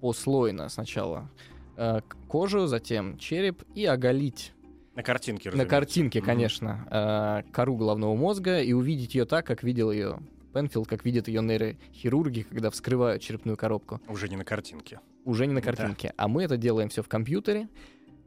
послойно 0.00 0.68
сначала 0.68 1.30
э, 1.76 2.00
кожу, 2.28 2.66
затем 2.66 3.18
череп 3.18 3.62
и 3.74 3.84
оголить 3.84 4.52
На 4.98 5.04
картинке, 5.04 5.48
на 5.50 5.52
разумеется. 5.52 5.70
картинке, 5.70 6.18
Мгм. 6.18 6.26
конечно, 6.26 6.88
э, 6.90 7.52
кору 7.52 7.76
головного 7.76 8.16
мозга 8.16 8.60
и 8.60 8.72
увидеть 8.72 9.14
ее 9.14 9.26
так, 9.26 9.46
как 9.46 9.62
видел 9.62 9.92
ее 9.92 10.18
Пенфилд, 10.52 10.88
как 10.88 11.04
видят 11.04 11.28
ее 11.28 11.40
нейрохирурги, 11.40 12.42
когда 12.42 12.68
вскрывают 12.70 13.22
черепную 13.22 13.56
коробку. 13.56 14.00
Уже 14.08 14.28
не 14.28 14.34
на 14.36 14.44
картинке. 14.44 14.98
Уже 15.24 15.46
не 15.46 15.52
на 15.52 15.60
Да. 15.60 15.66
картинке. 15.72 16.12
А 16.16 16.26
мы 16.26 16.42
это 16.42 16.56
делаем 16.56 16.88
все 16.88 17.02
в 17.02 17.08
компьютере. 17.08 17.68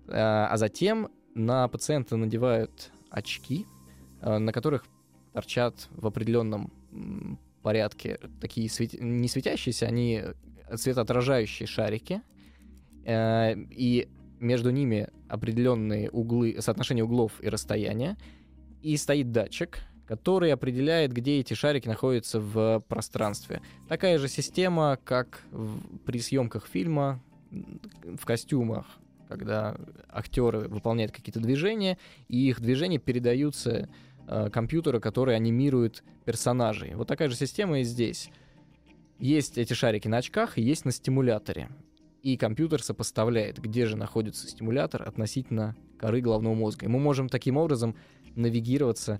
э, 0.08 0.14
а 0.14 0.56
затем 0.58 1.10
на 1.36 1.68
пациента 1.68 2.16
надевают 2.18 2.92
очки, 3.10 3.66
э, 4.22 4.38
на 4.40 4.52
которых 4.54 4.86
торчат 5.34 5.88
в 5.92 6.08
определенном 6.08 6.72
порядке 7.62 8.18
такие 8.42 8.70
свет- 8.70 9.00
не 9.00 9.28
светящиеся, 9.28 9.86
они 9.88 10.24
светоотражающие 10.74 11.68
шарики. 11.68 12.22
И 13.08 14.08
между 14.42 14.72
ними 14.72 15.08
определенные 15.30 16.10
углы, 16.10 16.58
соотношение 16.60 17.06
углов 17.06 17.34
и 17.42 17.48
расстояния. 17.50 18.18
И 18.82 18.98
стоит 18.98 19.32
датчик, 19.32 19.80
который 20.08 20.52
определяет, 20.52 21.14
где 21.14 21.40
эти 21.40 21.54
шарики 21.54 21.88
находятся 21.88 22.40
в 22.42 22.84
пространстве. 22.88 23.62
Такая 23.88 24.18
же 24.18 24.28
система, 24.28 24.98
как 25.04 25.44
в- 25.52 25.98
при 26.06 26.20
съемках 26.20 26.68
фильма 26.68 27.24
в 27.52 28.26
костюмах, 28.26 28.86
когда 29.30 29.78
актеры 30.10 30.68
выполняют 30.68 31.12
какие-то 31.12 31.40
движения, 31.40 31.98
и 32.28 32.50
их 32.50 32.60
движения 32.60 32.98
передаются 32.98 33.88
э, 34.28 34.50
компьютеру, 34.50 35.02
который 35.02 35.36
анимирует 35.36 36.04
персонажей. 36.26 36.96
Вот 36.96 37.08
такая 37.08 37.28
же 37.30 37.36
система 37.36 37.80
и 37.80 37.84
здесь. 37.84 38.30
Есть 39.20 39.58
эти 39.58 39.74
шарики 39.74 40.08
на 40.08 40.18
очках 40.18 40.58
и 40.58 40.62
есть 40.62 40.86
на 40.86 40.92
стимуляторе. 40.92 41.70
И 42.22 42.38
компьютер 42.38 42.84
сопоставляет, 42.84 43.60
где 43.60 43.86
же 43.86 43.98
находится 43.98 44.48
стимулятор 44.48 45.08
относительно 45.08 45.76
коры 45.98 46.22
головного 46.22 46.54
мозга. 46.54 46.86
И 46.86 46.90
мы 46.90 47.00
можем 47.00 47.30
таким 47.30 47.58
образом 47.58 47.96
навигироваться 48.36 49.20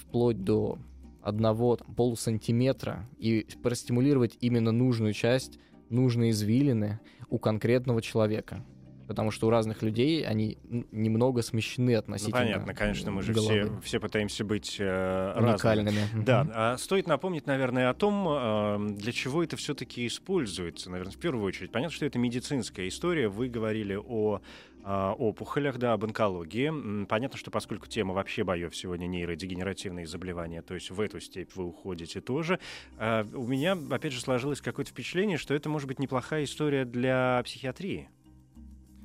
вплоть 0.00 0.42
до 0.42 0.78
одного 1.22 1.76
там, 1.76 1.94
полусантиметра 1.94 3.08
и 3.18 3.46
простимулировать 3.62 4.36
именно 4.40 4.72
нужную 4.72 5.12
часть, 5.12 5.58
нужные 5.90 6.30
извилины 6.30 7.00
у 7.28 7.38
конкретного 7.38 8.02
человека. 8.02 8.64
Потому 9.10 9.32
что 9.32 9.48
у 9.48 9.50
разных 9.50 9.82
людей 9.82 10.24
они 10.24 10.56
немного 10.92 11.42
смещены 11.42 11.94
Ну, 11.94 11.98
относительно 11.98 12.38
понятно, 12.38 12.74
конечно, 12.74 13.10
мы 13.10 13.22
же 13.22 13.32
головы. 13.32 13.62
все, 13.62 13.80
все 13.82 13.98
пытаемся 13.98 14.44
быть 14.44 14.76
э, 14.78 15.32
разными. 15.34 15.50
уникальными. 15.50 16.24
Да, 16.24 16.44
Мгм. 16.44 16.52
а 16.54 16.78
стоит 16.78 17.08
напомнить, 17.08 17.44
наверное, 17.44 17.90
о 17.90 17.94
том, 17.94 18.24
э, 18.28 18.78
для 18.98 19.10
чего 19.10 19.42
это 19.42 19.56
все-таки 19.56 20.06
используется. 20.06 20.90
Наверное, 20.92 21.10
в 21.12 21.18
первую 21.18 21.44
очередь. 21.44 21.72
Понятно, 21.72 21.92
что 21.92 22.06
это 22.06 22.20
медицинская 22.20 22.86
история. 22.86 23.26
Вы 23.28 23.48
говорили 23.48 23.98
о 24.00 24.42
а, 24.82 25.12
опухолях, 25.12 25.76
да, 25.76 25.92
об 25.92 26.04
онкологии. 26.04 27.04
Понятно, 27.04 27.36
что 27.36 27.50
поскольку 27.50 27.86
тема 27.86 28.14
вообще 28.14 28.44
боев 28.44 28.74
сегодня 28.74 29.06
нейродегенеративные 29.08 30.06
заболевания, 30.06 30.62
то 30.62 30.72
есть 30.74 30.90
в 30.90 30.98
эту 31.00 31.20
степь 31.20 31.50
вы 31.54 31.64
уходите 31.64 32.20
тоже. 32.22 32.58
А, 32.96 33.26
У 33.34 33.46
меня, 33.46 33.76
опять 33.90 34.12
же, 34.12 34.20
сложилось 34.20 34.60
какое-то 34.62 34.92
впечатление, 34.92 35.36
что 35.36 35.52
это 35.52 35.68
может 35.68 35.86
быть 35.88 35.98
неплохая 35.98 36.44
история 36.44 36.84
для 36.86 37.42
психиатрии. 37.44 38.08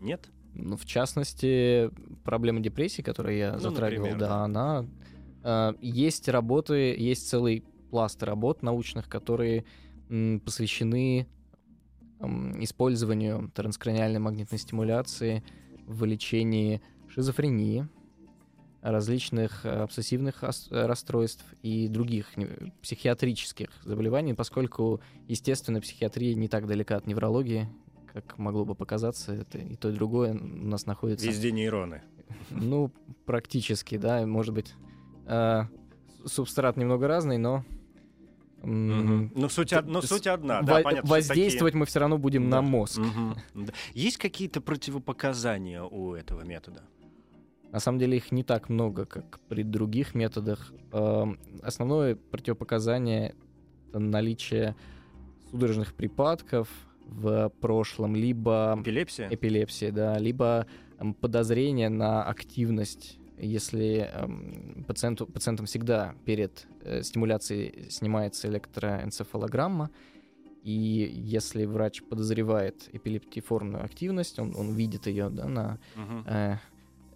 Нет? 0.06 0.30
Ну, 0.54 0.78
в 0.78 0.86
частности, 0.86 1.90
проблема 2.24 2.62
депрессии, 2.62 3.02
которую 3.02 3.36
я 3.36 3.54
Ну, 3.54 3.60
затрагивал, 3.60 4.06
например, 4.06 4.20
да, 4.20 4.28
да. 4.28 4.44
она... 4.44 4.86
э, 5.44 5.74
есть 5.82 6.30
работы, 6.30 6.96
есть 6.98 7.28
целый 7.28 7.64
пласт 7.90 8.24
работ 8.24 8.62
научных, 8.62 9.10
которые 9.10 9.66
м, 10.10 10.40
посвящены 10.40 11.28
м, 12.20 12.64
использованию 12.64 13.52
транскраниальной 13.54 14.20
магнитной 14.20 14.60
стимуляции 14.60 15.44
в 15.88 16.06
лечении 16.06 16.82
шизофрении, 17.10 17.88
различных 18.82 19.66
э, 19.66 19.70
обсессивных 19.70 20.44
э, 20.44 20.52
расстройств 20.86 21.44
и 21.64 21.88
других 21.88 22.28
психиатрических 22.82 23.70
заболеваний, 23.84 24.34
поскольку, 24.34 25.02
естественно, 25.28 25.82
психиатрия 25.82 26.36
не 26.36 26.48
так 26.48 26.68
далека 26.68 26.96
от 26.98 27.08
неврологии, 27.08 27.68
как 28.22 28.38
могло 28.38 28.64
бы 28.66 28.76
показаться, 28.76 29.34
это 29.34 29.58
и 29.58 29.76
то, 29.76 29.90
и 29.90 29.94
другое 29.94 30.34
у 30.34 30.38
нас 30.68 30.86
находится... 30.86 31.28
Везде 31.28 31.52
нейроны. 31.52 32.02
Ну, 32.50 32.92
практически, 33.26 33.98
да, 33.98 34.26
может 34.26 34.54
быть. 34.54 34.74
Э, 35.26 35.64
субстрат 36.26 36.78
немного 36.78 37.08
разный, 37.08 37.38
но 37.38 37.66
м, 38.64 39.32
Ну, 39.36 39.50
суть, 39.50 39.74
од- 39.74 39.88
ну, 39.88 40.02
суть 40.02 40.28
одна. 40.28 40.62
во- 40.62 40.66
да, 40.66 40.74
понятно, 40.82 41.08
что 41.08 41.16
воздействовать 41.16 41.74
мы 41.76 41.86
все 41.86 42.00
равно 42.00 42.18
будем 42.18 42.50
Да. 42.50 42.58
на 42.58 42.62
мозг. 42.62 42.96
такие- 43.02 43.66
да. 43.68 43.74
Есть 43.94 44.18
какие-то 44.18 44.62
противопоказания 44.62 45.84
у 45.84 46.14
этого 46.14 46.42
метода? 46.42 46.82
На 47.72 47.80
самом 47.80 48.00
деле 48.00 48.18
их 48.18 48.32
не 48.32 48.44
так 48.44 48.70
много, 48.70 49.06
как 49.06 49.40
при 49.50 49.64
других 49.64 50.16
методах. 50.16 50.72
Эм, 50.94 51.38
Основное 51.62 52.16
противопоказание 52.16 53.36
это 53.90 54.00
наличие 54.00 54.76
судорожных 55.52 55.94
припадков 55.94 56.70
в 57.06 57.50
прошлом, 57.60 58.16
либо 58.16 58.78
Эпилепсия? 58.82 59.30
эпилепсии, 59.30 59.90
да, 59.92 60.18
либо 60.18 60.66
эм, 60.98 61.14
подозрение 61.14 61.90
на 61.90 62.24
активность, 62.24 63.20
если 63.38 64.10
эм, 64.14 64.84
пациенту, 64.88 65.28
пациентам 65.28 65.66
всегда 65.66 66.16
перед 66.26 66.68
э, 66.82 67.04
стимуляцией 67.04 67.90
снимается 67.90 68.48
электроэнцефалограмма, 68.48 69.92
и 70.64 70.72
если 70.72 71.66
врач 71.66 72.02
подозревает 72.10 72.90
эпилептиформную 72.92 73.84
активность, 73.86 74.40
он, 74.40 74.56
он 74.56 74.74
видит 74.74 75.06
ее 75.08 75.30
да, 75.30 75.48
на 75.48 75.80
Мгм. 75.96 76.24
э, 76.28 76.58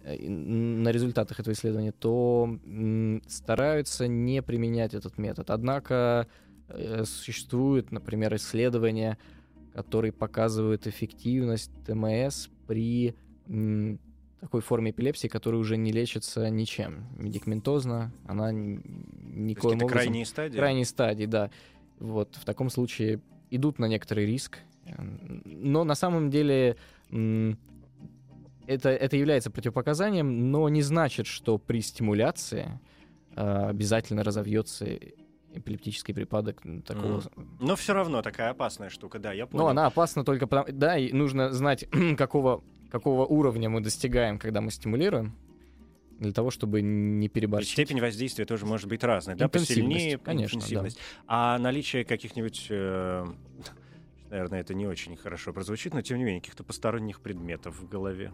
э, 0.04 0.28
на 0.28 0.90
результатах 0.92 1.40
этого 1.40 1.52
исследования, 1.54 1.92
то 1.92 2.44
м, 2.64 3.22
стараются 3.26 4.06
не 4.06 4.40
применять 4.42 4.94
этот 4.94 5.18
метод. 5.18 5.50
Однако 5.50 6.28
э, 6.68 7.04
существуют, 7.04 7.90
например, 7.90 8.34
исследования, 8.36 9.18
которые 9.72 10.12
показывают 10.12 10.86
эффективность 10.86 11.70
ТМС 11.86 12.48
при 12.66 13.14
такой 14.40 14.60
форме 14.62 14.90
эпилепсии, 14.90 15.28
которая 15.28 15.60
уже 15.60 15.76
не 15.76 15.92
лечится 15.92 16.48
ничем. 16.48 17.06
Медикаментозно 17.18 18.12
она 18.26 18.50
н- 18.50 18.80
То 18.82 18.88
есть 18.88 19.36
никоим 19.36 19.76
это 19.76 19.84
образом... 19.84 19.88
крайние 19.88 20.24
стадии? 20.26 20.56
крайней 20.56 20.84
стадии, 20.84 21.26
да. 21.26 21.50
Вот 21.98 22.36
в 22.36 22.44
таком 22.44 22.70
случае 22.70 23.20
идут 23.50 23.78
на 23.78 23.86
некоторый 23.86 24.26
риск. 24.26 24.58
Но 25.44 25.84
на 25.84 25.94
самом 25.94 26.30
деле 26.30 26.76
это, 27.10 28.88
это 28.88 29.16
является 29.16 29.50
противопоказанием, 29.50 30.50
но 30.50 30.68
не 30.68 30.82
значит, 30.82 31.26
что 31.26 31.58
при 31.58 31.80
стимуляции 31.80 32.80
э, 33.36 33.42
обязательно 33.68 34.22
разовьется 34.24 34.86
эпилептический 35.54 36.14
припадок 36.14 36.62
такого. 36.86 37.22
Но 37.60 37.76
все 37.76 37.94
равно 37.94 38.22
такая 38.22 38.50
опасная 38.50 38.90
штука, 38.90 39.18
да, 39.18 39.32
я 39.32 39.46
понял. 39.46 39.64
Но 39.64 39.70
она 39.70 39.86
опасна 39.86 40.24
только 40.24 40.46
потому... 40.46 40.76
Да, 40.76 40.96
и 40.96 41.12
нужно 41.12 41.52
знать, 41.52 41.86
какого, 42.16 42.62
какого 42.90 43.26
уровня 43.26 43.68
мы 43.68 43.80
достигаем, 43.80 44.38
когда 44.38 44.60
мы 44.60 44.70
стимулируем, 44.70 45.34
для 46.18 46.32
того, 46.32 46.50
чтобы 46.50 46.82
не 46.82 47.26
И 47.26 47.28
переборщить. 47.28 47.72
степень 47.72 48.00
воздействия 48.00 48.44
тоже 48.44 48.66
может 48.66 48.88
быть 48.88 49.02
разной, 49.02 49.36
да, 49.36 49.48
посильнее, 49.48 50.18
конечно, 50.18 50.58
да. 50.58 50.64
интенсивность. 50.64 50.98
А 51.26 51.58
наличие 51.58 52.04
каких-нибудь, 52.04 52.66
э, 52.68 53.26
наверное, 54.30 54.60
это 54.60 54.74
не 54.74 54.86
очень 54.86 55.16
хорошо 55.16 55.52
прозвучит, 55.54 55.94
но 55.94 56.02
тем 56.02 56.18
не 56.18 56.24
менее, 56.24 56.40
каких-то 56.40 56.62
посторонних 56.62 57.20
предметов 57.20 57.80
в 57.80 57.88
голове. 57.88 58.32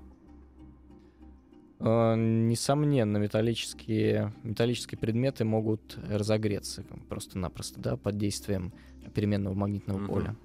Э, 1.78 2.14
Несомненно, 2.16 3.18
металлические, 3.18 4.32
металлические 4.42 4.98
предметы 4.98 5.44
могут 5.44 5.98
разогреться 6.08 6.84
просто-напросто, 7.08 7.80
да, 7.80 7.96
под 7.96 8.16
действием 8.16 8.72
переменного 9.14 9.54
магнитного 9.54 9.98
Мгм. 9.98 10.06
поля. 10.06 10.36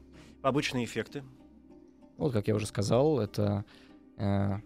Побочные 0.41 0.85
эффекты. 0.85 1.23
Вот, 2.17 2.33
как 2.33 2.47
я 2.47 2.55
уже 2.55 2.67
сказал, 2.67 3.19
это 3.19 3.65
э, 4.17 4.59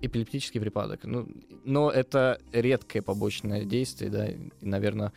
эпилептический 0.00 0.60
припадок. 0.60 1.04
Ну, 1.04 1.28
но 1.64 1.90
это 1.90 2.40
редкое 2.52 3.02
побочное 3.02 3.64
действие, 3.64 4.10
да, 4.10 4.28
и, 4.28 4.38
наверное, 4.60 5.12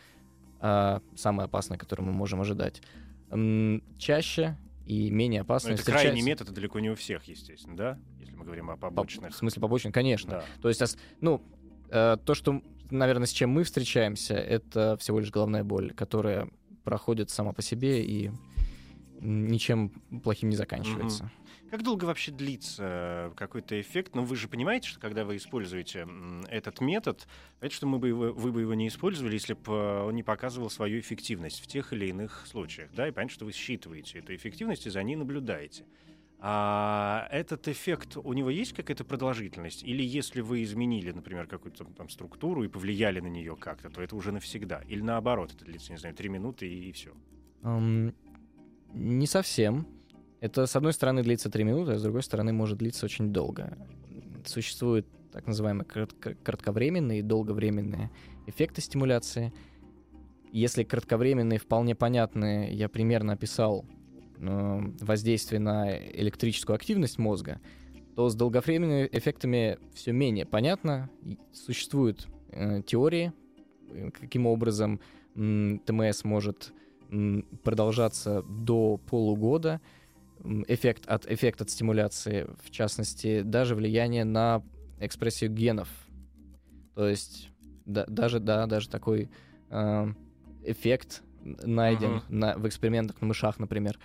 а, 0.60 1.00
самое 1.14 1.46
опасное, 1.46 1.78
которое 1.78 2.02
мы 2.02 2.12
можем 2.12 2.40
ожидать. 2.40 2.82
Чаще 3.98 4.56
и 4.86 5.10
менее 5.10 5.42
Но 5.42 5.46
Ну, 5.46 5.54
это 5.54 5.58
крайний 5.58 5.76
встречается- 5.76 6.24
метод, 6.26 6.46
это 6.48 6.54
далеко 6.54 6.78
не 6.80 6.90
у 6.90 6.94
всех, 6.94 7.24
естественно, 7.24 7.76
да? 7.76 7.98
Если 8.20 8.34
мы 8.34 8.44
говорим 8.44 8.70
о 8.70 8.76
По- 8.76 8.88
побочных. 8.88 9.32
В 9.34 9.36
смысле 9.36 9.60
побочных, 9.60 9.92
конечно. 9.92 10.30
Да. 10.30 10.44
То 10.62 10.68
есть, 10.68 10.80
ос- 10.80 10.96
ну, 11.20 11.42
э, 11.90 12.16
то, 12.24 12.34
что, 12.34 12.62
наверное, 12.90 13.26
с 13.26 13.30
чем 13.32 13.50
мы 13.50 13.64
встречаемся, 13.64 14.34
это 14.34 14.96
всего 14.98 15.18
лишь 15.20 15.30
головная 15.30 15.64
боль, 15.64 15.92
которая 15.92 16.48
проходит 16.84 17.30
сама 17.30 17.52
по 17.52 17.62
себе 17.62 18.04
и 18.04 18.30
ничем 19.20 19.90
плохим 20.22 20.50
не 20.50 20.56
заканчивается. 20.56 21.30
Как 21.70 21.82
долго 21.82 22.04
вообще 22.04 22.30
длится 22.30 23.32
какой-то 23.36 23.80
эффект? 23.80 24.14
Ну, 24.14 24.24
вы 24.24 24.36
же 24.36 24.48
понимаете, 24.48 24.88
что 24.88 25.00
когда 25.00 25.24
вы 25.24 25.36
используете 25.36 26.06
этот 26.48 26.80
метод, 26.80 27.26
это 27.60 27.74
что 27.74 27.86
мы 27.86 27.98
бы 27.98 28.08
его, 28.08 28.32
вы 28.32 28.52
бы 28.52 28.60
его 28.60 28.74
не 28.74 28.88
использовали, 28.88 29.34
если 29.34 29.54
бы 29.54 30.04
он 30.04 30.14
не 30.14 30.22
показывал 30.22 30.70
свою 30.70 31.00
эффективность 31.00 31.60
в 31.60 31.66
тех 31.66 31.92
или 31.92 32.06
иных 32.06 32.46
случаях, 32.46 32.90
да, 32.94 33.08
и 33.08 33.10
понятно, 33.10 33.34
что 33.34 33.44
вы 33.44 33.52
считываете 33.52 34.20
эту 34.20 34.34
эффективность 34.34 34.86
и 34.86 34.90
за 34.90 35.02
ней 35.02 35.16
наблюдаете. 35.16 35.84
А 36.38 37.26
этот 37.30 37.66
эффект, 37.66 38.16
у 38.16 38.32
него 38.32 38.50
есть 38.50 38.74
какая-то 38.74 39.04
продолжительность? 39.04 39.82
Или 39.82 40.04
если 40.04 40.42
вы 40.42 40.62
изменили, 40.62 41.10
например, 41.10 41.46
какую-то 41.46 41.84
там 41.84 42.08
структуру 42.10 42.62
и 42.62 42.68
повлияли 42.68 43.20
на 43.20 43.28
нее 43.28 43.56
как-то, 43.56 43.88
то 43.90 44.02
это 44.02 44.14
уже 44.14 44.32
навсегда? 44.32 44.82
Или 44.86 45.00
наоборот, 45.00 45.52
это 45.54 45.64
длится, 45.64 45.92
не 45.92 45.98
знаю, 45.98 46.14
три 46.14 46.28
минуты 46.28 46.68
и, 46.68 46.92
все? 46.92 47.12
Ам, 47.62 48.14
не 48.92 49.26
совсем. 49.26 49.86
Это, 50.40 50.66
с 50.66 50.76
одной 50.76 50.92
стороны, 50.92 51.22
длится 51.22 51.50
3 51.50 51.64
минуты, 51.64 51.92
а 51.92 51.98
с 51.98 52.02
другой 52.02 52.22
стороны, 52.22 52.52
может 52.52 52.78
длиться 52.78 53.06
очень 53.06 53.32
долго. 53.32 53.76
Существуют 54.44 55.06
так 55.32 55.46
называемые 55.46 55.84
кратко- 55.86 56.36
кратковременные 56.42 57.20
и 57.20 57.22
долговременные 57.22 58.10
эффекты 58.46 58.80
стимуляции. 58.80 59.52
Если 60.52 60.84
кратковременные 60.84 61.58
вполне 61.58 61.94
понятны, 61.94 62.70
я 62.72 62.88
примерно 62.88 63.34
описал 63.34 63.84
э, 64.38 64.80
воздействие 65.00 65.58
на 65.60 65.98
электрическую 65.98 66.74
активность 66.76 67.18
мозга, 67.18 67.60
то 68.14 68.28
с 68.28 68.34
долговременными 68.34 69.08
эффектами 69.12 69.78
все 69.94 70.12
менее 70.12 70.46
понятно. 70.46 71.10
Существуют 71.52 72.28
э, 72.50 72.80
теории, 72.86 73.32
э, 73.90 74.10
каким 74.10 74.46
образом 74.46 75.00
м, 75.34 75.80
ТМС 75.84 76.24
может 76.24 76.72
м, 77.10 77.42
продолжаться 77.62 78.42
до 78.42 78.96
полугода. 78.96 79.80
Эффект 80.68 81.06
от, 81.06 81.26
эффект 81.26 81.60
от 81.62 81.70
стимуляции, 81.70 82.46
в 82.62 82.70
частности, 82.70 83.42
даже 83.42 83.74
влияние 83.74 84.24
на 84.24 84.62
экспрессию 85.00 85.50
генов. 85.50 85.88
То 86.94 87.08
есть 87.08 87.50
да- 87.84 88.06
даже, 88.06 88.40
да, 88.40 88.66
даже 88.66 88.88
такой 88.88 89.28
э, 89.70 90.12
эффект 90.64 91.22
найден 91.42 92.14
Мгм. 92.14 92.22
на, 92.28 92.56
в 92.56 92.66
экспериментах 92.66 93.20
на 93.20 93.28
мышах, 93.28 93.58
например. 93.58 93.98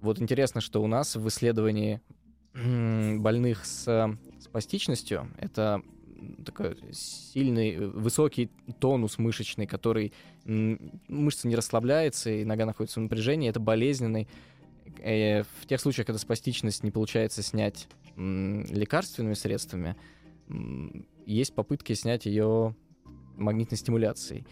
Вот 0.00 0.20
интересно, 0.20 0.60
что 0.60 0.82
у 0.82 0.86
нас 0.86 1.16
в 1.16 1.26
исследовании 1.28 2.00
больных 2.54 3.64
с 3.66 4.16
спастичностью, 4.40 5.28
это 5.38 5.82
такой 6.44 6.76
сильный, 6.92 7.76
высокий 7.78 8.50
тонус 8.78 9.18
мышечный, 9.18 9.66
который 9.66 10.12
мышца 10.44 11.48
не 11.48 11.56
расслабляется, 11.56 12.30
и 12.30 12.44
нога 12.44 12.64
находится 12.64 13.00
в 13.00 13.02
напряжении, 13.02 13.48
это 13.50 13.60
болезненный. 13.60 14.28
Э, 14.98 15.42
В 15.42 15.66
тех 15.66 15.80
случаях, 15.80 16.06
когда 16.06 16.18
спастичность 16.18 16.82
не 16.82 16.90
получается 16.90 17.42
снять 17.42 17.88
лекарственными 18.16 19.34
средствами, 19.34 19.94
есть 21.26 21.54
попытки 21.54 21.92
снять 21.92 22.26
ее 22.26 22.74
магнитной 23.36 23.76
стимуляцией. 23.76 24.46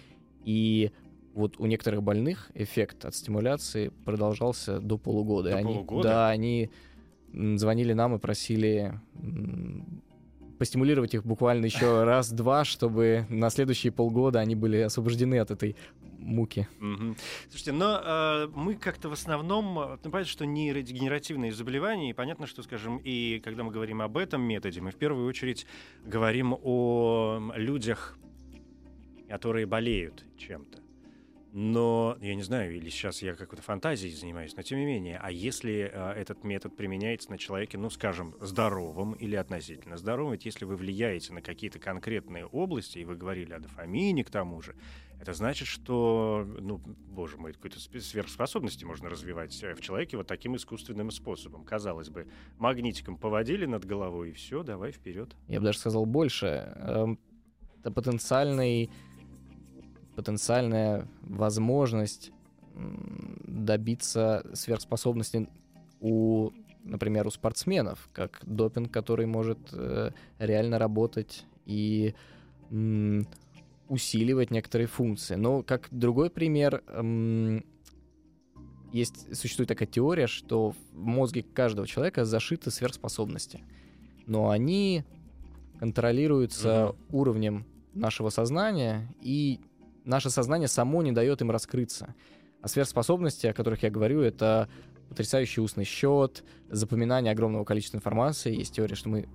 И 0.45 0.91
вот 1.33 1.59
у 1.59 1.67
некоторых 1.67 2.03
больных 2.03 2.51
эффект 2.55 3.05
от 3.05 3.15
стимуляции 3.15 3.89
продолжался 4.05 4.81
до 4.81 4.99
полугода. 4.99 5.51
До 5.51 5.57
они, 5.57 5.73
полугода? 5.73 6.09
Да, 6.09 6.29
они 6.29 6.71
звонили 7.33 7.93
нам 7.93 8.15
и 8.15 8.19
просили 8.19 9.01
постимулировать 10.59 11.15
их 11.15 11.25
буквально 11.25 11.67
еще 11.67 12.05
раз-два, 12.05 12.65
чтобы 12.65 13.27
на 13.29 13.51
следующие 13.51 13.93
полгода 13.93 14.41
они 14.41 14.55
были 14.55 14.79
освобождены 14.79 15.39
от 15.39 15.51
этой 15.51 15.77
муки. 16.19 16.67
Мгм. 16.79 17.17
Слушайте, 17.49 17.73
но 17.73 18.01
э, 18.03 18.49
мы 18.55 18.75
как-то 18.75 19.09
в 19.09 19.13
основном, 19.13 19.79
э, 19.79 19.99
ну, 20.03 20.11
понятно, 20.11 20.25
что 20.25 20.47
нейродегенеративные 20.47 21.53
заболевания, 21.53 22.11
и 22.11 22.13
понятно, 22.13 22.47
что, 22.47 22.63
скажем, 22.63 22.99
и 23.05 23.41
когда 23.45 23.63
мы 23.63 23.71
говорим 23.71 24.01
об 24.03 24.17
этом 24.17 24.43
методе, 24.43 24.81
мы 24.81 24.91
в 24.91 24.97
первую 24.97 25.29
очередь 25.29 25.67
говорим 26.05 26.57
о 26.63 27.53
людях, 27.57 28.17
которые 29.29 29.67
болеют 29.67 30.25
чем-то. 30.39 30.84
Но, 31.57 32.19
я 32.21 32.35
не 32.35 32.43
знаю, 32.43 32.75
или 32.75 32.91
сейчас 32.91 33.23
я 33.23 33.37
какой-то 33.37 33.63
фантазией 33.63 34.13
занимаюсь, 34.13 34.57
но 34.57 34.63
тем 34.63 34.77
не 34.81 34.87
менее, 34.87 35.21
а 35.23 35.31
если 35.31 35.89
э, 35.93 36.13
этот 36.15 36.43
метод 36.43 36.77
применяется 36.77 37.31
на 37.31 37.39
человеке, 37.39 37.79
ну, 37.79 37.91
скажем, 37.91 38.35
здоровом 38.41 39.13
или 39.13 39.37
относительно 39.37 39.97
здоровом, 39.97 40.33
ведь 40.33 40.47
если 40.47 40.65
вы 40.65 40.75
влияете 40.75 41.33
на 41.33 41.43
какие-то 41.43 41.79
конкретные 41.79 42.45
области, 42.45 42.99
и 42.99 43.05
вы 43.05 43.15
говорили 43.15 43.53
о 43.53 43.61
дофамине 43.61 44.25
к 44.25 44.31
тому 44.31 44.63
же, 44.63 44.75
это 45.21 45.33
значит, 45.33 45.69
что, 45.69 46.45
ну, 46.61 46.79
боже 46.79 47.37
мой, 47.37 47.53
какой-то 47.53 47.79
спе- 47.79 48.01
сверхспособности 48.01 48.85
можно 48.85 49.09
развивать 49.09 49.63
э, 49.63 49.77
в 49.77 49.81
человеке 49.81 50.17
вот 50.17 50.27
таким 50.27 50.57
искусственным 50.57 51.13
способом. 51.13 51.65
Казалось 51.65 52.09
бы, 52.09 52.27
магнитиком 52.59 53.17
поводили 53.17 53.65
над 53.65 53.85
головой, 53.85 54.31
и 54.31 54.33
все, 54.33 54.65
давай 54.65 54.91
вперед. 54.91 55.37
Я 55.47 55.61
бы 55.61 55.67
даже 55.67 55.79
сказал 55.79 56.05
больше. 56.05 56.75
Эм, 56.79 57.17
Это 57.79 57.93
потенциальный 57.93 58.91
потенциальная 60.15 61.09
возможность 61.23 62.33
добиться 62.75 64.45
сверхспособности 64.53 65.49
у, 66.01 66.51
например, 66.83 67.27
у 67.27 67.31
спортсменов, 67.31 68.09
как 68.13 68.41
допинг, 68.45 68.93
который 68.93 69.27
может 69.27 69.59
э, 69.73 70.11
реально 70.39 70.79
работать 70.79 71.45
и 71.67 72.15
м, 72.71 73.27
усиливать 73.89 74.51
некоторые 74.51 74.89
функции. 74.89 75.37
Но 75.37 75.63
как 75.63 75.89
другой 75.91 76.31
пример, 76.31 76.83
м, 76.89 77.65
есть 78.93 79.37
существует 79.37 79.69
такая 79.69 79.89
теория, 79.89 80.27
что 80.27 80.71
в 80.71 80.77
мозге 80.95 81.43
каждого 81.43 81.87
человека 81.87 82.25
зашиты 82.25 82.71
сверхспособности, 82.71 83.61
но 84.27 84.51
они 84.51 85.05
контролируются 85.79 86.69
mm-hmm. 86.69 86.97
уровнем 87.13 87.67
нашего 87.95 88.31
сознания, 88.31 89.09
и 89.21 89.61
наше 90.05 90.31
сознание 90.31 90.69
само 90.69 91.03
не 91.03 91.13
дает 91.13 91.41
им 91.41 91.51
раскрыться. 91.51 92.15
А 92.61 92.69
сверхспособности, 92.69 93.47
о 93.47 93.53
которых 93.53 93.83
я 93.83 93.91
говорю, 93.91 94.21
это 94.21 94.69
потрясающий 95.09 95.61
устный 95.61 95.85
счет, 95.85 96.45
запоминание 96.71 97.33
огромного 97.33 97.65
количества 97.65 97.99
информации. 97.99 98.55
Есть 98.55 98.75
теория, 98.75 98.95
что 98.95 99.09
мы 99.11 99.29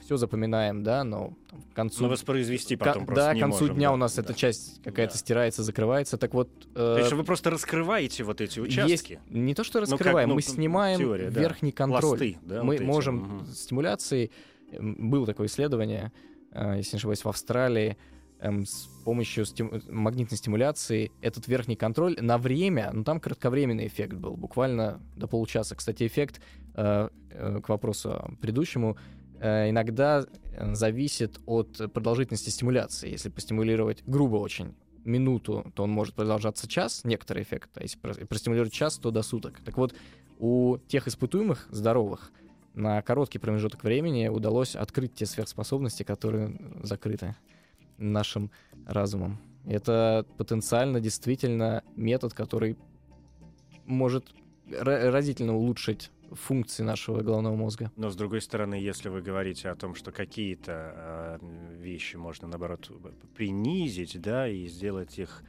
все 0.00 0.16
запоминаем, 0.16 0.82
да, 0.82 1.04
но 1.04 1.32
там, 1.48 1.62
к 1.62 1.74
концу... 1.74 2.02
Но 2.02 2.08
воспроизвести 2.08 2.74
потом 2.74 3.04
к... 3.04 3.06
просто 3.06 3.24
Да, 3.24 3.34
к 3.34 3.38
концу 3.38 3.60
можем, 3.60 3.76
дня 3.76 3.88
да, 3.88 3.94
у 3.94 3.96
нас 3.96 4.16
да. 4.16 4.22
эта 4.22 4.34
часть 4.34 4.82
какая-то 4.82 5.12
Да. 5.12 5.18
стирается, 5.18 5.62
закрывается. 5.62 6.18
Так 6.18 6.34
вот... 6.34 6.50
э, 6.70 6.74
То 6.74 6.98
есть 6.98 7.12
вы 7.12 7.22
просто 7.22 7.50
раскрываете 7.50 8.24
вот 8.24 8.40
эти 8.40 8.58
участки? 8.58 8.90
есть 8.90 9.18
не 9.30 9.54
то, 9.54 9.62
что 9.62 9.78
Ну, 9.78 9.86
как, 9.86 9.92
раскрываем, 9.92 10.30
ну, 10.30 10.34
мы 10.34 10.42
снимаем 10.42 10.98
теория, 10.98 11.30
да. 11.30 11.40
верхний 11.40 11.70
контроль. 11.70 12.18
Пласты, 12.18 12.38
да, 12.42 12.64
мы 12.64 12.74
вот 12.74 12.80
эти, 12.80 12.82
можем 12.82 13.16
мгм. 13.16 13.46
стимуляцией... 13.46 14.32
Было 14.80 15.26
такое 15.26 15.46
исследование, 15.46 16.12
э, 16.50 16.78
если 16.78 16.96
не 16.96 16.98
ошибаюсь, 16.98 17.24
в 17.24 17.28
Австралии, 17.28 17.96
эм, 18.42 18.66
с 18.66 18.88
помощью 19.04 19.44
стим- 19.44 19.82
магнитной 19.88 20.36
стимуляции 20.36 21.10
этот 21.22 21.48
верхний 21.48 21.76
контроль 21.76 22.16
на 22.20 22.38
время, 22.38 22.90
ну 22.92 23.04
там 23.04 23.20
кратковременный 23.20 23.86
эффект 23.86 24.14
был, 24.14 24.36
буквально 24.36 25.00
до 25.16 25.26
получаса. 25.26 25.74
Кстати, 25.74 26.06
эффект, 26.06 26.40
э, 26.74 27.08
э, 27.30 27.60
к 27.62 27.68
вопросу 27.68 28.36
предыдущему, 28.40 28.96
э, 29.40 29.70
иногда 29.70 30.24
э, 30.52 30.74
зависит 30.74 31.40
от 31.46 31.92
продолжительности 31.92 32.50
стимуляции. 32.50 33.10
Если 33.10 33.30
постимулировать 33.30 34.02
грубо 34.06 34.36
очень 34.36 34.74
минуту, 35.04 35.72
то 35.74 35.84
он 35.84 35.90
может 35.90 36.14
продолжаться 36.14 36.68
час, 36.68 37.02
некоторый 37.04 37.42
эффект, 37.42 37.70
а 37.74 37.82
если 37.82 37.98
про- 37.98 38.14
простимулировать 38.26 38.72
час, 38.72 38.98
то 38.98 39.10
до 39.10 39.22
суток. 39.22 39.60
Так 39.64 39.76
вот, 39.76 39.94
у 40.38 40.78
тех 40.88 41.08
испытуемых 41.08 41.68
здоровых 41.70 42.32
на 42.74 43.02
короткий 43.02 43.38
промежуток 43.38 43.84
времени 43.84 44.28
удалось 44.28 44.76
открыть 44.76 45.14
те 45.14 45.26
сверхспособности, 45.26 46.04
которые 46.04 46.58
закрыты 46.82 47.34
нашим 48.02 48.50
разумом. 48.86 49.38
Это 49.64 50.26
потенциально 50.36 51.00
действительно 51.00 51.84
метод, 51.96 52.34
который 52.34 52.76
может 53.86 54.34
ра- 54.68 55.10
разительно 55.10 55.54
улучшить 55.54 56.10
функции 56.32 56.82
нашего 56.82 57.20
головного 57.20 57.56
мозга. 57.56 57.92
Но 57.96 58.10
с 58.10 58.16
другой 58.16 58.40
стороны, 58.40 58.74
если 58.74 59.08
вы 59.08 59.22
говорите 59.22 59.68
о 59.68 59.76
том, 59.76 59.94
что 59.94 60.12
какие-то 60.12 61.38
э, 61.42 61.76
вещи 61.78 62.16
можно, 62.16 62.48
наоборот, 62.48 62.90
принизить, 63.36 64.20
да, 64.20 64.48
и 64.48 64.66
сделать 64.66 65.18
их 65.18 65.42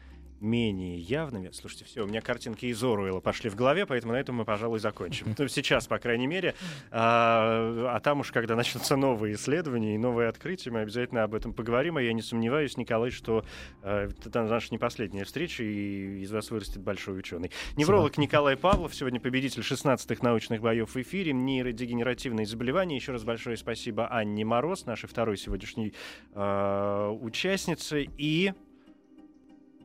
менее 0.43 0.99
явными. 0.99 1.49
Слушайте, 1.51 1.85
все, 1.85 2.03
у 2.03 2.07
меня 2.07 2.21
картинки 2.21 2.65
из 2.65 2.83
Оруэлла 2.83 3.21
пошли 3.21 3.49
в 3.49 3.55
голове, 3.55 3.85
поэтому 3.85 4.13
на 4.13 4.17
этом 4.17 4.35
мы, 4.35 4.45
пожалуй, 4.45 4.79
закончим. 4.79 5.35
Ну, 5.37 5.47
сейчас, 5.47 5.87
по 5.87 5.97
крайней 5.97 6.27
мере. 6.27 6.55
А, 6.91 7.95
а 7.95 7.99
там 7.99 8.19
уж, 8.19 8.31
когда 8.31 8.55
начнутся 8.55 8.95
новые 8.95 9.35
исследования 9.35 9.95
и 9.95 9.97
новые 9.97 10.29
открытия, 10.29 10.71
мы 10.71 10.81
обязательно 10.81 11.23
об 11.23 11.33
этом 11.33 11.53
поговорим. 11.53 11.97
А 11.97 12.01
я 12.01 12.13
не 12.13 12.21
сомневаюсь, 12.21 12.77
Николай, 12.77 13.09
что 13.09 13.43
э, 13.81 14.09
это 14.25 14.43
наша 14.43 14.67
не 14.71 14.77
последняя 14.77 15.23
встреча, 15.23 15.63
и 15.63 16.21
из 16.21 16.31
вас 16.31 16.51
вырастет 16.51 16.81
большой 16.81 17.19
ученый. 17.19 17.51
Невролог 17.75 18.17
Николай 18.17 18.55
Павлов, 18.55 18.93
сегодня 18.93 19.19
победитель 19.19 19.61
16-х 19.61 20.21
научных 20.21 20.61
боев 20.61 20.93
в 20.93 20.97
эфире, 21.01 21.33
нейродегенеративные 21.33 22.45
заболевания. 22.45 22.95
Еще 22.95 23.11
раз 23.11 23.23
большое 23.23 23.57
спасибо 23.57 24.07
Анне 24.07 24.45
Мороз, 24.45 24.85
нашей 24.85 25.07
второй 25.07 25.37
сегодняшней 25.37 25.93
э, 26.33 27.17
участнице. 27.21 28.07
И 28.17 28.53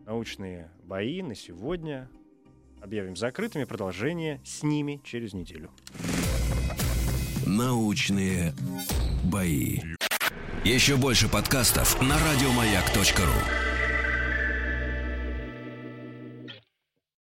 научные 0.09 0.71
бои 0.85 1.21
на 1.21 1.35
сегодня 1.35 2.09
объявим 2.81 3.15
закрытыми. 3.15 3.65
Продолжение 3.65 4.41
с 4.43 4.63
ними 4.63 5.03
через 5.05 5.35
неделю. 5.35 5.71
Научные 7.45 8.55
бои. 9.25 9.81
Еще 10.65 10.97
больше 10.97 11.29
подкастов 11.29 12.01
на 12.01 12.17
радиомаяк.ру. 12.19 13.68